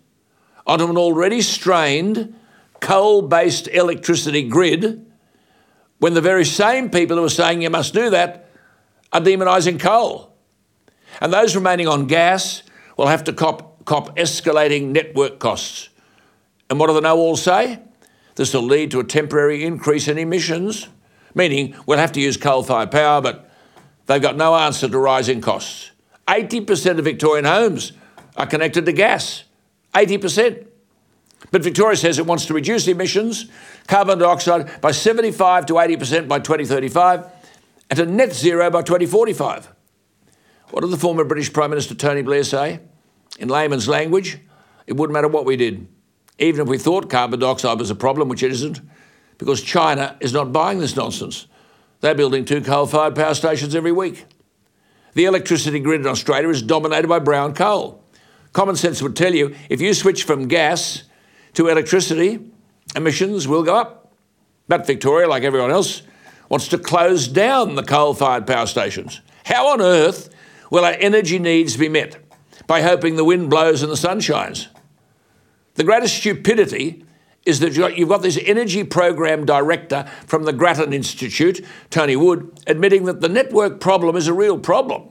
onto 0.67 0.89
an 0.89 0.97
already 0.97 1.43
strained 1.43 2.35
coal 2.81 3.23
based 3.23 3.69
electricity 3.69 4.49
grid 4.49 5.05
when 5.99 6.15
the 6.15 6.21
very 6.21 6.45
same 6.45 6.91
people 6.91 7.17
who 7.17 7.25
are 7.25 7.29
saying 7.29 7.61
you 7.61 7.71
must 7.71 7.93
do 7.93 8.11
that 8.11 8.49
are 9.13 9.21
demonising 9.21 9.81
coal. 9.81 10.28
And 11.21 11.33
those 11.33 11.55
remaining 11.57 11.89
on 11.89 12.07
gas 12.07 12.63
will 12.97 13.09
have 13.09 13.25
to 13.25 13.33
cop, 13.33 13.85
cop 13.85 14.17
escalating 14.17 14.89
network 14.89 15.39
costs. 15.39 15.89
And 16.71 16.79
what 16.79 16.89
do 16.89 16.95
the 16.95 17.01
know 17.01 17.17
all 17.17 17.37
say? 17.37 17.81
This 18.37 18.55
will 18.55 18.63
lead 18.63 18.91
to 18.93 19.01
a 19.01 19.05
temporary 19.05 19.65
increase 19.65 20.07
in 20.07 20.19
emissions, 20.19 20.89
meaning 21.35 21.75
we'll 21.87 21.99
have 21.99 22.13
to 22.13 22.21
use 22.21 22.37
coal 22.37 22.63
fired 22.63 22.91
power, 22.91 23.21
but 23.21 23.51
they've 24.07 24.23
got 24.23 24.37
no 24.37 24.55
answer 24.55 24.89
to 24.89 24.99
rising 24.99 25.41
costs. 25.41 25.91
80% 26.29 26.99
of 26.99 27.05
Victorian 27.05 27.45
homes 27.45 27.93
are 28.37 28.47
connected 28.47 28.87
to 28.87 28.93
gas. 28.93 29.45
80%. 29.95 30.67
But 31.51 31.63
Victoria 31.63 31.97
says 31.97 32.19
it 32.19 32.27
wants 32.27 32.47
to 32.47 32.55
reduce 32.55 32.87
emissions, 32.87 33.49
carbon 33.87 34.19
dioxide, 34.19 34.81
by 34.81 34.91
75 34.91 35.67
to 35.67 35.75
80% 35.75 36.29
by 36.29 36.39
2035 36.39 37.27
and 37.91 37.97
to 37.97 38.07
net 38.07 38.35
zero 38.35 38.71
by 38.71 38.83
2045. 38.83 39.73
What 40.71 40.83
did 40.83 40.91
the 40.91 40.99
former 40.99 41.25
British 41.25 41.53
Prime 41.53 41.71
Minister 41.71 41.95
Tony 41.95 42.23
Blair 42.23 42.45
say? 42.45 42.81
In 43.39 43.49
layman's 43.49 43.89
language, 43.89 44.39
it 44.87 44.97
wouldn't 44.97 45.15
matter 45.15 45.29
what 45.29 45.47
we 45.47 45.57
did, 45.57 45.89
even 46.39 46.61
if 46.61 46.69
we 46.69 46.79
thought 46.79 47.09
carbon 47.09 47.41
dioxide 47.41 47.79
was 47.79 47.91
a 47.91 47.95
problem, 47.95 48.29
which 48.29 48.43
it 48.43 48.53
isn't, 48.53 48.81
because 49.39 49.63
China 49.63 50.17
is 50.21 50.33
not 50.33 50.53
buying 50.53 50.79
this 50.79 50.97
nonsense. 50.97 51.47
They're 52.01 52.15
building 52.15 52.45
two 52.45 52.61
coal 52.61 52.87
fired 52.87 53.15
power 53.15 53.35
stations 53.35 53.75
every 53.75 53.93
week. 53.93 54.27
The 55.15 55.25
electricity 55.25 55.81
grid 55.81 56.03
in 56.03 56.07
Australia 56.07 56.49
is 56.49 56.63
dominated 56.63 57.09
by 57.09 57.19
brown 57.19 57.55
coal. 57.55 58.05
Common 58.53 58.77
sense 58.77 59.03
would 59.03 59.17
tell 59.17 59.35
you 59.35 59.55
if 59.69 59.81
you 59.81 59.95
switch 59.95 60.25
from 60.25 60.49
gas 60.49 61.05
to 61.55 61.69
electricity, 61.69 62.41
emissions 62.95 63.49
will 63.49 63.63
go 63.63 63.75
up. 63.75 64.13
But 64.69 64.87
Victoria, 64.87 65.29
like 65.29 65.45
everyone 65.45 65.71
else, 65.71 66.03
wants 66.49 66.69
to 66.69 66.79
close 66.79 67.27
down 67.27 67.75
the 67.75 67.83
coal 67.83 68.15
fired 68.15 68.47
power 68.47 68.67
stations. 68.67 69.21
How 69.45 69.69
on 69.69 69.81
earth 69.81 70.29
will 70.71 70.85
our 70.85 70.97
energy 70.99 71.39
needs 71.39 71.77
be 71.77 71.89
met? 71.89 72.17
By 72.67 72.83
hoping 72.83 73.17
the 73.17 73.25
wind 73.25 73.51
blows 73.51 73.83
and 73.83 73.91
the 73.91 73.97
sun 73.97 74.21
shines. 74.21 74.69
The 75.75 75.85
greatest 75.85 76.17
stupidity 76.17 77.05
is 77.47 77.61
that 77.61 77.75
you've 77.97 78.09
got 78.09 78.21
this 78.21 78.39
energy 78.45 78.85
program 78.85 79.47
director 79.47 80.07
from 80.27 80.45
the 80.45 80.53
Grattan 80.53 80.93
Institute, 80.93 81.65
Tony 81.89 82.15
Wood, 82.15 82.61
admitting 82.67 83.05
that 83.05 83.21
the 83.21 83.29
network 83.29 83.81
problem 83.81 84.17
is 84.17 84.27
a 84.27 84.35
real 84.35 84.59
problem. 84.59 85.09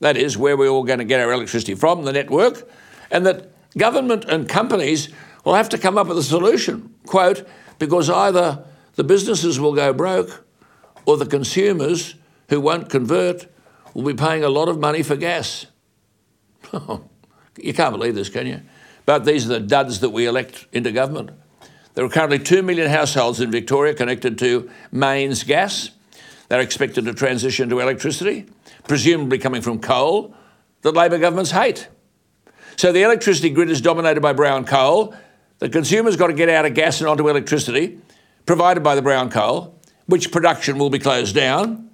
That 0.00 0.16
is, 0.16 0.38
where 0.38 0.56
we're 0.56 0.68
all 0.68 0.84
going 0.84 0.98
to 1.00 1.04
get 1.04 1.20
our 1.20 1.32
electricity 1.32 1.74
from, 1.74 2.04
the 2.04 2.12
network, 2.12 2.68
and 3.10 3.26
that 3.26 3.50
government 3.76 4.24
and 4.26 4.48
companies 4.48 5.08
will 5.44 5.54
have 5.54 5.68
to 5.70 5.78
come 5.78 5.98
up 5.98 6.06
with 6.06 6.18
a 6.18 6.22
solution. 6.22 6.94
Quote, 7.06 7.48
because 7.78 8.08
either 8.08 8.64
the 8.94 9.04
businesses 9.04 9.58
will 9.58 9.74
go 9.74 9.92
broke 9.92 10.44
or 11.04 11.16
the 11.16 11.26
consumers 11.26 12.14
who 12.48 12.60
won't 12.60 12.90
convert 12.90 13.46
will 13.94 14.04
be 14.04 14.14
paying 14.14 14.44
a 14.44 14.48
lot 14.48 14.68
of 14.68 14.78
money 14.78 15.02
for 15.02 15.16
gas. 15.16 15.66
you 16.72 17.74
can't 17.74 17.92
believe 17.92 18.14
this, 18.14 18.28
can 18.28 18.46
you? 18.46 18.62
But 19.04 19.24
these 19.24 19.46
are 19.46 19.54
the 19.54 19.60
duds 19.60 20.00
that 20.00 20.10
we 20.10 20.26
elect 20.26 20.66
into 20.72 20.92
government. 20.92 21.30
There 21.94 22.04
are 22.04 22.08
currently 22.08 22.38
2 22.38 22.62
million 22.62 22.88
households 22.88 23.40
in 23.40 23.50
Victoria 23.50 23.94
connected 23.94 24.38
to 24.38 24.70
mains 24.90 25.42
gas. 25.42 25.90
They're 26.48 26.60
expected 26.60 27.04
to 27.04 27.14
transition 27.14 27.68
to 27.68 27.80
electricity, 27.80 28.46
presumably 28.86 29.38
coming 29.38 29.62
from 29.62 29.80
coal, 29.80 30.34
that 30.82 30.92
Labor 30.92 31.18
governments 31.18 31.50
hate. 31.50 31.88
So 32.76 32.92
the 32.92 33.02
electricity 33.02 33.50
grid 33.50 33.70
is 33.70 33.80
dominated 33.80 34.20
by 34.20 34.32
brown 34.32 34.64
coal. 34.64 35.14
The 35.58 35.68
consumer's 35.68 36.16
got 36.16 36.28
to 36.28 36.32
get 36.32 36.48
out 36.48 36.64
of 36.64 36.74
gas 36.74 37.00
and 37.00 37.08
onto 37.08 37.28
electricity, 37.28 37.98
provided 38.46 38.82
by 38.82 38.94
the 38.94 39.02
brown 39.02 39.30
coal, 39.30 39.78
which 40.06 40.32
production 40.32 40.78
will 40.78 40.90
be 40.90 40.98
closed 40.98 41.34
down. 41.34 41.90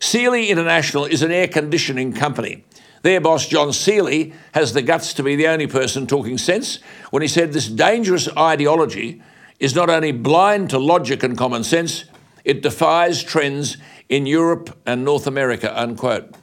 Seeley 0.00 0.50
International 0.50 1.04
is 1.04 1.22
an 1.22 1.30
air 1.30 1.48
conditioning 1.48 2.12
company. 2.12 2.64
Their 3.02 3.20
boss, 3.20 3.46
John 3.46 3.72
Seeley, 3.72 4.32
has 4.52 4.72
the 4.72 4.82
guts 4.82 5.14
to 5.14 5.22
be 5.22 5.36
the 5.36 5.48
only 5.48 5.66
person 5.66 6.06
talking 6.06 6.38
sense 6.38 6.80
when 7.10 7.22
he 7.22 7.28
said 7.28 7.52
this 7.52 7.68
dangerous 7.68 8.28
ideology 8.36 9.22
is 9.60 9.74
not 9.74 9.88
only 9.88 10.12
blind 10.12 10.70
to 10.70 10.78
logic 10.78 11.22
and 11.22 11.38
common 11.38 11.64
sense, 11.64 12.04
it 12.44 12.62
defies 12.62 13.22
trends 13.22 13.76
in 14.08 14.26
Europe 14.26 14.76
and 14.86 15.04
North 15.04 15.26
America, 15.26 15.78
unquote. 15.80 16.34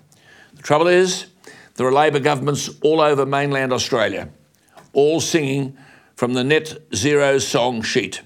The 0.56 0.64
trouble 0.64 0.88
is, 0.88 1.28
there 1.76 1.88
are 1.88 1.92
Labor 1.92 2.20
governments 2.20 2.70
all 2.82 3.02
over 3.02 3.26
mainland 3.26 3.74
Australia, 3.74 4.30
all 4.94 5.22
singing 5.22 5.78
from 6.16 6.34
the 6.34 6.44
net 6.44 6.78
zero 6.96 7.40
song 7.40 7.82
sheet. 7.82 8.22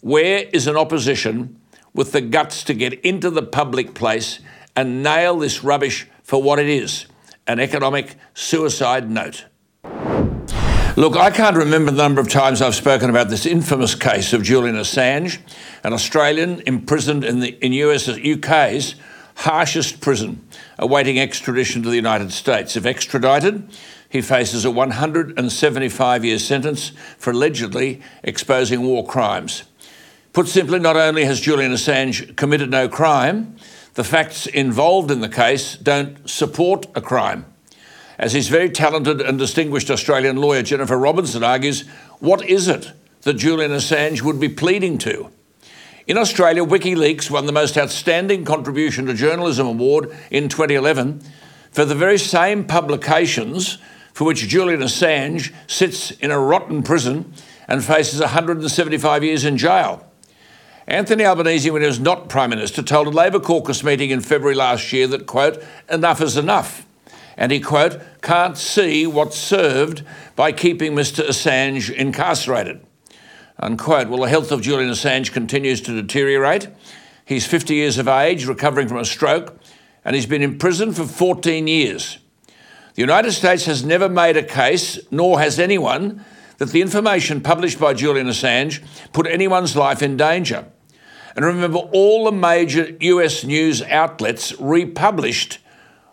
Where 0.00 0.48
is 0.52 0.66
an 0.66 0.76
opposition 0.76 1.57
with 1.98 2.12
the 2.12 2.20
guts 2.22 2.64
to 2.64 2.72
get 2.72 2.94
into 3.04 3.28
the 3.28 3.42
public 3.42 3.92
place 3.92 4.38
and 4.74 5.02
nail 5.02 5.36
this 5.38 5.62
rubbish 5.62 6.06
for 6.22 6.42
what 6.42 6.58
it 6.58 6.68
is? 6.68 7.06
an 7.48 7.58
economic 7.58 8.16
suicide 8.34 9.10
note. 9.10 9.46
Look, 10.96 11.16
I 11.16 11.30
can't 11.30 11.56
remember 11.56 11.90
the 11.90 12.02
number 12.02 12.20
of 12.20 12.28
times 12.28 12.60
I've 12.60 12.74
spoken 12.74 13.08
about 13.08 13.30
this 13.30 13.46
infamous 13.46 13.94
case 13.94 14.32
of 14.32 14.42
Julian 14.42 14.76
Assange, 14.76 15.38
an 15.82 15.92
Australian 15.92 16.60
imprisoned 16.66 17.24
in 17.24 17.40
the 17.40 17.56
in 17.64 17.72
US 17.72 18.08
UK's 18.08 18.96
harshest 19.36 20.00
prison, 20.00 20.46
awaiting 20.78 21.18
extradition 21.18 21.82
to 21.84 21.88
the 21.88 21.96
United 21.96 22.32
States. 22.32 22.76
If 22.76 22.84
extradited, 22.84 23.70
he 24.08 24.20
faces 24.20 24.64
a 24.64 24.70
175 24.70 26.24
year 26.24 26.38
sentence 26.38 26.92
for 27.16 27.30
allegedly 27.30 28.02
exposing 28.24 28.82
war 28.82 29.06
crimes. 29.06 29.62
Put 30.32 30.48
simply, 30.48 30.78
not 30.78 30.96
only 30.96 31.24
has 31.24 31.40
Julian 31.40 31.72
Assange 31.72 32.36
committed 32.36 32.70
no 32.70 32.88
crime, 32.88 33.56
the 33.94 34.04
facts 34.04 34.46
involved 34.46 35.10
in 35.10 35.20
the 35.20 35.28
case 35.28 35.76
don't 35.76 36.28
support 36.28 36.86
a 36.94 37.00
crime. 37.00 37.46
As 38.18 38.32
his 38.32 38.48
very 38.48 38.70
talented 38.70 39.20
and 39.20 39.38
distinguished 39.38 39.90
Australian 39.90 40.36
lawyer 40.36 40.62
Jennifer 40.62 40.98
Robinson 40.98 41.42
argues, 41.42 41.86
what 42.20 42.44
is 42.48 42.68
it 42.68 42.92
that 43.22 43.34
Julian 43.34 43.70
Assange 43.70 44.22
would 44.22 44.40
be 44.40 44.48
pleading 44.48 44.98
to? 44.98 45.30
In 46.06 46.16
Australia, 46.16 46.64
WikiLeaks 46.64 47.30
won 47.30 47.46
the 47.46 47.52
most 47.52 47.76
outstanding 47.76 48.44
contribution 48.44 49.06
to 49.06 49.14
journalism 49.14 49.66
award 49.66 50.16
in 50.30 50.48
2011 50.48 51.20
for 51.70 51.84
the 51.84 51.94
very 51.94 52.18
same 52.18 52.64
publications 52.64 53.78
for 54.14 54.24
which 54.24 54.48
Julian 54.48 54.80
Assange 54.80 55.52
sits 55.66 56.10
in 56.10 56.30
a 56.30 56.38
rotten 56.38 56.82
prison 56.82 57.32
and 57.68 57.84
faces 57.84 58.20
175 58.20 59.22
years 59.22 59.44
in 59.44 59.58
jail. 59.58 60.07
Anthony 60.88 61.26
Albanese, 61.26 61.70
when 61.70 61.82
he 61.82 61.86
was 61.86 62.00
not 62.00 62.30
Prime 62.30 62.48
Minister, 62.48 62.82
told 62.82 63.08
a 63.08 63.10
Labor 63.10 63.40
caucus 63.40 63.84
meeting 63.84 64.08
in 64.08 64.22
February 64.22 64.54
last 64.54 64.90
year 64.90 65.06
that, 65.08 65.26
quote, 65.26 65.62
enough 65.90 66.22
is 66.22 66.38
enough. 66.38 66.86
And 67.36 67.52
he, 67.52 67.60
quote, 67.60 68.00
can't 68.22 68.56
see 68.56 69.06
what's 69.06 69.36
served 69.36 70.02
by 70.34 70.50
keeping 70.50 70.94
Mr 70.94 71.22
Assange 71.28 71.94
incarcerated, 71.94 72.80
unquote. 73.58 74.08
Well, 74.08 74.22
the 74.22 74.30
health 74.30 74.50
of 74.50 74.62
Julian 74.62 74.90
Assange 74.90 75.30
continues 75.30 75.82
to 75.82 75.92
deteriorate. 75.92 76.68
He's 77.22 77.46
50 77.46 77.74
years 77.74 77.98
of 77.98 78.08
age, 78.08 78.46
recovering 78.46 78.88
from 78.88 78.96
a 78.96 79.04
stroke, 79.04 79.60
and 80.06 80.16
he's 80.16 80.24
been 80.24 80.42
in 80.42 80.56
prison 80.56 80.94
for 80.94 81.04
14 81.04 81.66
years. 81.66 82.16
The 82.94 83.02
United 83.02 83.32
States 83.32 83.66
has 83.66 83.84
never 83.84 84.08
made 84.08 84.38
a 84.38 84.42
case, 84.42 84.98
nor 85.10 85.38
has 85.38 85.58
anyone, 85.58 86.24
that 86.56 86.70
the 86.70 86.80
information 86.80 87.42
published 87.42 87.78
by 87.78 87.92
Julian 87.92 88.26
Assange 88.26 88.82
put 89.12 89.26
anyone's 89.26 89.76
life 89.76 90.02
in 90.02 90.16
danger. 90.16 90.64
And 91.38 91.44
remember, 91.44 91.78
all 91.78 92.24
the 92.24 92.32
major 92.32 92.96
US 92.98 93.44
news 93.44 93.80
outlets 93.80 94.52
republished 94.58 95.60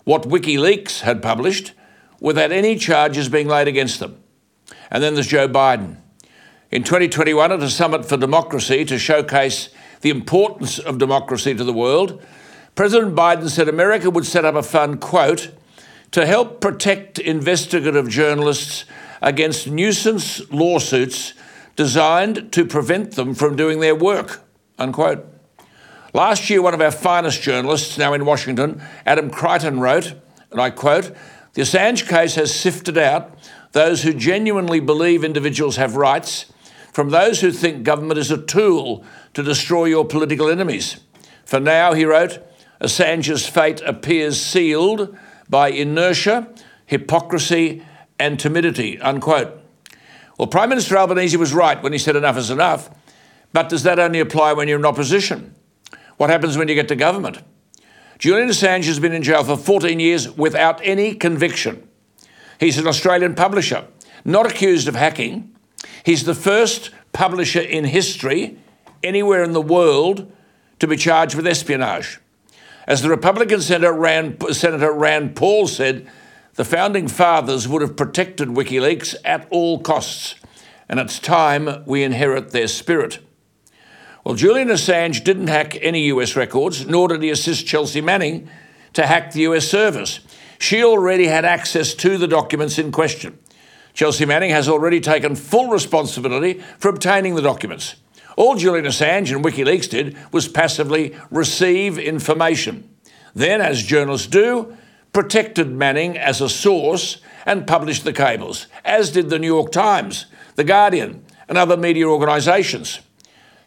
what 0.04 0.22
WikiLeaks 0.22 1.00
had 1.00 1.24
published 1.24 1.74
without 2.20 2.52
any 2.52 2.76
charges 2.76 3.28
being 3.28 3.48
laid 3.48 3.68
against 3.68 4.00
them. 4.00 4.22
And 4.92 5.02
then 5.02 5.16
there's 5.16 5.26
Joe 5.26 5.48
Biden. 5.48 5.98
In 6.70 6.84
2021, 6.84 7.52
at 7.52 7.60
a 7.60 7.72
summit 7.72 8.06
for 8.06 8.18
democracy 8.18 8.86
to 8.86 9.00
showcase 9.00 9.70
the 10.02 10.12
importance 10.12 10.78
of 10.78 11.00
democracy 11.00 11.56
to 11.56 11.64
the 11.64 11.74
world, 11.74 12.22
President 12.76 13.16
Biden 13.16 13.50
said 13.50 13.68
America 13.68 14.12
would 14.12 14.28
set 14.28 14.46
up 14.46 14.54
a 14.54 14.62
fund, 14.62 15.02
quote, 15.02 15.50
to 16.12 16.28
help 16.28 16.62
protect 16.62 17.18
investigative 17.18 18.10
journalists 18.10 18.86
against 19.24 19.68
nuisance 19.68 20.48
lawsuits 20.52 21.34
designed 21.76 22.52
to 22.52 22.64
prevent 22.64 23.14
them 23.14 23.34
from 23.34 23.56
doing 23.56 23.80
their 23.80 23.96
work. 23.96 24.45
Unquote. 24.78 25.26
Last 26.14 26.50
year, 26.50 26.62
one 26.62 26.74
of 26.74 26.82
our 26.82 26.92
finest 26.92 27.42
journalists, 27.42 27.98
now 27.98 28.14
in 28.14 28.26
Washington, 28.26 28.82
Adam 29.06 29.30
Creighton, 29.30 29.80
wrote, 29.80 30.14
and 30.52 30.62
I 30.62 30.70
quote, 30.70 31.12
The 31.54 31.64
Assange 31.64 32.08
case 32.08 32.36
has 32.36 32.54
sifted 32.54 32.98
out 32.98 33.38
those 33.74 34.04
who 34.04 34.14
genuinely 34.14 34.80
believe 34.80 35.24
individuals 35.24 35.76
have 35.76 35.98
rights 35.98 36.46
from 36.94 37.10
those 37.10 37.42
who 37.42 37.52
think 37.52 37.84
government 37.84 38.18
is 38.18 38.32
a 38.32 38.42
tool 38.42 39.04
to 39.34 39.44
destroy 39.44 39.84
your 39.84 40.06
political 40.06 40.48
enemies. 40.48 41.02
For 41.44 41.60
now, 41.60 41.92
he 41.92 42.06
wrote, 42.06 42.40
Assange's 42.80 43.46
fate 43.46 43.82
appears 43.82 44.40
sealed 44.40 45.14
by 45.50 45.72
inertia, 45.72 46.48
hypocrisy, 46.86 47.86
and 48.18 48.40
timidity, 48.40 48.98
unquote. 49.02 49.60
Well, 50.38 50.48
Prime 50.48 50.70
Minister 50.70 50.96
Albanese 50.96 51.36
was 51.36 51.54
right 51.54 51.84
when 51.84 51.92
he 51.92 52.00
said 52.00 52.16
enough 52.16 52.38
is 52.38 52.50
enough. 52.50 52.90
But 53.56 53.70
does 53.70 53.84
that 53.84 54.00
only 54.00 54.20
apply 54.20 54.52
when 54.52 54.68
you're 54.68 54.80
in 54.80 54.86
opposition? 54.86 55.56
What 56.18 56.30
happens 56.30 56.58
when 56.58 56.68
you 56.68 56.76
get 56.76 56.90
to 56.90 56.96
government? 56.98 57.42
Julian 58.20 58.50
Assange 58.50 58.84
has 58.84 59.00
been 59.00 59.14
in 59.14 59.24
jail 59.24 59.46
for 59.46 59.56
14 59.56 59.98
years 59.98 60.30
without 60.30 60.82
any 60.84 61.14
conviction. 61.16 61.88
He's 62.60 62.78
an 62.78 62.86
Australian 62.86 63.34
publisher, 63.34 63.88
not 64.26 64.46
accused 64.46 64.90
of 64.90 64.96
hacking. 64.96 65.56
He's 66.04 66.26
the 66.26 66.36
first 66.36 66.92
publisher 67.14 67.62
in 67.62 67.86
history, 67.86 68.60
anywhere 69.02 69.42
in 69.42 69.54
the 69.54 69.62
world, 69.62 70.30
to 70.80 70.88
be 70.88 70.98
charged 70.98 71.36
with 71.36 71.48
espionage. 71.48 72.20
As 72.88 73.04
the 73.04 73.10
Republican 73.10 73.62
Senator 73.62 73.94
Rand, 73.94 74.44
Senator 74.52 74.92
Rand 74.92 75.38
Paul 75.38 75.68
said, 75.68 76.12
the 76.56 76.66
founding 76.66 77.08
fathers 77.08 77.70
would 77.70 77.82
have 77.82 77.96
protected 77.96 78.50
WikiLeaks 78.50 79.16
at 79.24 79.48
all 79.50 79.80
costs, 79.80 80.36
and 80.90 81.00
it's 81.00 81.20
time 81.20 81.86
we 81.86 82.04
inherit 82.04 82.52
their 82.52 82.68
spirit. 82.68 83.20
Well, 84.26 84.34
Julian 84.34 84.70
Assange 84.70 85.24
didn't 85.24 85.48
hack 85.48 85.78
any 85.82 86.06
US 86.06 86.36
records, 86.36 86.88
nor 86.88 87.10
did 87.10 87.22
he 87.22 87.30
assist 87.30 87.68
Chelsea 87.68 88.02
Manning 88.02 88.50
to 88.94 89.06
hack 89.06 89.32
the 89.32 89.42
US 89.42 89.68
servers. 89.68 90.22
She 90.58 90.84
already 90.84 91.28
had 91.28 91.46
access 91.46 91.94
to 91.94 92.18
the 92.18 92.28
documents 92.28 92.80
in 92.80 92.92
question. 92.92 93.38
Chelsea 93.94 94.26
Manning 94.26 94.50
has 94.50 94.68
already 94.68 95.00
taken 95.00 95.36
full 95.36 95.70
responsibility 95.70 96.60
for 96.80 96.90
obtaining 96.90 97.36
the 97.36 97.44
documents. 97.44 97.98
All 98.36 98.56
Julian 98.56 98.86
Assange 98.86 99.34
and 99.34 99.46
WikiLeaks 99.46 99.92
did 99.92 100.18
was 100.32 100.48
passively 100.48 101.16
receive 101.30 102.00
information. 102.00 102.90
Then, 103.36 103.62
as 103.62 103.84
journalists 103.84 104.28
do, 104.28 104.76
protected 105.14 105.70
Manning 105.70 106.18
as 106.18 106.42
a 106.42 106.50
source 106.50 107.22
and 107.46 107.68
published 107.68 108.04
the 108.04 108.12
cables, 108.12 108.66
as 108.84 109.12
did 109.12 109.30
the 109.30 109.38
New 109.38 109.54
York 109.54 109.72
Times, 109.72 110.26
The 110.56 110.64
Guardian, 110.64 111.24
and 111.48 111.60
other 111.60 111.78
media 111.78 112.08
organisations. 112.08 113.02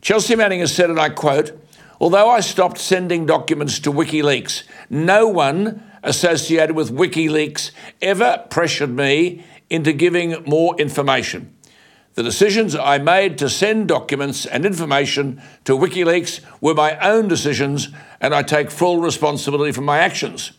Chelsea 0.00 0.36
Manning 0.36 0.60
has 0.60 0.74
said, 0.74 0.90
and 0.90 1.00
I 1.00 1.08
quote, 1.08 1.52
Although 2.00 2.30
I 2.30 2.40
stopped 2.40 2.78
sending 2.78 3.26
documents 3.26 3.80
to 3.80 3.92
WikiLeaks, 3.92 4.62
no 4.88 5.26
one 5.26 5.82
associated 6.02 6.76
with 6.76 6.92
WikiLeaks 6.92 7.72
ever 8.00 8.44
pressured 8.50 8.90
me 8.90 9.44
into 9.68 9.92
giving 9.92 10.42
more 10.46 10.78
information. 10.80 11.54
The 12.14 12.22
decisions 12.22 12.74
I 12.74 12.98
made 12.98 13.38
to 13.38 13.48
send 13.48 13.88
documents 13.88 14.46
and 14.46 14.64
information 14.64 15.42
to 15.64 15.76
WikiLeaks 15.76 16.40
were 16.60 16.74
my 16.74 16.98
own 16.98 17.28
decisions, 17.28 17.88
and 18.20 18.34
I 18.34 18.42
take 18.42 18.70
full 18.70 19.00
responsibility 19.00 19.72
for 19.72 19.82
my 19.82 19.98
actions. 19.98 20.52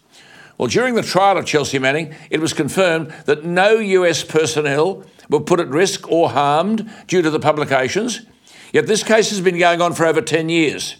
Well, 0.57 0.67
during 0.67 0.95
the 0.95 1.01
trial 1.01 1.37
of 1.37 1.45
Chelsea 1.45 1.79
Manning, 1.79 2.13
it 2.29 2.41
was 2.41 2.51
confirmed 2.51 3.13
that 3.25 3.45
no 3.45 3.75
US 3.75 4.23
personnel 4.23 5.05
were 5.29 5.39
put 5.39 5.61
at 5.61 5.69
risk 5.69 6.09
or 6.11 6.31
harmed 6.31 6.89
due 7.07 7.21
to 7.21 7.29
the 7.29 7.39
publications. 7.39 8.25
Yet 8.71 8.87
this 8.87 9.03
case 9.03 9.29
has 9.29 9.41
been 9.41 9.57
going 9.57 9.81
on 9.81 9.93
for 9.93 10.05
over 10.05 10.21
10 10.21 10.49
years. 10.49 10.97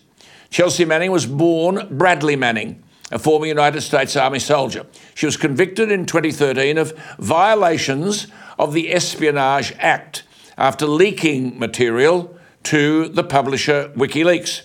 Chelsea 0.50 0.86
Manning 0.86 1.12
was 1.12 1.26
born 1.26 1.88
Bradley 1.92 2.36
Manning 2.36 2.84
a 3.12 3.20
former 3.20 3.46
United 3.46 3.82
States 3.82 4.16
Army 4.16 4.40
soldier. 4.40 4.86
She 5.16 5.26
was 5.26 5.38
convicted 5.38 5.92
in 5.92 6.06
2013 6.06 6.78
of 6.78 6.94
violations 7.18 8.28
of 8.58 8.74
the 8.74 8.94
Espionage 8.94 9.74
Act 9.80 10.24
after 10.58 10.86
leaking 10.86 11.58
material 11.58 12.38
to 12.64 13.08
the 13.10 13.24
publisher 13.24 13.92
WikiLeaks. 13.96 14.64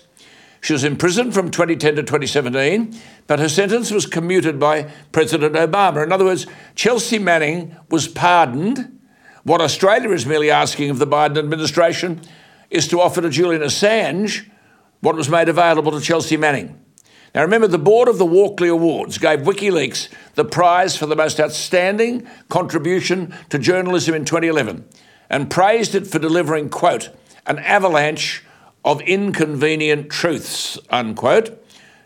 She 0.61 0.73
was 0.73 0.83
imprisoned 0.83 1.33
from 1.33 1.51
2010 1.51 1.95
to 1.95 2.03
2017, 2.03 2.95
but 3.27 3.39
her 3.39 3.49
sentence 3.49 3.91
was 3.91 4.05
commuted 4.05 4.59
by 4.59 4.91
President 5.11 5.55
Obama. 5.55 6.03
In 6.03 6.11
other 6.11 6.25
words, 6.25 6.47
Chelsea 6.73 7.19
Manning 7.19 7.75
was 7.89 8.07
pardoned. 8.07 8.99
What 9.43 9.61
Australia 9.61 10.11
is 10.11 10.25
merely 10.25 10.49
asking 10.49 10.89
of 10.89 10.97
the 10.97 11.07
Biden 11.07 11.37
administration 11.37 12.21
is 12.69 12.87
to 12.87 13.01
offer 13.01 13.21
to 13.21 13.29
Julian 13.29 13.61
Assange 13.61 14.49
what 15.01 15.15
was 15.15 15.29
made 15.29 15.49
available 15.49 15.91
to 15.91 16.01
Chelsea 16.01 16.37
Manning. 16.37 16.79
Now, 17.33 17.41
remember, 17.41 17.67
the 17.67 17.77
board 17.77 18.07
of 18.07 18.17
the 18.17 18.25
Walkley 18.25 18.69
Awards 18.69 19.17
gave 19.17 19.39
WikiLeaks 19.39 20.07
the 20.35 20.45
prize 20.45 20.95
for 20.95 21.05
the 21.05 21.17
most 21.17 21.39
outstanding 21.39 22.25
contribution 22.47 23.35
to 23.49 23.59
journalism 23.59 24.15
in 24.15 24.23
2011 24.23 24.85
and 25.29 25.49
praised 25.49 25.95
it 25.95 26.07
for 26.07 26.17
delivering, 26.17 26.69
quote, 26.69 27.09
an 27.45 27.59
avalanche 27.59 28.43
of 28.85 29.01
inconvenient 29.01 30.09
truths, 30.09 30.79
unquote, 30.89 31.61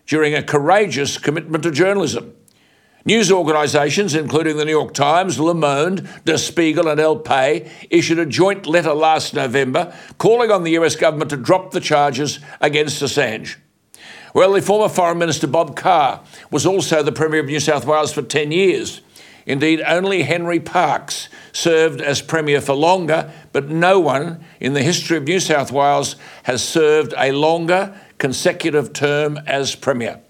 during 0.08 0.34
a 0.34 0.42
courageous 0.42 1.20
commitment 1.20 1.64
to 1.64 1.72
journalism. 1.72 2.34
News 3.06 3.32
organisations, 3.32 4.14
including 4.14 4.58
the 4.58 4.66
New 4.66 4.72
York 4.72 4.94
Times, 4.94 5.40
Le 5.40 5.54
Monde, 5.54 6.08
Der 6.26 6.38
Spiegel, 6.38 6.90
and 6.90 7.00
El 7.00 7.18
Pais, 7.18 7.70
issued 7.90 8.20
a 8.20 8.26
joint 8.26 8.68
letter 8.68 8.94
last 8.94 9.34
November 9.34 9.96
calling 10.18 10.52
on 10.52 10.64
the 10.64 10.72
US 10.72 10.98
government 10.98 11.30
to 11.30 11.38
drop 11.38 11.72
the 11.72 11.80
charges 11.80 12.40
against 12.60 13.02
Assange. 13.02 13.56
Well, 14.34 14.52
the 14.52 14.62
former 14.62 14.90
Foreign 14.90 15.18
Minister 15.18 15.48
Bob 15.48 15.78
Carr 15.78 16.22
was 16.52 16.66
also 16.66 17.02
the 17.02 17.12
Premier 17.14 17.40
of 17.40 17.46
New 17.46 17.60
South 17.62 17.86
Wales 17.86 18.14
for 18.14 18.22
10 18.22 18.52
years. 18.52 19.02
Indeed, 19.46 19.82
only 19.88 20.24
Henry 20.24 20.60
Parkes 20.60 21.30
served 21.54 22.02
as 22.02 22.22
Premier 22.22 22.62
for 22.62 22.76
longer, 22.76 23.32
but 23.54 23.70
no 23.70 24.00
one 24.00 24.44
in 24.60 24.74
the 24.74 24.84
history 24.84 25.18
of 25.18 25.24
New 25.24 25.40
South 25.40 25.72
Wales 25.72 26.18
has 26.44 26.62
served 26.64 27.14
a 27.18 27.32
longer 27.32 28.00
consecutive 28.20 28.94
term 28.94 29.40
as 29.48 29.74
Premier. 29.74 30.22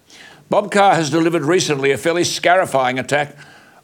Bob 0.49 0.71
Carr 0.71 0.95
has 0.95 1.11
delivered 1.11 1.43
recently 1.43 1.91
a 1.91 1.97
fairly 1.97 2.23
scarifying 2.23 2.97
attack 2.97 3.35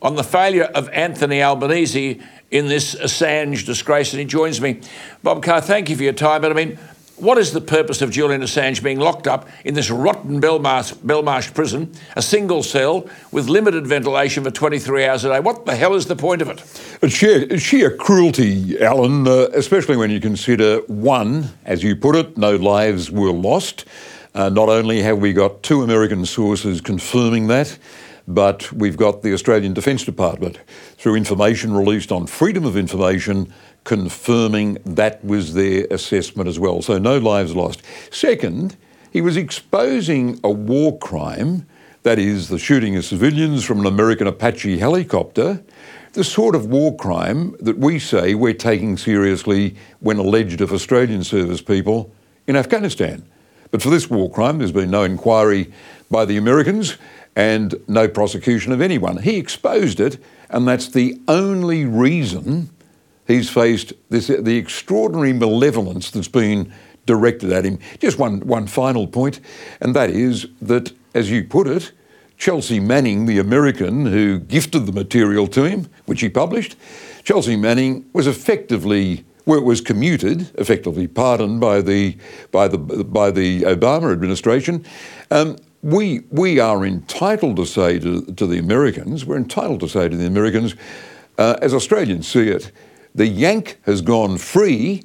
on 0.02 0.16
the 0.16 0.24
failure 0.24 0.64
of 0.64 0.90
Anthony 0.90 1.44
Albanese 1.44 2.20
in 2.50 2.68
this 2.68 2.96
Assange 2.96 3.66
disgrace, 3.68 4.14
and 4.14 4.20
he 4.20 4.26
joins 4.26 4.60
me. 4.60 4.82
Bob 5.22 5.44
Carr, 5.44 5.62
thank 5.62 5.92
you 5.92 5.96
for 5.96 6.02
your 6.02 6.14
time, 6.14 6.42
but 6.42 6.52
I 6.52 6.56
mean, 6.56 6.80
what 7.18 7.38
is 7.38 7.54
the 7.54 7.62
purpose 7.62 8.02
of 8.02 8.10
Julian 8.10 8.42
Assange 8.42 8.82
being 8.82 9.00
locked 9.00 9.28
up 9.28 9.48
in 9.64 9.76
this 9.76 9.92
rotten 9.92 10.42
Belmarsh, 10.42 10.96
Belmarsh 10.96 11.54
prison, 11.54 11.94
a 12.16 12.22
single 12.22 12.64
cell 12.64 13.08
with 13.32 13.48
limited 13.48 13.86
ventilation 13.86 14.44
for 14.44 14.50
23 14.50 15.06
hours 15.06 15.24
a 15.24 15.30
day? 15.30 15.40
What 15.40 15.68
the 15.68 15.76
hell 15.76 15.94
is 15.94 16.08
the 16.08 16.16
point 16.16 16.42
of 16.42 16.50
it? 16.50 16.62
It's 17.04 17.14
sheer, 17.14 17.60
sheer 17.60 17.96
cruelty, 17.96 18.82
Alan, 18.82 19.28
uh, 19.28 19.50
especially 19.54 19.98
when 19.98 20.10
you 20.10 20.20
consider 20.20 20.80
one, 20.88 21.50
as 21.64 21.84
you 21.84 21.96
put 21.96 22.16
it, 22.16 22.38
no 22.38 22.56
lives 22.56 23.12
were 23.12 23.32
lost. 23.32 23.86
Uh, 24.36 24.50
not 24.50 24.68
only 24.68 25.02
have 25.02 25.20
we 25.20 25.32
got 25.32 25.64
two 25.64 25.82
American 25.82 26.26
sources 26.26 26.82
confirming 26.82 27.48
that, 27.48 27.80
but 28.28 28.70
we've 28.74 28.98
got 28.98 29.22
the 29.22 29.32
Australian 29.32 29.74
Defence 29.74 30.04
Department 30.04 30.60
through 30.98 31.16
information 31.16 31.74
released 31.74 32.12
on 32.12 32.28
freedom 32.28 32.66
of 32.66 32.76
information 32.76 33.54
confirming 33.86 34.78
that 34.86 35.24
was 35.24 35.54
their 35.54 35.88
assessment 35.90 36.50
as 36.50 36.60
well. 36.60 36.82
So 36.82 36.98
no 36.98 37.18
lives 37.18 37.56
lost. 37.56 37.82
Second, 38.12 38.76
he 39.14 39.22
was 39.22 39.38
exposing 39.38 40.38
a 40.44 40.52
war 40.52 40.98
crime, 40.98 41.66
that 42.04 42.20
is, 42.20 42.50
the 42.50 42.60
shooting 42.60 42.98
of 42.98 43.06
civilians 43.06 43.64
from 43.64 43.80
an 43.80 43.86
American 43.86 44.28
Apache 44.28 44.80
helicopter, 44.80 45.64
the 46.12 46.26
sort 46.26 46.56
of 46.56 46.66
war 46.66 46.94
crime 46.98 47.56
that 47.62 47.78
we 47.78 48.00
say 48.00 48.36
we're 48.36 48.54
taking 48.54 48.98
seriously 48.98 49.78
when 50.02 50.18
alleged 50.18 50.60
of 50.60 50.74
Australian 50.74 51.24
service 51.24 51.62
people 51.62 52.12
in 52.48 52.58
Afghanistan. 52.58 53.26
But 53.72 53.82
for 53.82 53.90
this 53.90 54.10
war 54.10 54.30
crime, 54.30 54.58
there's 54.58 54.72
been 54.72 54.92
no 54.92 55.04
inquiry 55.04 55.72
by 56.10 56.26
the 56.26 56.38
Americans 56.38 56.98
and 57.36 57.76
no 57.88 58.08
prosecution 58.08 58.72
of 58.72 58.82
anyone. 58.82 59.18
He 59.18 59.38
exposed 59.38 60.00
it, 60.00 60.18
and 60.50 60.68
that's 60.68 60.88
the 60.88 61.20
only 61.28 61.86
reason 61.86 62.70
he's 63.28 63.50
faced 63.50 63.94
this, 64.10 64.28
the 64.28 64.58
extraordinary 64.58 65.34
malevolence 65.34 66.12
that's 66.12 66.28
been 66.28 66.72
directed 67.06 67.52
at 67.52 67.66
him. 67.66 67.80
Just 68.00 68.18
one, 68.18 68.40
one 68.42 68.68
final 68.68 69.08
point, 69.08 69.40
and 69.82 69.96
that 69.96 70.10
is 70.10 70.48
that, 70.62 70.92
as 71.14 71.30
you 71.30 71.44
put 71.44 71.68
it, 71.68 71.92
Chelsea 72.38 72.80
Manning, 72.80 73.26
the 73.26 73.40
American 73.40 74.06
who 74.06 74.40
gifted 74.40 74.86
the 74.86 74.92
material 74.92 75.48
to 75.48 75.64
him, 75.64 75.88
which 76.06 76.22
he 76.22 76.30
published, 76.30 76.76
Chelsea 77.24 77.56
Manning 77.56 78.06
was 78.14 78.28
effectively 78.28 79.24
well, 79.46 79.62
was 79.62 79.82
commuted, 79.82 80.50
effectively 80.56 81.08
pardoned 81.08 81.60
by 81.60 81.82
the 81.82 82.18
by 82.52 82.68
the 82.68 82.78
by 82.78 83.32
the 83.32 83.62
Obama 83.62 84.12
administration. 84.12 84.86
Um, 85.32 85.58
we 85.82 86.22
we 86.32 86.60
are 86.60 86.86
entitled 86.86 87.56
to 87.58 87.66
say 87.66 88.00
to, 88.00 88.26
to 88.26 88.48
the 88.48 88.58
Americans, 88.58 89.26
we're 89.26 89.38
entitled 89.38 89.82
to 89.82 89.88
say 89.88 90.10
to 90.10 90.18
the 90.18 90.26
Americans, 90.26 90.76
uh, 91.38 91.58
as 91.62 91.74
Australians 91.74 92.28
see 92.28 92.50
it, 92.50 92.72
the 93.14 93.28
yank 93.28 93.80
has 93.84 94.02
gone 94.02 94.38
free, 94.38 95.04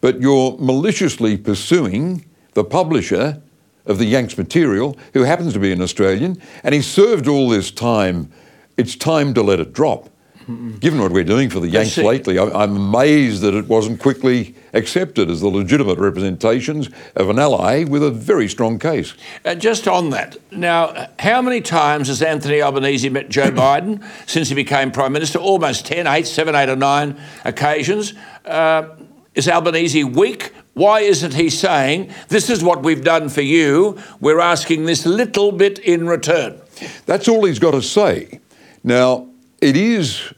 but 0.00 0.20
you're 0.20 0.56
maliciously 0.58 1.36
pursuing 1.36 2.24
the 2.54 2.64
publisher 2.64 3.42
of 3.84 3.98
the 3.98 4.04
Yanks 4.04 4.36
material, 4.36 4.96
who 5.12 5.22
happens 5.22 5.52
to 5.52 5.58
be 5.60 5.72
an 5.72 5.80
Australian, 5.80 6.40
and 6.64 6.74
he's 6.74 6.86
served 6.86 7.28
all 7.28 7.48
this 7.48 7.70
time. 7.70 8.30
It's 8.76 8.96
time 8.96 9.32
to 9.34 9.42
let 9.42 9.60
it 9.60 9.72
drop. 9.72 10.10
Given 10.46 11.00
what 11.00 11.10
we're 11.10 11.24
doing 11.24 11.50
for 11.50 11.58
the 11.58 11.68
Yanks 11.68 11.98
lately, 11.98 12.38
I'm 12.38 12.76
amazed 12.76 13.42
that 13.42 13.52
it 13.52 13.66
wasn't 13.66 13.98
quickly 13.98 14.54
accepted 14.74 15.28
as 15.28 15.40
the 15.40 15.48
legitimate 15.48 15.98
representations 15.98 16.88
of 17.16 17.28
an 17.28 17.40
ally 17.40 17.82
with 17.82 18.04
a 18.04 18.12
very 18.12 18.46
strong 18.46 18.78
case. 18.78 19.14
Uh, 19.44 19.56
just 19.56 19.88
on 19.88 20.10
that, 20.10 20.36
now, 20.52 21.08
how 21.18 21.42
many 21.42 21.60
times 21.60 22.06
has 22.06 22.22
Anthony 22.22 22.62
Albanese 22.62 23.08
met 23.08 23.28
Joe 23.28 23.50
Biden 23.50 24.04
since 24.26 24.48
he 24.48 24.54
became 24.54 24.92
Prime 24.92 25.12
Minister? 25.12 25.40
Almost 25.40 25.84
10, 25.86 26.06
8, 26.06 26.24
7, 26.24 26.54
8 26.54 26.68
or 26.68 26.76
9 26.76 27.20
occasions. 27.44 28.14
Uh, 28.44 28.94
is 29.34 29.48
Albanese 29.48 30.04
weak? 30.04 30.52
Why 30.74 31.00
isn't 31.00 31.34
he 31.34 31.50
saying, 31.50 32.12
this 32.28 32.50
is 32.50 32.62
what 32.62 32.84
we've 32.84 33.02
done 33.02 33.30
for 33.30 33.40
you, 33.40 33.98
we're 34.20 34.40
asking 34.40 34.84
this 34.84 35.06
little 35.06 35.50
bit 35.50 35.80
in 35.80 36.06
return? 36.06 36.60
That's 37.04 37.26
all 37.26 37.44
he's 37.44 37.58
got 37.58 37.72
to 37.72 37.82
say. 37.82 38.38
Now, 38.84 39.28
it 39.60 39.76
is 39.76 40.32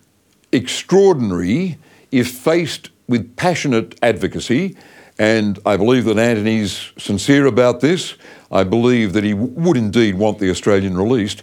extraordinary 0.52 1.78
if 2.10 2.30
faced 2.30 2.90
with 3.08 3.36
passionate 3.36 3.98
advocacy, 4.02 4.76
and 5.18 5.58
I 5.66 5.76
believe 5.76 6.04
that 6.04 6.18
Anthony's 6.18 6.92
sincere 6.98 7.46
about 7.46 7.80
this. 7.80 8.14
I 8.52 8.64
believe 8.64 9.12
that 9.14 9.24
he 9.24 9.34
would 9.34 9.76
indeed 9.76 10.14
want 10.16 10.38
the 10.38 10.50
Australian 10.50 10.96
released. 10.96 11.42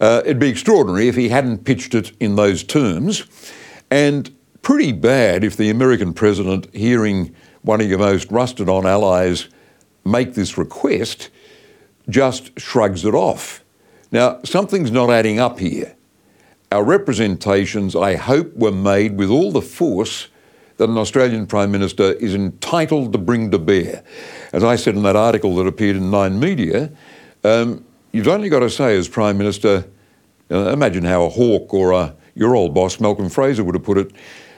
Uh, 0.00 0.22
it'd 0.24 0.38
be 0.38 0.48
extraordinary 0.48 1.08
if 1.08 1.16
he 1.16 1.28
hadn't 1.28 1.64
pitched 1.64 1.94
it 1.94 2.12
in 2.20 2.36
those 2.36 2.64
terms, 2.64 3.24
and 3.90 4.34
pretty 4.62 4.92
bad 4.92 5.44
if 5.44 5.56
the 5.56 5.68
American 5.68 6.14
president, 6.14 6.74
hearing 6.74 7.34
one 7.62 7.80
of 7.80 7.88
your 7.88 7.98
most 7.98 8.30
rusted 8.30 8.68
on 8.68 8.86
allies 8.86 9.48
make 10.04 10.34
this 10.34 10.56
request, 10.56 11.28
just 12.08 12.58
shrugs 12.58 13.04
it 13.04 13.14
off. 13.14 13.62
Now, 14.10 14.40
something's 14.44 14.90
not 14.90 15.10
adding 15.10 15.38
up 15.38 15.58
here. 15.58 15.94
Our 16.72 16.84
representations, 16.84 17.96
I 17.96 18.14
hope, 18.14 18.54
were 18.54 18.70
made 18.70 19.16
with 19.16 19.28
all 19.28 19.50
the 19.50 19.60
force 19.60 20.28
that 20.76 20.88
an 20.88 20.96
Australian 20.98 21.48
Prime 21.48 21.72
Minister 21.72 22.12
is 22.12 22.32
entitled 22.32 23.12
to 23.12 23.18
bring 23.18 23.50
to 23.50 23.58
bear. 23.58 24.04
As 24.52 24.62
I 24.62 24.76
said 24.76 24.94
in 24.94 25.02
that 25.02 25.16
article 25.16 25.56
that 25.56 25.66
appeared 25.66 25.96
in 25.96 26.12
Nine 26.12 26.38
Media, 26.38 26.92
um, 27.42 27.84
you've 28.12 28.28
only 28.28 28.48
got 28.48 28.60
to 28.60 28.70
say, 28.70 28.96
as 28.96 29.08
Prime 29.08 29.36
Minister, 29.36 29.84
uh, 30.48 30.70
imagine 30.70 31.02
how 31.02 31.24
a 31.24 31.28
hawk 31.28 31.74
or 31.74 31.90
a, 31.90 32.14
your 32.36 32.54
old 32.54 32.72
boss, 32.72 33.00
Malcolm 33.00 33.28
Fraser, 33.28 33.64
would 33.64 33.74
have 33.74 33.82
put 33.82 33.98
it, 33.98 34.12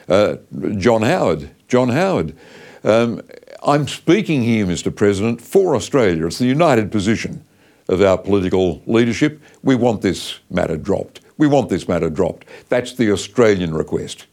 uh, 0.07 0.35
John 0.77 1.01
Howard. 1.01 1.49
John 1.67 1.89
Howard. 1.89 2.35
Um, 2.83 3.21
I'm 3.63 3.87
speaking 3.87 4.43
here, 4.43 4.67
Mr. 4.67 4.95
President, 4.95 5.41
for 5.41 5.75
Australia. 5.75 6.27
It's 6.27 6.37
the 6.37 6.45
united 6.45 6.91
position 6.91 7.43
of 7.89 8.03
our 8.03 8.19
political 8.19 8.83
leadership. 8.85 9.41
We 9.63 9.73
want 9.73 10.03
this 10.03 10.41
matter 10.51 10.77
dropped. 10.77 11.21
We 11.37 11.47
want 11.47 11.69
this 11.69 11.87
matter 11.87 12.09
dropped. 12.09 12.45
That's 12.69 12.93
the 12.93 13.11
Australian 13.11 13.73
request. 13.73 14.27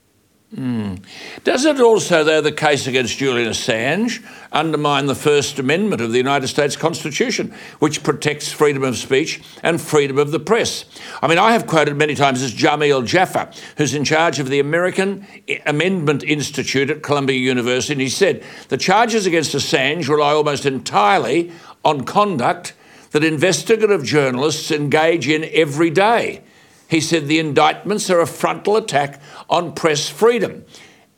Mm. 0.54 1.04
Does 1.44 1.64
it 1.64 1.80
also, 1.80 2.24
though, 2.24 2.40
the 2.40 2.50
case 2.50 2.88
against 2.88 3.18
Julian 3.18 3.48
Assange 3.48 4.20
undermine 4.50 5.06
the 5.06 5.14
First 5.14 5.60
Amendment 5.60 6.02
of 6.02 6.10
the 6.10 6.18
United 6.18 6.48
States 6.48 6.74
Constitution, 6.74 7.54
which 7.78 8.02
protects 8.02 8.50
freedom 8.50 8.82
of 8.82 8.96
speech 8.96 9.40
and 9.62 9.80
freedom 9.80 10.18
of 10.18 10.32
the 10.32 10.40
press? 10.40 10.86
I 11.22 11.28
mean, 11.28 11.38
I 11.38 11.52
have 11.52 11.68
quoted 11.68 11.96
many 11.96 12.16
times 12.16 12.42
as 12.42 12.52
Jameel 12.52 13.06
Jaffer, 13.06 13.48
who's 13.76 13.94
in 13.94 14.04
charge 14.04 14.40
of 14.40 14.48
the 14.48 14.58
American 14.58 15.24
Amendment 15.66 16.24
Institute 16.24 16.90
at 16.90 17.04
Columbia 17.04 17.38
University, 17.38 17.92
and 17.92 18.02
he 18.02 18.08
said 18.08 18.42
the 18.70 18.76
charges 18.76 19.26
against 19.26 19.54
Assange 19.54 20.08
rely 20.08 20.32
almost 20.32 20.66
entirely 20.66 21.52
on 21.84 22.04
conduct 22.04 22.74
that 23.12 23.22
investigative 23.22 24.04
journalists 24.04 24.72
engage 24.72 25.28
in 25.28 25.48
every 25.52 25.90
day. 25.90 26.42
He 26.90 27.00
said 27.00 27.28
the 27.28 27.38
indictments 27.38 28.10
are 28.10 28.20
a 28.20 28.26
frontal 28.26 28.76
attack 28.76 29.20
on 29.48 29.74
press 29.74 30.08
freedom. 30.08 30.64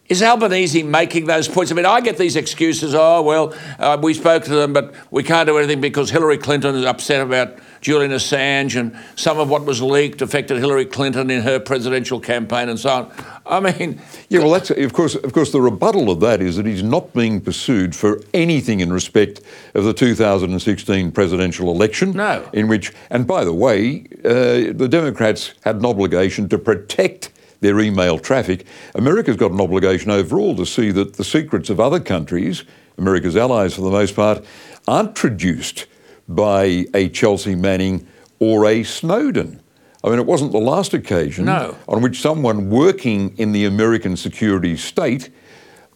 Is 0.07 0.23
Albanese 0.23 0.83
making 0.83 1.25
those 1.25 1.49
points? 1.49 1.73
I 1.73 1.75
mean, 1.75 1.87
I 1.87 2.03
get 2.03 2.19
these 2.19 2.37
excuses. 2.37 2.95
Oh 2.95 3.23
well, 3.23 3.55
uh, 3.79 3.99
we 4.01 4.13
spoke 4.13 4.45
to 4.45 4.51
them, 4.51 4.75
but 4.75 4.95
we 5.11 5.23
can't 5.23 5.47
do 5.47 5.57
anything 5.57 5.81
because 5.81 6.11
Hillary 6.11 6.37
Clinton 6.37 6.75
is 6.75 6.85
upset 6.85 7.23
about 7.23 7.59
Julian 7.83 8.13
Assange, 8.13 8.79
and 8.79 8.97
some 9.17 9.39
of 9.39 9.51
what 9.51 9.65
was 9.65 9.83
leaked 9.83 10.23
affected 10.23 10.59
Hillary 10.59 10.87
Clinton 10.87 11.31
in 11.31 11.43
her 11.43 11.59
presidential 11.59 12.21
campaign, 12.21 12.69
and 12.69 12.79
so 12.79 12.91
on. 12.91 13.13
I 13.45 13.59
mean, 13.59 14.01
yeah, 14.29 14.39
well, 14.39 14.53
that's 14.53 14.71
of 14.71 14.93
course, 14.93 15.17
of 15.17 15.33
course, 15.33 15.51
the 15.51 15.61
rebuttal 15.61 16.09
of 16.09 16.21
that 16.21 16.41
is 16.41 16.57
that 16.57 16.65
he's 16.65 16.85
not 16.85 17.13
being 17.13 17.41
pursued 17.41 17.95
for 17.95 18.23
anything 18.33 18.81
in 18.81 18.93
respect 18.93 19.43
of 19.75 19.85
the 19.85 19.93
2016 19.93 21.11
presidential 21.11 21.71
election. 21.71 22.13
No, 22.13 22.49
in 22.53 22.69
which, 22.69 22.93
and 23.11 23.27
by 23.27 23.45
the 23.45 23.53
way, 23.53 24.07
uh, 24.25 24.73
the 24.73 24.89
Democrats 24.89 25.55
had 25.63 25.77
an 25.77 25.85
obligation 25.85 26.49
to 26.51 26.59
protect 26.59 27.31
their 27.63 27.81
email 27.81 28.19
traffic. 28.19 28.65
America's 28.95 29.37
got 29.37 29.51
an 29.51 29.61
obligation 29.61 30.11
overall 30.11 30.55
to 30.55 30.65
see 30.65 30.93
that 30.93 31.15
the 31.15 31.25
secrets 31.25 31.69
of 31.69 31.81
other 31.81 31.99
countries, 31.99 32.63
America's 32.97 33.37
allies 33.37 33.75
for 33.75 33.81
the 33.81 33.91
most 33.91 34.15
part, 34.15 34.45
aren't 34.87 35.17
traduced 35.17 35.87
by 36.35 36.87
a 36.95 37.09
Chelsea 37.09 37.55
Manning 37.55 38.07
or 38.39 38.67
a 38.67 38.83
Snowden. 38.83 39.61
I 40.05 40.11
mean, 40.11 40.19
it 40.19 40.27
wasn't 40.27 40.53
the 40.53 40.59
last 40.59 40.95
occasion 40.95 41.45
no. 41.45 41.77
on 41.87 42.03
which 42.03 42.21
someone 42.21 42.71
working 42.71 43.37
in 43.39 43.53
the 43.53 43.67
American 43.67 44.17
security 44.17 44.77
state 44.77 45.31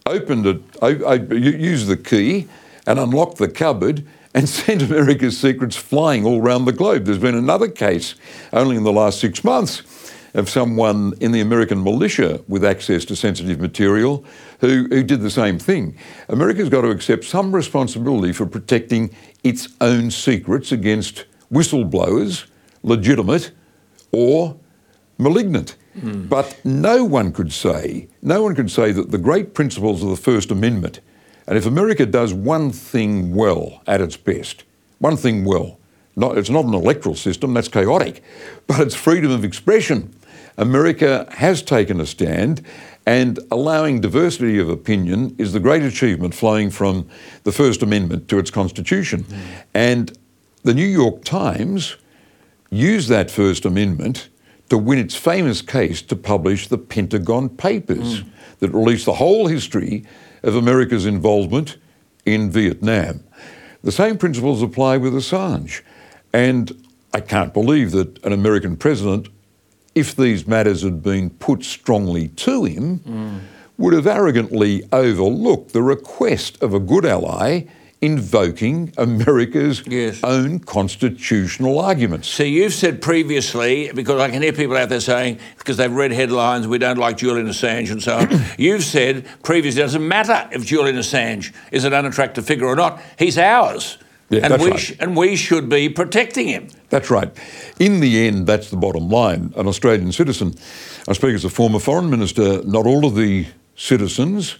opened 0.07 0.47
it, 0.47 1.33
used 1.33 1.89
the 1.89 1.97
key 1.97 2.47
and 2.87 2.99
unlocked 2.99 3.39
the 3.39 3.49
cupboard 3.49 4.07
and 4.33 4.49
sent 4.49 4.83
America's 4.83 5.39
secrets 5.39 5.75
flying 5.75 6.25
all 6.25 6.41
around 6.41 6.67
the 6.67 6.73
globe. 6.73 7.05
There's 7.05 7.19
been 7.19 7.35
another 7.35 7.69
case 7.69 8.15
only 8.53 8.77
in 8.77 8.85
the 8.85 8.93
last 8.93 9.19
six 9.19 9.43
months 9.43 9.83
of 10.35 10.51
someone 10.51 11.15
in 11.21 11.33
the 11.33 11.41
American 11.41 11.83
militia 11.83 12.41
with 12.47 12.63
access 12.63 13.07
to 13.07 13.17
sensitive 13.17 13.59
material 13.59 14.23
who, 14.61 14.87
who 14.91 15.03
did 15.03 15.23
the 15.23 15.31
same 15.31 15.59
thing. 15.59 15.97
America's 16.29 16.69
got 16.69 16.83
to 16.83 16.91
accept 16.91 17.25
some 17.25 17.55
responsibility 17.55 18.33
for 18.33 18.45
protecting 18.45 19.11
its 19.47 19.69
own 19.81 20.11
secrets 20.11 20.73
against 20.73 21.25
whistleblowers, 21.53 22.47
legitimate 22.83 23.53
or 24.11 24.59
malignant. 25.19 25.77
Mm. 25.99 26.29
But 26.29 26.61
no 26.65 27.05
one 27.05 27.33
could 27.33 27.53
say, 27.53 28.09
no 28.23 28.43
one 28.43 28.55
could 28.55 28.71
say 28.71 28.93
that 28.93 29.13
the 29.13 29.19
great 29.19 29.55
principles 29.55 30.03
of 30.03 30.11
the 30.11 30.17
First 30.17 30.51
Amendment, 30.51 31.01
and 31.47 31.57
if 31.57 31.65
America 31.65 32.05
does 32.05 32.35
one 32.35 32.73
thing 32.73 33.35
well 33.35 33.83
at 33.87 34.01
its 34.01 34.17
best, 34.17 34.65
one 34.99 35.17
thing 35.17 35.45
well, 35.45 35.79
not, 36.17 36.37
it's 36.37 36.51
not 36.51 36.65
an 36.65 36.75
electoral 36.75 37.15
system, 37.15 37.55
that's 37.55 37.69
chaotic, 37.69 38.23
but 38.67 38.81
it's 38.81 38.95
freedom 38.95 39.31
of 39.31 39.45
expression. 39.45 40.13
America 40.59 41.29
has 41.33 41.63
taken 41.63 42.01
a 42.01 42.07
stand, 42.07 42.63
and 43.07 43.39
allowing 43.53 44.01
diversity 44.01 44.59
of 44.59 44.69
opinion 44.69 45.35
is 45.39 45.53
the 45.53 45.61
great 45.61 45.83
achievement 45.83 46.35
flowing 46.35 46.71
from 46.71 47.09
the 47.45 47.53
First 47.53 47.83
Amendment 47.83 48.29
to 48.29 48.39
its 48.39 48.51
Constitution. 48.51 49.23
Mm. 49.23 49.39
And 49.75 50.19
the 50.65 50.75
New 50.75 50.87
York 50.87 51.23
Times 51.25 51.97
used 52.71 53.09
that 53.09 53.31
First 53.31 53.65
Amendment 53.65 54.29
to 54.69 54.77
win 54.77 54.99
its 54.99 55.15
famous 55.15 55.63
case 55.63 56.03
to 56.03 56.17
publish 56.17 56.67
the 56.67 56.79
Pentagon 56.79 57.49
Papers 57.49 58.23
mm. 58.23 58.29
that 58.59 58.73
released 58.73 59.07
the 59.07 59.15
whole 59.15 59.47
history 59.47 60.05
of 60.43 60.57
America's 60.57 61.07
involvement 61.07 61.77
in 62.25 62.51
Vietnam. 62.51 63.23
The 63.85 63.93
same 63.93 64.19
principles 64.19 64.63
apply 64.63 64.97
with 64.97 65.15
Assange. 65.15 65.83
And 66.33 66.85
I 67.15 67.21
can't 67.21 67.55
believe 67.55 67.93
that 67.93 68.23
an 68.25 68.33
American 68.33 68.77
president 68.77 69.29
if 69.97 70.15
these 70.15 70.47
matters 70.47 70.83
had 70.83 71.03
been 71.03 71.31
put 71.31 71.65
strongly 71.65 72.29
to 72.29 72.65
him, 72.65 72.99
mm. 72.99 73.41
would 73.79 73.95
have 73.95 74.07
arrogantly 74.07 74.85
overlooked 74.93 75.73
the 75.73 75.83
request 75.83 76.63
of 76.63 76.75
a 76.75 76.79
good 76.79 77.07
ally 77.07 77.63
invoking 78.03 78.93
America's 78.99 79.83
yes. 79.87 80.21
own 80.23 80.59
constitutional 80.59 81.79
arguments. 81.81 82.29
See, 82.29 82.49
you've 82.49 82.75
said 82.75 83.01
previously, 83.01 83.91
because 83.95 84.21
I 84.21 84.29
can 84.29 84.43
hear 84.43 84.53
people 84.53 84.77
out 84.77 84.91
there 84.91 85.01
saying, 85.01 85.39
because 85.57 85.79
they've 85.79 85.91
read 85.91 86.13
headlines, 86.13 86.69
we 86.69 86.77
don't 86.77 86.99
like 86.99 87.17
Julian 87.17 87.49
Assange 87.49 87.91
and 87.91 88.03
so 88.03 88.19
on. 88.19 88.29
you've 88.59 88.85
said 88.85 89.27
previously, 89.43 89.81
it 89.81 89.85
doesn't 89.85 90.07
matter 90.07 90.47
if 90.53 90.67
Julian 90.67 90.97
Assange 90.97 91.55
is 91.73 91.85
an 91.85 91.95
unattractive 91.95 92.47
figure 92.47 92.67
or 92.67 92.77
not, 92.77 93.01
he's 93.19 93.39
ours. 93.39 93.97
Yeah, 94.29 94.41
and, 94.43 94.63
we 94.63 94.71
right. 94.71 94.81
sh- 94.81 94.95
and 94.99 95.17
we 95.17 95.37
should 95.37 95.69
be 95.69 95.89
protecting 95.89 96.49
him. 96.49 96.69
That's 96.89 97.11
right. 97.11 97.31
In 97.79 98.01
the 98.01 98.27
end, 98.27 98.47
that's 98.47 98.71
the 98.71 98.77
bottom 98.77 99.09
line. 99.09 99.53
An 99.57 99.69
Australian 99.69 100.11
citizen, 100.13 100.55
I 101.07 101.13
speak 101.13 101.35
as 101.35 101.45
a 101.45 101.51
former 101.51 101.79
foreign 101.79 102.11
minister, 102.11 102.63
not 102.65 102.87
all 102.87 103.05
of 103.05 103.15
the 103.15 103.47
citizens 103.77 104.57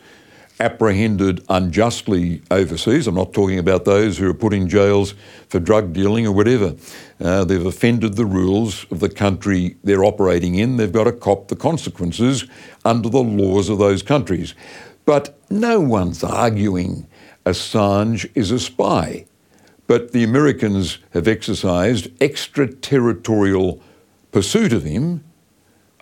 apprehended 0.59 1.45
unjustly 1.49 2.43
overseas. 2.51 3.07
I'm 3.07 3.15
not 3.15 3.33
talking 3.33 3.59
about 3.59 3.85
those 3.85 4.17
who 4.17 4.31
are 4.31 4.35
put 4.35 4.55
in 4.55 4.69
jails 4.69 5.15
for 5.49 5.59
drug 5.59 5.93
dealing 5.93 6.27
or 6.27 6.33
whatever. 6.33 6.75
Uh, 7.21 7.45
they've 7.45 7.67
offended 7.67 8.15
the 8.15 8.25
rules 8.25 8.87
of 8.91 9.01
the 9.01 9.09
country 9.09 9.77
they're 9.85 10.05
operating 10.05 10.55
in. 10.55 10.77
They've 10.77 10.93
got 10.93 11.05
to 11.05 11.13
cop 11.13 11.49
the 11.49 11.57
consequences 11.57 12.47
under 12.85 13.09
the 13.09 13.23
laws 13.23 13.69
of 13.69 13.79
those 13.79 14.03
countries. 14.03 14.55
But 15.05 15.39
no 15.51 15.81
one's 15.81 16.25
arguing 16.25 17.07
Assange 17.45 18.29
is 18.35 18.51
a 18.51 18.59
spy. 18.59 19.27
But 19.87 20.13
the 20.13 20.25
Americans 20.25 20.99
have 21.11 21.29
exercised 21.29 22.09
extraterritorial 22.21 23.81
pursuit 24.33 24.73
of 24.73 24.83
him 24.83 25.25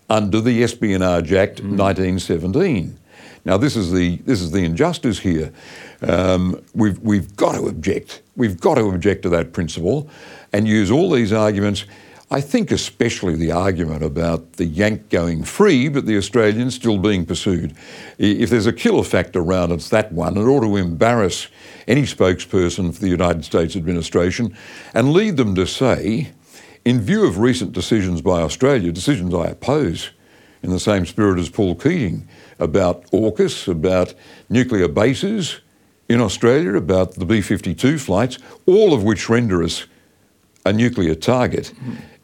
under 0.08 0.40
the 0.40 0.62
Espionage 0.62 1.32
Act 1.32 1.58
mm. 1.58 1.76
1917. 1.76 2.98
Now, 3.44 3.58
this 3.58 3.76
is 3.76 3.92
the, 3.92 4.16
this 4.18 4.40
is 4.40 4.52
the 4.52 4.64
injustice 4.64 5.18
here. 5.18 5.52
Um, 6.00 6.62
we've, 6.74 6.98
we've 7.00 7.36
got 7.36 7.52
to 7.52 7.66
object. 7.66 8.22
We've 8.36 8.58
got 8.58 8.76
to 8.76 8.88
object 8.88 9.22
to 9.22 9.28
that 9.30 9.52
principle 9.52 10.08
and 10.52 10.66
use 10.66 10.90
all 10.90 11.10
these 11.10 11.32
arguments. 11.32 11.84
I 12.30 12.40
think 12.40 12.70
especially 12.70 13.36
the 13.36 13.52
argument 13.52 14.02
about 14.02 14.54
the 14.54 14.64
Yank 14.64 15.10
going 15.10 15.44
free, 15.44 15.88
but 15.88 16.06
the 16.06 16.16
Australians 16.16 16.74
still 16.74 16.96
being 16.96 17.26
pursued. 17.26 17.74
If 18.18 18.48
there's 18.48 18.66
a 18.66 18.72
killer 18.72 19.04
factor 19.04 19.40
around, 19.40 19.72
it's 19.72 19.90
that 19.90 20.10
one. 20.10 20.38
It 20.38 20.40
ought 20.40 20.60
to 20.60 20.76
embarrass 20.76 21.48
any 21.86 22.02
spokesperson 22.02 22.94
for 22.94 23.00
the 23.00 23.08
United 23.08 23.44
States 23.44 23.76
administration 23.76 24.56
and 24.94 25.12
lead 25.12 25.36
them 25.36 25.54
to 25.54 25.66
say, 25.66 26.32
in 26.84 27.00
view 27.00 27.26
of 27.26 27.38
recent 27.38 27.72
decisions 27.72 28.20
by 28.20 28.40
Australia, 28.40 28.92
decisions 28.92 29.34
I 29.34 29.46
oppose 29.46 30.10
in 30.62 30.70
the 30.70 30.80
same 30.80 31.06
spirit 31.06 31.38
as 31.38 31.48
Paul 31.48 31.74
Keating 31.74 32.26
about 32.58 33.10
AUKUS, 33.10 33.68
about 33.68 34.14
nuclear 34.48 34.88
bases 34.88 35.60
in 36.08 36.20
Australia, 36.20 36.74
about 36.74 37.14
the 37.14 37.24
B 37.24 37.40
52 37.40 37.98
flights, 37.98 38.38
all 38.66 38.92
of 38.92 39.02
which 39.02 39.28
render 39.28 39.62
us 39.62 39.86
a 40.66 40.72
nuclear 40.72 41.14
target. 41.14 41.72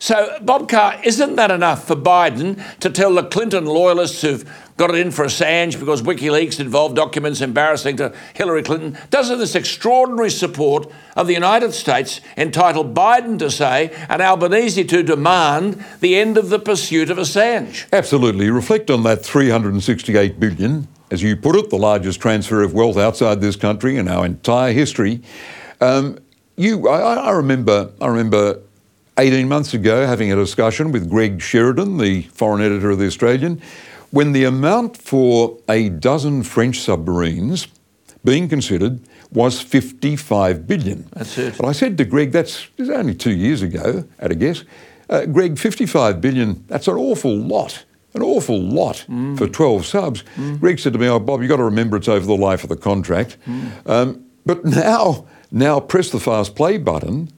So, 0.02 0.40
Bob 0.42 0.68
Carr, 0.68 1.00
isn't 1.04 1.36
that 1.36 1.52
enough 1.52 1.86
for 1.86 1.96
Biden 1.96 2.60
to 2.80 2.90
tell 2.90 3.14
the 3.14 3.22
Clinton 3.22 3.66
loyalists 3.66 4.24
who've 4.24 4.44
got 4.76 4.90
it 4.90 4.96
in 4.96 5.12
for 5.12 5.26
Assange 5.26 5.80
because 5.80 6.02
WikiLeaks 6.02 6.60
involved 6.60 6.96
documents 6.96 7.40
embarrassing 7.40 7.98
to 7.98 8.12
Hillary 8.34 8.64
Clinton? 8.64 8.98
Doesn't 9.12 9.38
this 9.38 9.54
extraordinary 9.54 10.32
support 10.32 10.92
of 11.16 11.28
the 11.28 11.36
United 11.36 11.74
States 11.74 12.20
entitle 12.36 12.84
Biden 12.84 13.38
to 13.38 13.52
say 13.52 13.96
and 14.10 14.24
Albanese 14.24 14.86
to 14.86 15.04
demand 15.04 15.86
the 16.00 16.16
end 16.16 16.36
of 16.36 16.50
the 16.50 16.58
pursuit 16.58 17.12
of 17.12 17.20
Assange? 17.20 17.86
Absolutely. 17.94 18.50
Reflect 18.50 18.90
on 18.90 19.04
that 19.04 19.24
368 19.24 20.40
billion, 20.40 20.88
as 21.12 21.22
you 21.22 21.36
put 21.36 21.56
it, 21.56 21.70
the 21.70 21.78
largest 21.78 22.22
transfer 22.22 22.64
of 22.64 22.74
wealth 22.74 22.98
outside 22.98 23.42
this 23.42 23.58
country 23.58 23.98
in 23.98 24.08
our 24.08 24.26
entire 24.26 24.72
history. 24.72 25.22
Um, 25.82 26.18
you, 26.56 26.88
I, 26.88 27.16
I 27.16 27.32
remember, 27.32 27.92
I 28.00 28.08
remember 28.08 28.60
18 29.18 29.48
months 29.48 29.74
ago 29.74 30.08
having 30.08 30.32
a 30.32 30.36
discussion 30.36 30.92
with 30.92 31.10
Greg 31.10 31.42
Sheridan, 31.42 31.98
the 31.98 32.24
foreign 32.24 32.62
editor 32.62 32.90
of 32.90 32.98
The 32.98 33.08
Australian, 33.08 33.62
when 34.12 34.32
the 34.32 34.46
amount 34.46 34.98
for 34.98 35.58
a 35.70 35.90
dozen 35.90 36.44
French 36.44 36.80
submarines 36.80 37.68
being 38.24 38.48
considered 38.48 39.02
was 39.32 39.62
55 39.62 40.68
billion. 40.68 41.08
That's 41.14 41.38
it. 41.38 41.58
But 41.58 41.68
I 41.68 41.72
said 41.72 41.98
to 41.98 42.06
Greg, 42.06 42.32
that's 42.32 42.68
only 42.80 43.16
two 43.16 43.32
years 43.32 43.62
ago, 43.62 44.06
at 44.20 44.32
a 44.32 44.36
guess. 44.36 44.64
Uh, 45.10 45.26
Greg, 45.26 45.58
55 45.58 46.22
billion, 46.22 46.64
that's 46.68 46.88
an 46.88 46.96
awful 46.96 47.36
lot. 47.36 47.84
An 48.14 48.22
awful 48.22 48.62
lot 48.62 48.98
for 48.98 49.14
mm. 49.14 49.54
12 49.54 49.86
subs. 49.86 50.24
Mm. 50.36 50.60
Greg 50.60 50.80
said 50.80 50.92
to 50.94 51.00
me, 51.00 51.08
Oh, 51.08 51.20
Bob, 51.20 51.42
you've 51.42 51.50
got 51.50 51.58
to 51.58 51.64
remember 51.64 51.98
it's 51.98 52.08
over 52.08 52.26
the 52.26 52.36
life 52.36 52.64
of 52.64 52.70
the 52.70 52.76
contract. 52.76 53.38
Mm. 53.48 53.90
Um, 53.90 54.26
but 54.46 54.66
now, 54.66 55.26
now 55.52 55.80
press 55.80 56.10
the 56.10 56.20
fast 56.20 56.56
play 56.56 56.78
button, 56.78 57.32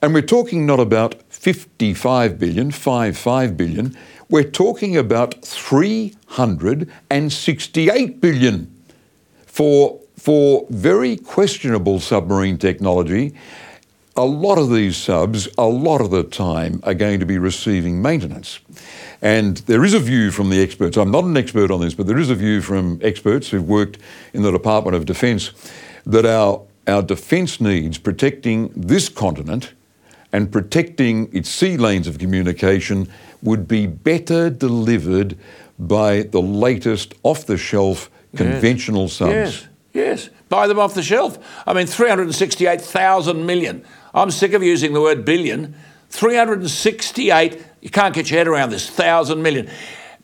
and 0.00 0.14
we're 0.14 0.22
talking 0.22 0.64
not 0.64 0.80
about 0.80 1.20
55 1.28 2.38
billion, 2.38 2.70
55 2.70 3.56
billion, 3.56 3.96
we're 4.30 4.44
talking 4.44 4.96
about 4.96 5.44
368 5.44 8.20
billion 8.20 8.72
for, 9.46 9.98
for 10.16 10.64
very 10.70 11.16
questionable 11.16 11.98
submarine 11.98 12.58
technology. 12.58 13.34
A 14.18 14.26
lot 14.26 14.58
of 14.58 14.68
these 14.68 14.96
subs, 14.96 15.48
a 15.56 15.66
lot 15.66 16.00
of 16.00 16.10
the 16.10 16.24
time, 16.24 16.80
are 16.82 16.92
going 16.92 17.20
to 17.20 17.24
be 17.24 17.38
receiving 17.38 18.02
maintenance. 18.02 18.58
And 19.22 19.58
there 19.58 19.84
is 19.84 19.94
a 19.94 20.00
view 20.00 20.32
from 20.32 20.50
the 20.50 20.60
experts, 20.60 20.96
I'm 20.96 21.12
not 21.12 21.22
an 21.22 21.36
expert 21.36 21.70
on 21.70 21.80
this, 21.80 21.94
but 21.94 22.08
there 22.08 22.18
is 22.18 22.28
a 22.28 22.34
view 22.34 22.60
from 22.60 22.98
experts 23.00 23.48
who've 23.48 23.68
worked 23.68 23.98
in 24.34 24.42
the 24.42 24.50
Department 24.50 24.96
of 24.96 25.06
Defence 25.06 25.52
that 26.04 26.26
our, 26.26 26.62
our 26.88 27.00
defence 27.00 27.60
needs 27.60 27.96
protecting 27.96 28.72
this 28.74 29.08
continent 29.08 29.72
and 30.32 30.50
protecting 30.50 31.32
its 31.32 31.48
sea 31.48 31.76
lanes 31.76 32.08
of 32.08 32.18
communication 32.18 33.08
would 33.40 33.68
be 33.68 33.86
better 33.86 34.50
delivered 34.50 35.38
by 35.78 36.22
the 36.22 36.42
latest 36.42 37.14
off 37.22 37.46
the 37.46 37.56
shelf 37.56 38.10
conventional 38.34 39.08
subs. 39.08 39.30
Yes, 39.30 39.68
yes. 39.92 40.30
Buy 40.48 40.66
them 40.66 40.80
off 40.80 40.94
the 40.94 41.04
shelf. 41.04 41.38
I 41.68 41.72
mean, 41.72 41.86
368,000 41.86 43.46
million. 43.46 43.84
I'm 44.18 44.32
sick 44.32 44.52
of 44.52 44.64
using 44.64 44.94
the 44.94 45.00
word 45.00 45.24
billion. 45.24 45.76
368, 46.10 47.64
you 47.80 47.90
can't 47.90 48.12
get 48.12 48.28
your 48.28 48.38
head 48.38 48.48
around 48.48 48.70
this, 48.70 48.90
thousand 48.90 49.42
million. 49.42 49.70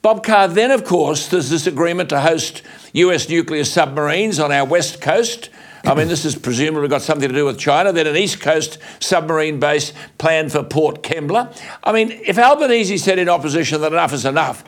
Bob 0.03 0.25
Carr, 0.25 0.49
then 0.49 0.73
of 0.73 0.85
course, 0.85 1.29
there's 1.29 1.49
this 1.49 1.69
agreement 1.69 2.09
to 2.09 2.21
host 2.21 2.63
US 2.93 3.29
nuclear 3.29 3.63
submarines 3.63 4.41
on 4.41 4.51
our 4.51 4.65
west 4.65 5.01
coast. 5.01 5.49
I 5.85 5.95
mean, 5.95 6.09
this 6.09 6.25
has 6.25 6.35
presumably 6.35 6.89
got 6.89 7.03
something 7.03 7.29
to 7.29 7.35
do 7.35 7.45
with 7.45 7.59
China. 7.59 7.93
Then 7.93 8.09
an 8.09 8.17
East 8.17 8.41
Coast 8.41 8.79
submarine 8.99 9.61
base 9.61 9.93
planned 10.19 10.51
for 10.51 10.65
Port 10.65 11.05
Kembla. 11.05 11.57
I 11.85 11.93
mean, 11.93 12.11
if 12.11 12.37
Albanese 12.37 12.99
said 12.99 13.21
in 13.21 13.29
opposition 13.29 13.81
that 13.83 13.93
enough 13.93 14.13
is 14.13 14.25
enough, 14.25 14.65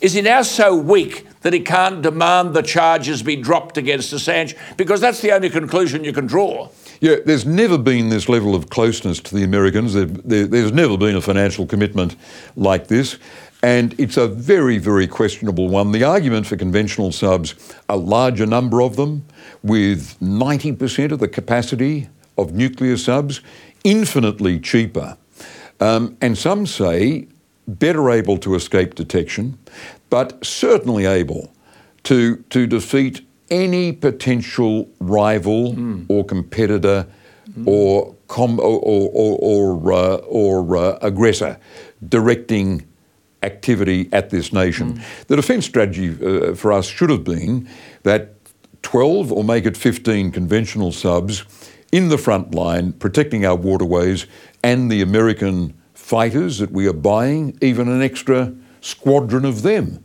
is 0.00 0.12
he 0.12 0.20
now 0.20 0.42
so 0.42 0.76
weak 0.76 1.26
that 1.40 1.52
he 1.52 1.60
can't 1.60 2.02
demand 2.02 2.54
the 2.54 2.62
charges 2.62 3.22
be 3.22 3.36
dropped 3.36 3.78
against 3.78 4.12
Assange? 4.12 4.56
Because 4.76 5.00
that's 5.00 5.22
the 5.22 5.32
only 5.32 5.48
conclusion 5.48 6.04
you 6.04 6.12
can 6.12 6.26
draw. 6.26 6.68
Yeah, 7.00 7.16
there's 7.24 7.46
never 7.46 7.78
been 7.78 8.08
this 8.08 8.28
level 8.28 8.54
of 8.54 8.70
closeness 8.70 9.20
to 9.20 9.34
the 9.34 9.44
Americans. 9.44 9.94
There, 9.94 10.06
there, 10.06 10.46
there's 10.46 10.72
never 10.72 10.96
been 10.96 11.14
a 11.14 11.20
financial 11.20 11.66
commitment 11.66 12.16
like 12.56 12.88
this. 12.88 13.18
And 13.62 13.94
it's 13.98 14.16
a 14.16 14.28
very, 14.28 14.78
very 14.78 15.06
questionable 15.06 15.68
one. 15.68 15.92
The 15.92 16.04
argument 16.04 16.46
for 16.46 16.56
conventional 16.56 17.10
subs, 17.12 17.54
a 17.88 17.96
larger 17.96 18.46
number 18.46 18.82
of 18.82 18.96
them, 18.96 19.24
with 19.62 20.18
90% 20.20 21.12
of 21.12 21.18
the 21.18 21.28
capacity 21.28 22.08
of 22.36 22.52
nuclear 22.52 22.96
subs, 22.96 23.40
infinitely 23.82 24.60
cheaper. 24.60 25.16
Um, 25.80 26.16
and 26.20 26.38
some 26.38 26.66
say 26.66 27.28
better 27.66 28.10
able 28.10 28.38
to 28.38 28.54
escape 28.54 28.94
detection, 28.94 29.58
but 30.08 30.44
certainly 30.44 31.06
able 31.06 31.52
to, 32.04 32.36
to 32.50 32.66
defeat 32.66 33.27
any 33.50 33.92
potential 33.92 34.88
rival 35.00 35.74
or 36.08 36.24
competitor 36.24 37.06
or, 37.66 38.14
com- 38.28 38.60
or, 38.60 38.78
or, 38.82 39.10
or, 39.12 39.38
or, 39.40 39.92
uh, 39.92 40.16
or 40.26 40.76
uh, 40.76 40.98
aggressor 41.02 41.58
directing 42.08 42.86
activity 43.42 44.08
at 44.12 44.30
this 44.30 44.52
nation. 44.52 45.00
The 45.28 45.36
defence 45.36 45.64
strategy 45.66 46.10
uh, 46.10 46.54
for 46.54 46.72
us 46.72 46.86
should 46.86 47.10
have 47.10 47.24
been 47.24 47.68
that 48.02 48.34
12 48.82 49.32
or 49.32 49.42
make 49.44 49.64
it 49.66 49.76
15 49.76 50.30
conventional 50.30 50.92
subs 50.92 51.44
in 51.90 52.08
the 52.08 52.18
front 52.18 52.54
line 52.54 52.92
protecting 52.92 53.44
our 53.44 53.56
waterways 53.56 54.26
and 54.62 54.90
the 54.90 55.00
American 55.02 55.74
fighters 55.94 56.58
that 56.58 56.70
we 56.70 56.86
are 56.86 56.92
buying, 56.92 57.56
even 57.60 57.88
an 57.88 58.02
extra 58.02 58.52
squadron 58.80 59.44
of 59.44 59.62
them, 59.62 60.04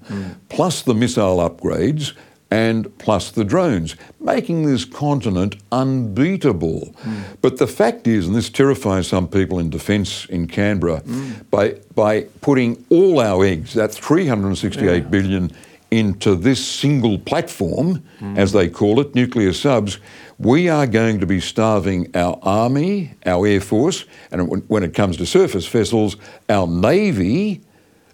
plus 0.49 0.81
the 0.81 0.93
missile 0.95 1.37
upgrades 1.37 2.13
and 2.53 2.95
plus 2.99 3.31
the 3.31 3.43
drones, 3.43 3.95
making 4.19 4.63
this 4.63 4.85
continent 4.85 5.55
unbeatable. 5.71 6.93
Hmm. 6.99 7.21
But 7.41 7.57
the 7.57 7.65
fact 7.65 8.05
is, 8.05 8.27
and 8.27 8.35
this 8.35 8.51
terrifies 8.51 9.07
some 9.07 9.27
people 9.27 9.57
in 9.57 9.71
defence 9.71 10.25
in 10.25 10.45
Canberra, 10.45 10.99
hmm. 10.99 11.31
by, 11.49 11.79
by 11.95 12.25
putting 12.41 12.85
all 12.91 13.19
our 13.19 13.43
eggs, 13.43 13.73
that 13.73 13.91
368 13.91 15.09
billion, 15.09 15.51
into 15.89 16.35
this 16.35 16.63
single 16.63 17.17
platform, 17.17 18.03
hmm. 18.19 18.37
as 18.37 18.51
they 18.51 18.69
call 18.69 18.99
it, 18.99 19.15
nuclear 19.15 19.51
subs, 19.51 19.97
we 20.37 20.69
are 20.69 20.85
going 20.85 21.19
to 21.21 21.25
be 21.25 21.39
starving 21.39 22.15
our 22.15 22.37
army, 22.43 23.15
our 23.25 23.47
air 23.47 23.61
force, 23.61 24.05
and 24.31 24.63
when 24.69 24.83
it 24.83 24.93
comes 24.93 25.17
to 25.17 25.25
surface 25.25 25.65
vessels, 25.65 26.17
our 26.49 26.67
navy 26.67 27.61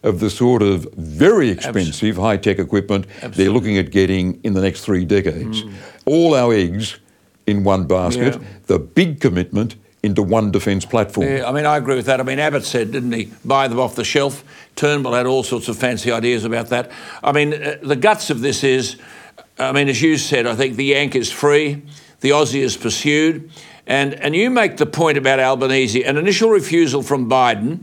of 0.03 0.19
the 0.19 0.29
sort 0.29 0.61
of 0.61 0.87
very 0.95 1.49
expensive 1.49 2.15
high 2.17 2.37
tech 2.37 2.59
equipment 2.59 3.05
they're 3.33 3.49
looking 3.49 3.77
at 3.77 3.91
getting 3.91 4.39
in 4.43 4.53
the 4.53 4.61
next 4.61 4.81
three 4.85 5.05
decades. 5.05 5.63
All 6.05 6.35
our 6.35 6.53
eggs 6.53 6.99
in 7.45 7.63
one 7.63 7.85
basket, 7.85 8.35
Yeah. 8.35 8.47
the 8.67 8.79
big 8.79 9.19
commitment 9.19 9.75
into 10.01 10.23
one 10.23 10.51
defence 10.51 10.85
platform. 10.85 11.27
Yeah, 11.27 11.49
I 11.49 11.51
mean, 11.51 11.65
I 11.65 11.75
agree 11.75 11.95
with 11.95 12.05
that. 12.05 12.21
I 12.21 12.23
mean, 12.23 12.39
Abbott 12.39 12.63
said, 12.63 12.91
didn't 12.91 13.11
he, 13.11 13.29
buy 13.43 13.67
them 13.67 13.79
off 13.79 13.95
the 13.95 14.05
shelf? 14.05 14.43
Turnbull 14.77 15.13
had 15.13 15.25
all 15.25 15.43
sorts 15.43 15.67
of 15.67 15.77
fancy 15.77 16.09
ideas 16.11 16.45
about 16.45 16.69
that. 16.69 16.89
I 17.21 17.33
mean, 17.33 17.53
uh, 17.53 17.77
the 17.83 17.97
guts 17.97 18.29
of 18.29 18.39
this 18.39 18.63
is, 18.63 18.95
I 19.57 19.73
mean, 19.73 19.89
as 19.89 20.01
you 20.01 20.17
said, 20.17 20.47
I 20.47 20.55
think 20.55 20.77
the 20.77 20.85
Yank 20.85 21.15
is 21.15 21.29
free, 21.29 21.81
the 22.21 22.29
Aussie 22.29 22.61
is 22.61 22.77
pursued, 22.77 23.51
and 23.87 24.13
and 24.13 24.35
you 24.35 24.49
make 24.49 24.77
the 24.77 24.85
point 24.85 25.17
about 25.17 25.39
Albanese, 25.39 26.03
an 26.05 26.15
initial 26.15 26.49
refusal 26.49 27.01
from 27.03 27.29
Biden. 27.29 27.79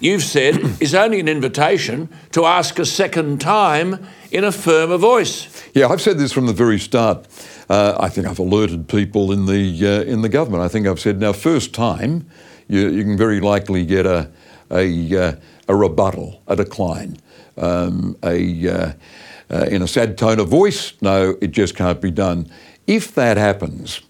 You've 0.00 0.22
said 0.22 0.56
is 0.80 0.94
only 0.94 1.20
an 1.20 1.28
invitation 1.28 2.08
to 2.32 2.46
ask 2.46 2.78
a 2.78 2.86
second 2.86 3.40
time 3.40 4.06
in 4.30 4.44
a 4.44 4.52
firmer 4.52 4.96
voice. 4.96 5.46
Yeah, 5.74 5.88
I've 5.88 6.00
said 6.00 6.18
this 6.18 6.32
from 6.32 6.46
the 6.46 6.54
very 6.54 6.78
start. 6.78 7.28
Uh, 7.68 7.96
I 8.00 8.08
think 8.08 8.26
I've 8.26 8.38
alerted 8.38 8.88
people 8.88 9.30
in 9.30 9.44
the 9.44 9.86
uh, 9.86 10.10
in 10.10 10.22
the 10.22 10.28
government. 10.28 10.62
I 10.62 10.68
think 10.68 10.86
I've 10.86 11.00
said 11.00 11.20
now, 11.20 11.34
first 11.34 11.74
time, 11.74 12.26
you, 12.66 12.88
you 12.88 13.04
can 13.04 13.18
very 13.18 13.40
likely 13.40 13.84
get 13.84 14.06
a 14.06 14.30
a, 14.70 15.16
uh, 15.16 15.32
a 15.68 15.74
rebuttal, 15.74 16.42
a 16.46 16.56
decline, 16.56 17.18
um, 17.58 18.16
a 18.22 18.68
uh, 18.68 18.92
uh, 19.50 19.66
in 19.70 19.82
a 19.82 19.88
sad 19.88 20.16
tone 20.16 20.38
of 20.38 20.48
voice, 20.48 20.94
no, 21.00 21.36
it 21.40 21.50
just 21.50 21.74
can't 21.74 22.00
be 22.00 22.10
done. 22.10 22.50
If 22.86 23.14
that 23.16 23.36
happens, 23.36 24.00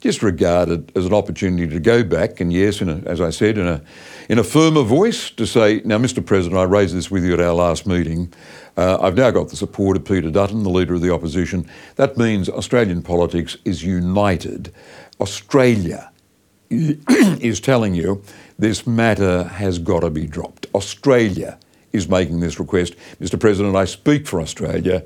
just 0.00 0.22
regard 0.22 0.68
it 0.68 0.92
as 0.96 1.06
an 1.06 1.12
opportunity 1.12 1.66
to 1.66 1.80
go 1.80 2.04
back 2.04 2.40
and 2.40 2.52
yes, 2.52 2.80
a, 2.80 3.02
as 3.06 3.20
I 3.20 3.30
said, 3.30 3.58
in 3.58 3.66
a 3.66 3.82
in 4.28 4.38
a 4.38 4.44
firmer 4.44 4.82
voice 4.82 5.30
to 5.30 5.46
say, 5.46 5.82
now, 5.84 5.98
Mr. 5.98 6.24
President, 6.24 6.58
I 6.58 6.64
raised 6.64 6.94
this 6.94 7.10
with 7.10 7.24
you 7.24 7.34
at 7.34 7.40
our 7.40 7.54
last 7.54 7.86
meeting. 7.86 8.32
Uh, 8.76 8.98
I've 9.00 9.16
now 9.16 9.30
got 9.30 9.50
the 9.50 9.56
support 9.56 9.96
of 9.96 10.04
Peter 10.04 10.30
Dutton, 10.30 10.62
the 10.62 10.70
leader 10.70 10.94
of 10.94 11.00
the 11.00 11.12
opposition. 11.12 11.68
That 11.96 12.16
means 12.16 12.48
Australian 12.48 13.02
politics 13.02 13.56
is 13.64 13.84
united. 13.84 14.72
Australia 15.20 16.10
is 16.70 17.60
telling 17.60 17.94
you 17.94 18.22
this 18.58 18.86
matter 18.86 19.44
has 19.44 19.78
got 19.78 20.00
to 20.00 20.10
be 20.10 20.26
dropped. 20.26 20.66
Australia 20.74 21.58
is 21.92 22.08
making 22.08 22.40
this 22.40 22.58
request. 22.58 22.94
Mr. 23.20 23.38
President, 23.38 23.76
I 23.76 23.84
speak 23.84 24.26
for 24.26 24.40
Australia. 24.40 25.04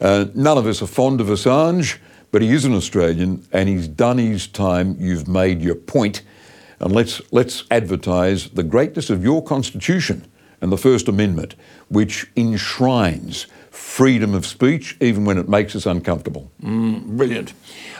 Uh, 0.00 0.26
none 0.34 0.56
of 0.58 0.66
us 0.66 0.80
are 0.82 0.86
fond 0.86 1.20
of 1.20 1.26
Assange, 1.26 1.98
but 2.30 2.42
he 2.42 2.50
is 2.50 2.64
an 2.64 2.74
Australian 2.74 3.46
and 3.52 3.68
he's 3.68 3.88
done 3.88 4.18
his 4.18 4.46
time. 4.46 4.96
You've 4.98 5.26
made 5.26 5.60
your 5.60 5.74
point, 5.74 6.22
and 6.80 6.92
let's 6.92 7.20
let's 7.32 7.64
advertise 7.70 8.50
the 8.50 8.62
greatness 8.62 9.10
of 9.10 9.22
your 9.22 9.42
constitution 9.42 10.30
and 10.60 10.72
the 10.72 10.76
First 10.76 11.08
Amendment, 11.08 11.54
which 11.88 12.26
enshrines 12.36 13.46
freedom 13.70 14.34
of 14.34 14.44
speech, 14.44 14.96
even 15.00 15.24
when 15.24 15.38
it 15.38 15.48
makes 15.48 15.76
us 15.76 15.86
uncomfortable. 15.86 16.50
Mm, 16.62 17.16
brilliant. 17.16 17.52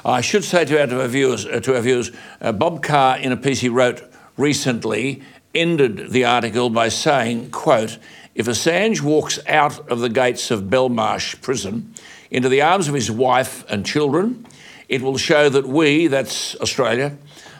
I 0.04 0.20
should 0.20 0.44
say 0.44 0.64
to 0.64 0.80
our, 0.80 1.06
viewers, 1.08 1.46
uh, 1.46 1.60
to 1.60 1.76
our 1.76 1.80
viewers 1.80 2.10
uh, 2.40 2.52
Bob 2.52 2.82
Carr, 2.82 3.18
in 3.18 3.32
a 3.32 3.36
piece 3.36 3.60
he 3.60 3.68
wrote 3.68 4.02
recently, 4.36 5.22
ended 5.54 6.10
the 6.10 6.24
article 6.24 6.70
by 6.70 6.88
saying, 6.88 7.50
quote, 7.50 7.98
if 8.34 8.46
Assange 8.46 9.00
walks 9.00 9.38
out 9.46 9.88
of 9.88 10.00
the 10.00 10.08
gates 10.08 10.50
of 10.50 10.64
Belmarsh 10.64 11.40
prison 11.42 11.94
into 12.30 12.48
the 12.48 12.62
arms 12.62 12.88
of 12.88 12.94
his 12.94 13.10
wife 13.10 13.64
and 13.68 13.84
children, 13.84 14.46
it 14.88 15.02
will 15.02 15.16
show 15.16 15.48
that 15.48 15.66
we, 15.66 16.06
that's 16.06 16.54
Australia, 16.56 17.16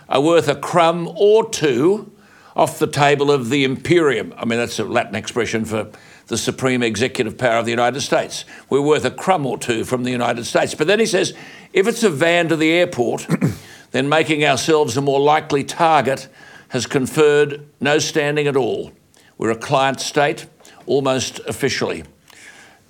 are 0.09 0.21
worth 0.21 0.49
a 0.49 0.55
crumb 0.55 1.09
or 1.17 1.49
two 1.49 2.13
off 2.57 2.79
the 2.79 2.87
table 2.87 3.31
of 3.31 3.51
the 3.51 3.65
imperium. 3.65 4.35
I 4.37 4.45
mean, 4.45 4.59
that's 4.59 4.79
a 4.79 4.85
Latin 4.85 5.15
expression 5.15 5.65
for 5.65 5.91
the 6.27 6.37
supreme 6.37 6.83
executive 6.83 7.39
power 7.39 7.59
of 7.59 7.65
the 7.65 7.71
United 7.71 8.01
States. 8.01 8.45
We're 8.69 8.83
worth 8.83 9.05
a 9.05 9.11
crumb 9.11 9.47
or 9.47 9.59
two 9.59 9.85
from 9.85 10.05
the 10.05 10.11
United 10.11 10.45
States. 10.45 10.75
But 10.75 10.87
then 10.87 10.99
he 10.99 11.07
says, 11.07 11.35
if 11.73 11.87
it's 11.87 12.03
a 12.03 12.11
van 12.11 12.49
to 12.49 12.57
the 12.57 12.71
airport, 12.71 13.27
then 13.93 14.09
making 14.09 14.45
ourselves 14.45 14.97
a 14.97 15.01
more 15.01 15.21
likely 15.21 15.65
target 15.65 16.29
has 16.69 16.87
conferred 16.87 17.67
no 17.81 17.99
standing 17.99 18.47
at 18.47 18.57
all. 18.57 18.93
We're 19.39 19.51
a 19.51 19.57
client 19.57 20.01
state, 20.01 20.47
almost 20.85 21.39
officially. 21.47 22.05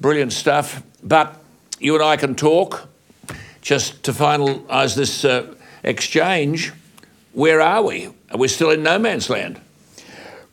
Brilliant 0.01 0.33
stuff. 0.33 0.83
But 1.03 1.41
you 1.79 1.95
and 1.95 2.03
I 2.03 2.17
can 2.17 2.35
talk. 2.35 2.89
Just 3.61 4.03
to 4.05 4.13
finalise 4.13 4.97
this 4.97 5.25
uh, 5.25 5.55
exchange, 5.83 6.73
where 7.33 7.61
are 7.61 7.83
we? 7.83 8.09
Are 8.31 8.39
we 8.39 8.49
still 8.49 8.71
in 8.71 8.83
no 8.83 8.99
man's 8.99 9.31
land? 9.31 9.61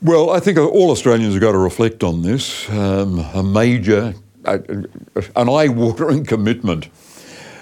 Well, 0.02 0.30
I 0.30 0.40
think 0.40 0.58
all 0.58 0.92
Australians 0.92 1.34
have 1.34 1.42
got 1.42 1.54
to 1.54 1.58
reflect 1.58 2.04
on 2.04 2.22
this. 2.22 2.70
Um, 2.70 3.20
a 3.34 3.42
major, 3.42 4.14
uh, 4.44 4.60
an 5.36 5.50
eye 5.50 5.68
watering 5.68 6.26
commitment 6.34 6.90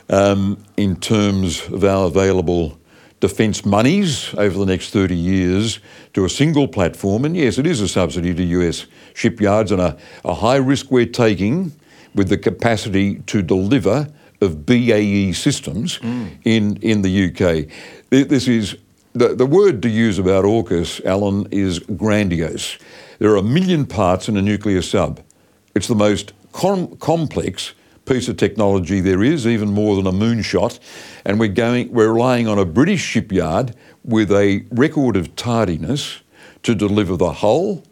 um, 0.09 0.63
in 0.75 0.95
terms 0.97 1.61
of 1.69 1.83
our 1.83 2.07
available 2.07 2.77
defence 3.19 3.65
monies 3.65 4.33
over 4.33 4.57
the 4.57 4.65
next 4.65 4.89
30 4.89 5.15
years 5.15 5.79
to 6.13 6.25
a 6.25 6.29
single 6.29 6.67
platform. 6.67 7.23
And 7.23 7.37
yes, 7.37 7.57
it 7.57 7.65
is 7.65 7.79
a 7.79 7.87
subsidy 7.87 8.33
to 8.33 8.43
US 8.43 8.87
shipyards 9.13 9.71
and 9.71 9.79
a, 9.79 9.97
a 10.25 10.33
high 10.33 10.57
risk 10.57 10.91
we're 10.91 11.05
taking 11.05 11.71
with 12.13 12.27
the 12.27 12.37
capacity 12.37 13.19
to 13.27 13.41
deliver 13.41 14.09
of 14.41 14.65
BAE 14.65 15.31
systems 15.31 15.99
mm. 15.99 16.29
in, 16.43 16.75
in 16.81 17.01
the 17.01 17.29
UK. 17.29 17.69
This 18.09 18.47
is 18.47 18.77
the, 19.13 19.35
the 19.35 19.45
word 19.45 19.81
to 19.83 19.89
use 19.89 20.19
about 20.19 20.43
AUKUS, 20.43 21.03
Alan, 21.05 21.47
is 21.51 21.79
grandiose. 21.79 22.77
There 23.19 23.31
are 23.31 23.37
a 23.37 23.43
million 23.43 23.85
parts 23.85 24.27
in 24.27 24.37
a 24.37 24.41
nuclear 24.41 24.81
sub. 24.81 25.21
It's 25.75 25.87
the 25.87 25.95
most 25.95 26.33
com- 26.51 26.95
complex 26.97 27.73
piece 28.05 28.27
of 28.27 28.37
technology 28.37 28.99
there 28.99 29.23
is, 29.23 29.47
even 29.47 29.71
more 29.71 29.95
than 29.95 30.07
a 30.07 30.11
moonshot. 30.11 30.79
And 31.25 31.39
we're 31.39 31.49
going, 31.49 31.91
we're 31.91 32.11
relying 32.11 32.47
on 32.47 32.59
a 32.59 32.65
British 32.65 33.01
shipyard 33.01 33.75
with 34.03 34.31
a 34.31 34.65
record 34.71 35.15
of 35.15 35.35
tardiness 35.35 36.19
to 36.63 36.75
deliver 36.75 37.15
the 37.15 37.31
hull 37.31 37.83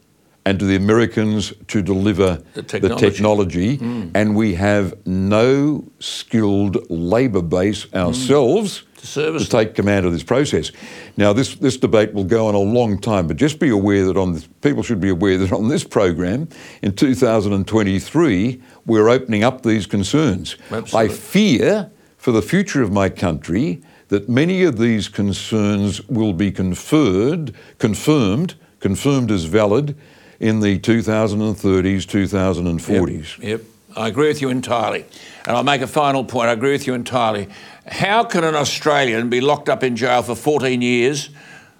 and 0.43 0.59
to 0.59 0.65
the 0.65 0.76
Americans 0.76 1.53
to 1.67 1.82
deliver 1.82 2.41
the 2.55 2.63
technology. 2.63 3.05
The 3.05 3.11
technology. 3.11 3.78
Mm. 3.78 4.11
And 4.15 4.36
we 4.36 4.55
have 4.55 5.05
no 5.05 5.88
skilled 5.99 6.89
labour 6.89 7.43
base 7.43 7.93
ourselves. 7.93 8.82
Mm 8.82 8.88
to, 9.02 9.39
to 9.39 9.45
take 9.45 9.76
command 9.76 10.06
of 10.06 10.14
this 10.14 10.24
process. 10.24 10.72
Now, 11.18 11.34
this, 11.34 11.56
this 11.56 11.78
debate 11.78 12.14
will 12.14 12.24
go 12.24 12.47
on 12.47 12.56
a 12.56 12.60
long 12.60 12.99
time, 12.99 13.28
but 13.28 13.38
just 13.38 13.60
be 13.60 13.70
aware 13.70 14.06
that 14.06 14.18
on 14.18 14.34
this, 14.34 14.47
people 14.62 14.84
should 14.84 15.02
be 15.02 15.10
aware 15.10 15.38
that 15.38 15.52
on 15.52 15.68
this 15.68 15.84
program 15.84 16.49
in 16.82 16.93
2023, 16.93 18.62
we're 18.86 19.10
opening 19.10 19.43
up 19.43 19.64
these 19.64 19.86
concerns. 19.86 20.56
Absolutely. 20.72 20.99
I 20.99 21.08
fear 21.08 21.91
for 22.18 22.32
the 22.32 22.41
future 22.41 22.82
of 22.82 22.91
my 22.91 23.10
country 23.10 23.82
that 24.10 24.28
many 24.28 24.64
of 24.64 24.78
these 24.78 25.08
concerns 25.08 26.06
will 26.08 26.34
be 26.34 26.52
conferred, 26.52 27.56
confirmed, 27.80 28.56
confirmed 28.80 29.32
as 29.32 29.45
valid 29.45 29.95
in 30.39 30.60
the 30.60 30.78
2030s, 30.80 32.06
2040s. 32.06 33.38
Yep, 33.38 33.47
yep. 33.47 33.62
I 33.95 34.08
agree 34.08 34.28
with 34.28 34.41
you 34.41 34.49
entirely. 34.49 35.06
And 35.45 35.56
I'll 35.56 35.64
make 35.64 35.82
a 35.82 35.88
final 35.88 36.24
point. 36.24 36.49
I 36.49 36.54
agree 36.54 36.72
with 36.72 36.88
you 36.88 36.93
entirely. 36.93 37.47
How 37.88 38.23
can 38.23 38.43
an 38.43 38.55
Australian 38.55 39.29
be 39.29 39.41
locked 39.41 39.67
up 39.67 39.84
in 39.84 39.95
jail 39.95 40.21
for 40.21 40.36
14 40.36 40.82
years 40.82 41.29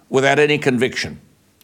without 0.08 0.38
any 0.38 0.58
conviction? 0.58 1.20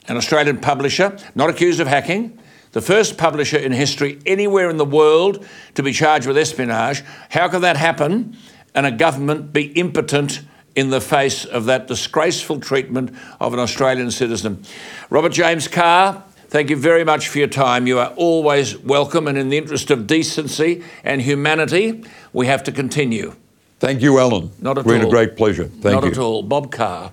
An 0.06 0.16
Australian 0.16 0.58
publisher, 0.58 1.18
not 1.34 1.50
accused 1.50 1.80
of 1.80 1.88
hacking, 1.88 2.38
the 2.72 2.80
first 2.80 3.18
publisher 3.18 3.56
in 3.56 3.72
history 3.72 4.20
anywhere 4.26 4.70
in 4.70 4.76
the 4.76 4.84
world 4.84 5.44
to 5.74 5.82
be 5.82 5.92
charged 5.92 6.26
with 6.26 6.38
espionage. 6.38 7.02
How 7.30 7.48
can 7.48 7.62
that 7.62 7.76
happen 7.76 8.36
and 8.74 8.86
a 8.86 8.92
government 8.92 9.52
be 9.52 9.72
impotent 9.72 10.42
in 10.76 10.90
the 10.90 11.00
face 11.00 11.44
of 11.44 11.64
that 11.64 11.88
disgraceful 11.88 12.60
treatment 12.60 13.10
of 13.40 13.52
an 13.54 13.58
Australian 13.58 14.10
citizen? 14.10 14.62
Robert 15.10 15.32
James 15.32 15.68
Carr, 15.68 16.24
Thank 16.50 16.70
you 16.70 16.76
very 16.76 17.04
much 17.04 17.28
for 17.28 17.36
your 17.36 17.48
time. 17.48 17.86
You 17.86 17.98
are 17.98 18.14
always 18.16 18.74
welcome, 18.78 19.28
and 19.28 19.36
in 19.36 19.50
the 19.50 19.58
interest 19.58 19.90
of 19.90 20.06
decency 20.06 20.82
and 21.04 21.20
humanity, 21.20 22.04
we 22.32 22.46
have 22.46 22.64
to 22.64 22.72
continue. 22.72 23.34
Thank 23.78 24.02
you, 24.02 24.18
Alan. 24.18 24.50
Not 24.60 24.78
at 24.78 24.84
Been 24.84 25.02
all. 25.02 25.06
a 25.06 25.10
great 25.10 25.36
pleasure. 25.36 25.64
Thank 25.64 25.84
you. 25.84 25.90
Not 25.92 26.04
you. 26.04 26.10
at 26.10 26.18
all. 26.18 26.42
Bob 26.42 26.72
Carr. 26.72 27.12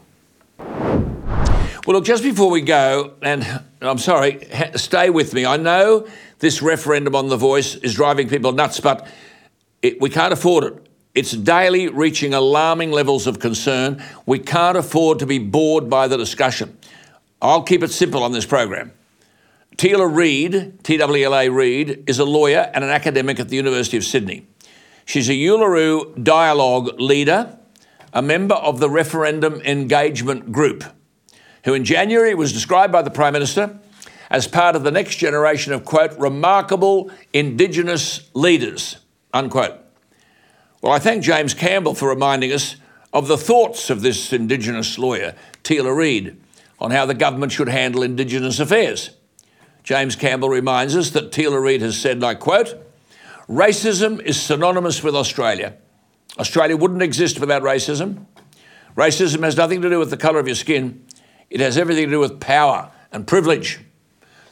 Well, 0.58 1.98
look, 1.98 2.06
just 2.06 2.24
before 2.24 2.50
we 2.50 2.62
go, 2.62 3.14
and 3.22 3.46
I'm 3.82 4.00
sorry, 4.00 4.48
stay 4.76 5.12
with 5.12 5.36
me. 5.36 5.46
I 5.46 5.58
know 5.58 6.08
this 6.40 6.64
referendum 6.64 7.16
on 7.16 7.30
the 7.30 7.38
voice 7.38 7.76
is 7.76 7.94
driving 7.94 8.28
people 8.28 8.52
nuts, 8.52 8.80
but 8.80 9.08
it, 9.84 10.02
we 10.02 10.10
can't 10.10 10.34
afford 10.34 10.64
it. 10.64 10.88
It's 11.14 11.32
daily 11.32 11.88
reaching 11.88 12.34
alarming 12.34 12.92
levels 12.92 13.28
of 13.28 13.40
concern. 13.40 14.04
We 14.26 14.40
can't 14.40 14.78
afford 14.78 15.20
to 15.20 15.28
be 15.28 15.38
bored 15.38 15.88
by 15.90 16.08
the 16.08 16.18
discussion. 16.18 16.76
I'll 17.42 17.62
keep 17.62 17.84
it 17.84 17.92
simple 17.92 18.24
on 18.24 18.32
this 18.32 18.46
program. 18.46 18.92
Teela 19.78 20.14
Reid, 20.14 20.80
TWLA 20.84 21.54
Reid, 21.54 22.04
is 22.08 22.18
a 22.18 22.26
lawyer 22.26 22.72
and 22.74 22.84
an 22.84 22.90
academic 22.90 23.40
at 23.40 23.50
the 23.50 23.56
University 23.56 23.98
of 23.98 24.04
Sydney. 24.04 24.48
She's 25.06 25.30
a 25.30 25.34
Uluru 25.34 26.24
Dialogue 26.24 27.00
leader, 27.00 27.58
a 28.12 28.22
member 28.22 28.56
of 28.56 28.80
the 28.80 28.90
Referendum 28.90 29.62
Engagement 29.62 30.52
Group, 30.52 30.84
who 31.64 31.74
in 31.74 31.86
January 31.86 32.34
was 32.34 32.52
described 32.52 32.92
by 32.92 33.04
the 33.04 33.12
Prime 33.12 33.34
Minister 33.34 33.80
as 34.30 34.48
part 34.48 34.76
of 34.76 34.84
the 34.84 34.92
next 34.92 35.18
generation 35.18 35.72
of, 35.74 35.86
quote, 35.86 36.18
remarkable 36.18 37.12
Indigenous 37.34 38.30
leaders, 38.34 38.98
unquote. 39.34 39.76
Well, 40.82 40.92
I 40.92 41.00
thank 41.00 41.24
James 41.24 41.54
Campbell 41.54 41.94
for 41.94 42.10
reminding 42.10 42.52
us 42.52 42.76
of 43.14 43.28
the 43.28 43.38
thoughts 43.38 43.90
of 43.90 44.02
this 44.02 44.34
Indigenous 44.34 44.98
lawyer, 44.98 45.36
Teela 45.64 45.96
Reid, 45.96 46.38
on 46.80 46.92
how 46.92 47.06
the 47.06 47.14
government 47.14 47.52
should 47.52 47.70
handle 47.70 48.04
Indigenous 48.04 48.60
affairs. 48.60 49.12
James 49.84 50.16
Campbell 50.16 50.50
reminds 50.50 50.96
us 50.96 51.12
that 51.12 51.32
Teela 51.32 51.62
Reid 51.62 51.82
has 51.82 51.98
said, 51.98 52.18
and 52.18 52.24
I 52.26 52.34
quote, 52.34 52.85
racism 53.50 54.22
is 54.22 54.42
synonymous 54.42 55.04
with 55.04 55.16
Australia. 55.16 55.78
Australia 56.40 56.76
wouldn't 56.76 57.02
exist 57.02 57.40
without 57.40 57.62
racism. 57.62 58.26
Racism 58.96 59.44
has 59.44 59.58
nothing 59.58 59.82
to 59.82 59.90
do 59.90 60.00
with 60.00 60.10
the 60.10 60.18
colour 60.18 60.40
of 60.40 60.48
your 60.48 60.56
skin, 60.56 61.06
it 61.50 61.60
has 61.60 61.78
everything 61.78 62.06
to 62.06 62.12
do 62.12 62.20
with 62.20 62.40
power 62.40 62.92
and 63.12 63.28
privilege. 63.28 63.80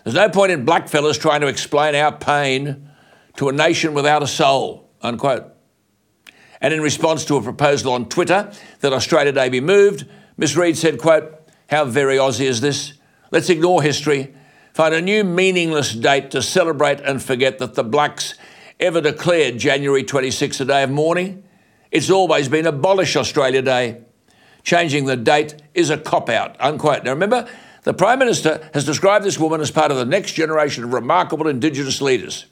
There's 0.03 0.15
no 0.15 0.29
point 0.29 0.51
in 0.51 0.65
blackfellas 0.65 1.19
trying 1.19 1.41
to 1.41 1.47
explain 1.47 1.95
our 1.95 2.11
pain 2.11 2.89
to 3.37 3.49
a 3.49 3.53
nation 3.53 3.93
without 3.93 4.21
a 4.21 4.27
soul, 4.27 4.89
unquote. 5.01 5.45
And 6.61 6.73
in 6.73 6.81
response 6.81 7.25
to 7.25 7.37
a 7.37 7.41
proposal 7.41 7.93
on 7.93 8.09
Twitter 8.09 8.51
that 8.81 8.93
Australia 8.93 9.31
Day 9.31 9.49
be 9.49 9.59
moved, 9.59 10.05
Miss 10.37 10.55
Reid 10.55 10.77
said, 10.77 10.99
quote, 10.99 11.39
how 11.67 11.85
very 11.85 12.17
Aussie 12.17 12.45
is 12.45 12.61
this? 12.61 12.93
Let's 13.31 13.49
ignore 13.49 13.81
history 13.81 14.33
Find 14.73 14.95
a 14.95 15.01
new 15.01 15.23
meaningless 15.23 15.93
date 15.93 16.31
to 16.31 16.41
celebrate 16.41 16.99
and 17.01 17.21
forget 17.21 17.59
that 17.59 17.75
the 17.75 17.83
blacks 17.83 18.33
ever 18.83 18.99
declared 18.99 19.57
January 19.57 20.03
26 20.03 20.59
a 20.59 20.65
day 20.65 20.83
of 20.83 20.91
mourning. 20.91 21.41
It's 21.89 22.09
always 22.09 22.49
been 22.49 22.67
Abolish 22.67 23.15
Australia 23.15 23.61
Day. 23.61 24.01
Changing 24.63 25.05
the 25.05 25.15
date 25.15 25.55
is 25.73 25.89
a 25.89 25.97
cop 25.97 26.29
out, 26.29 26.57
unquote. 26.59 27.05
Now 27.05 27.11
remember, 27.11 27.47
the 27.83 27.93
Prime 27.93 28.19
Minister 28.19 28.69
has 28.73 28.85
described 28.85 29.23
this 29.23 29.39
woman 29.39 29.61
as 29.61 29.71
part 29.71 29.91
of 29.91 29.97
the 29.97 30.05
next 30.05 30.33
generation 30.33 30.83
of 30.83 30.91
remarkable 30.91 31.47
Indigenous 31.47 32.01
leaders. 32.01 32.45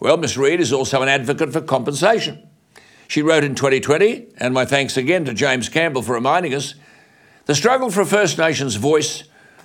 Well, 0.00 0.16
Ms. 0.16 0.38
Reid 0.38 0.60
is 0.60 0.72
also 0.72 1.02
an 1.02 1.08
advocate 1.08 1.52
for 1.52 1.60
compensation. 1.60 2.48
She 3.06 3.20
wrote 3.20 3.44
in 3.44 3.54
2020, 3.54 4.28
and 4.38 4.54
my 4.54 4.64
thanks 4.64 4.96
again 4.96 5.26
to 5.26 5.34
James 5.34 5.68
Campbell 5.68 6.02
for 6.02 6.12
reminding 6.12 6.54
us 6.54 6.74
the 7.44 7.54
struggle 7.54 7.90
for 7.90 8.06
First 8.06 8.38
Nations 8.38 8.76
voice 8.76 9.24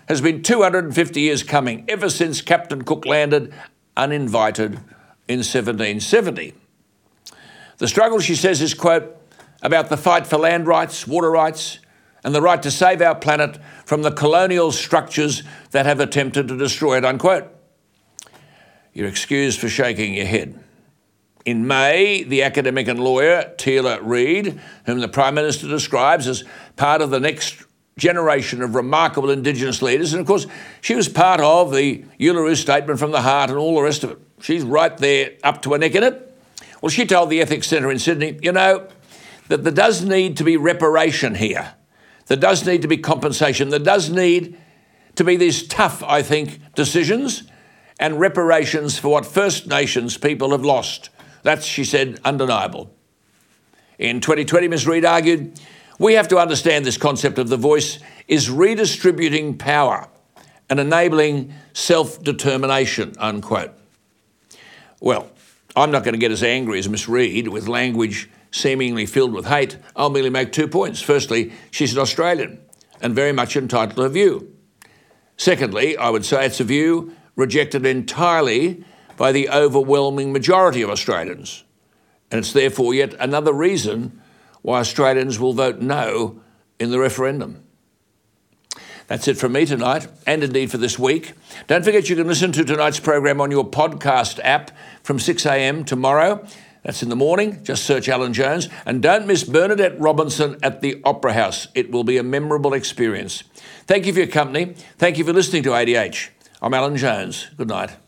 has 0.09 0.19
been 0.19 0.43
250 0.43 1.21
years 1.21 1.43
coming, 1.43 1.85
ever 1.87 2.09
since 2.09 2.41
Captain 2.41 2.81
Cook 2.81 3.05
landed 3.05 3.53
uninvited 3.95 4.79
in 5.33 5.39
1770. 5.39 6.53
The 7.77 7.87
struggle, 7.87 8.19
she 8.19 8.35
says, 8.35 8.61
is, 8.61 8.73
quote, 8.73 9.17
about 9.61 9.89
the 9.89 9.97
fight 9.97 10.27
for 10.27 10.37
land 10.37 10.67
rights, 10.67 11.07
water 11.07 11.31
rights, 11.31 11.79
and 12.23 12.33
the 12.33 12.41
right 12.41 12.61
to 12.63 12.71
save 12.71 13.01
our 13.01 13.15
planet 13.15 13.59
from 13.85 14.01
the 14.01 14.11
colonial 14.11 14.71
structures 14.71 15.43
that 15.71 15.85
have 15.85 15.99
attempted 15.99 16.47
to 16.47 16.57
destroy 16.57 16.97
it, 16.97 17.05
unquote. 17.05 17.47
You're 18.93 19.07
excused 19.07 19.59
for 19.59 19.69
shaking 19.69 20.13
your 20.13 20.25
head. 20.25 20.63
In 21.45 21.67
May, 21.67 22.23
the 22.23 22.43
academic 22.43 22.87
and 22.87 22.99
lawyer 22.99 23.53
Teela 23.57 23.99
Reid, 24.01 24.61
whom 24.85 24.99
the 24.99 25.09
Prime 25.09 25.35
Minister 25.35 25.67
describes 25.67 26.27
as 26.27 26.45
part 26.77 27.01
of 27.01 27.09
the 27.09 27.19
next 27.19 27.65
generation 27.97 28.61
of 28.61 28.75
remarkable 28.75 29.29
Indigenous 29.29 29.81
leaders, 29.81 30.13
and 30.13 30.21
of 30.21 30.27
course, 30.27 30.47
she 30.81 30.95
was 30.95 31.09
part 31.09 31.41
of 31.41 31.73
the 31.73 32.05
Uluru 32.19 32.55
Statement 32.55 32.99
from 32.99 33.11
the 33.11 33.21
Heart 33.21 33.49
and 33.49 33.59
all 33.59 33.75
the 33.75 33.81
rest 33.81 34.03
of 34.03 34.11
it. 34.11 34.19
She's 34.43 34.63
right 34.63 34.95
there 34.97 35.31
up 35.41 35.61
to 35.61 35.71
her 35.71 35.77
neck 35.77 35.95
in 35.95 36.03
it. 36.03 36.37
Well, 36.81 36.89
she 36.89 37.05
told 37.05 37.29
the 37.29 37.39
Ethics 37.39 37.65
Centre 37.65 37.89
in 37.89 37.97
Sydney, 37.97 38.37
you 38.41 38.51
know, 38.51 38.89
that 39.47 39.63
there 39.63 39.71
does 39.71 40.03
need 40.03 40.35
to 40.35 40.43
be 40.43 40.57
reparation 40.57 41.35
here. 41.35 41.75
There 42.27 42.35
does 42.35 42.67
need 42.67 42.81
to 42.81 42.89
be 42.89 42.97
compensation. 42.97 43.69
There 43.69 43.79
does 43.79 44.09
need 44.09 44.57
to 45.15 45.23
be 45.23 45.37
these 45.37 45.65
tough, 45.65 46.03
I 46.03 46.23
think, 46.23 46.59
decisions 46.75 47.43
and 48.01 48.19
reparations 48.19 48.99
for 48.99 49.13
what 49.13 49.25
First 49.25 49.67
Nations 49.67 50.17
people 50.17 50.51
have 50.51 50.65
lost. 50.65 51.09
That's, 51.43 51.65
she 51.65 51.85
said, 51.85 52.19
undeniable. 52.25 52.93
In 53.97 54.19
2020, 54.19 54.67
Ms. 54.67 54.85
Reid 54.85 55.05
argued, 55.05 55.57
we 55.99 56.15
have 56.15 56.27
to 56.27 56.37
understand 56.37 56.83
this 56.83 56.97
concept 56.97 57.39
of 57.39 57.47
the 57.47 57.55
voice 57.55 57.97
is 58.27 58.49
redistributing 58.49 59.57
power 59.57 60.09
and 60.69 60.81
enabling 60.81 61.53
self 61.71 62.21
determination, 62.21 63.13
unquote. 63.19 63.71
Well, 65.03 65.29
I'm 65.75 65.91
not 65.91 66.05
going 66.05 66.13
to 66.13 66.17
get 66.19 66.31
as 66.31 66.43
angry 66.43 66.79
as 66.79 66.87
Miss 66.87 67.09
Reid 67.09 67.49
with 67.49 67.67
language 67.67 68.29
seemingly 68.51 69.05
filled 69.05 69.33
with 69.33 69.47
hate. 69.47 69.75
I'll 69.97 70.09
merely 70.09 70.29
make 70.29 70.53
two 70.53 70.69
points. 70.69 71.01
Firstly, 71.01 71.51
she's 71.71 71.91
an 71.91 71.99
Australian 71.99 72.61
and 73.01 73.13
very 73.13 73.33
much 73.33 73.57
entitled 73.57 73.97
to 73.97 74.03
her 74.03 74.07
view. 74.07 74.55
Secondly, 75.35 75.97
I 75.97 76.09
would 76.09 76.23
say 76.23 76.45
it's 76.45 76.61
a 76.61 76.63
view 76.63 77.13
rejected 77.35 77.85
entirely 77.85 78.85
by 79.17 79.33
the 79.33 79.49
overwhelming 79.49 80.31
majority 80.31 80.81
of 80.81 80.89
Australians. 80.89 81.65
And 82.31 82.39
it's 82.39 82.53
therefore 82.53 82.93
yet 82.93 83.13
another 83.19 83.51
reason 83.51 84.21
why 84.61 84.79
Australians 84.79 85.37
will 85.37 85.51
vote 85.51 85.81
no 85.81 86.39
in 86.79 86.91
the 86.91 86.99
referendum. 86.99 87.62
That's 89.13 89.27
it 89.27 89.37
from 89.37 89.51
me 89.51 89.67
tonight, 89.67 90.07
and 90.25 90.43
indeed 90.43 90.71
for 90.71 90.79
this 90.79 90.97
week. 90.97 91.33
Don't 91.67 91.85
forget 91.85 92.09
you 92.09 92.15
can 92.15 92.25
listen 92.25 92.51
to 92.51 92.65
tonight's 92.65 92.99
program 92.99 93.39
on 93.41 93.51
your 93.51 93.63
podcast 93.63 94.39
app 94.43 94.71
from 95.03 95.19
6am 95.19 95.85
tomorrow. 95.85 96.43
That's 96.81 97.03
in 97.03 97.09
the 97.09 97.15
morning. 97.15 97.63
Just 97.63 97.83
search 97.83 98.09
Alan 98.09 98.33
Jones. 98.33 98.69
And 98.87 99.03
don't 99.03 99.27
miss 99.27 99.43
Bernadette 99.43 99.99
Robinson 99.99 100.57
at 100.63 100.81
the 100.81 100.99
Opera 101.05 101.33
House. 101.33 101.67
It 101.75 101.91
will 101.91 102.03
be 102.03 102.17
a 102.17 102.23
memorable 102.23 102.73
experience. 102.73 103.43
Thank 103.85 104.07
you 104.07 104.13
for 104.13 104.19
your 104.19 104.29
company. 104.29 104.73
Thank 104.97 105.19
you 105.19 105.25
for 105.25 105.31
listening 105.31 105.61
to 105.61 105.69
ADH. 105.69 106.29
I'm 106.59 106.73
Alan 106.73 106.97
Jones. 106.97 107.51
Good 107.55 107.67
night. 107.67 108.02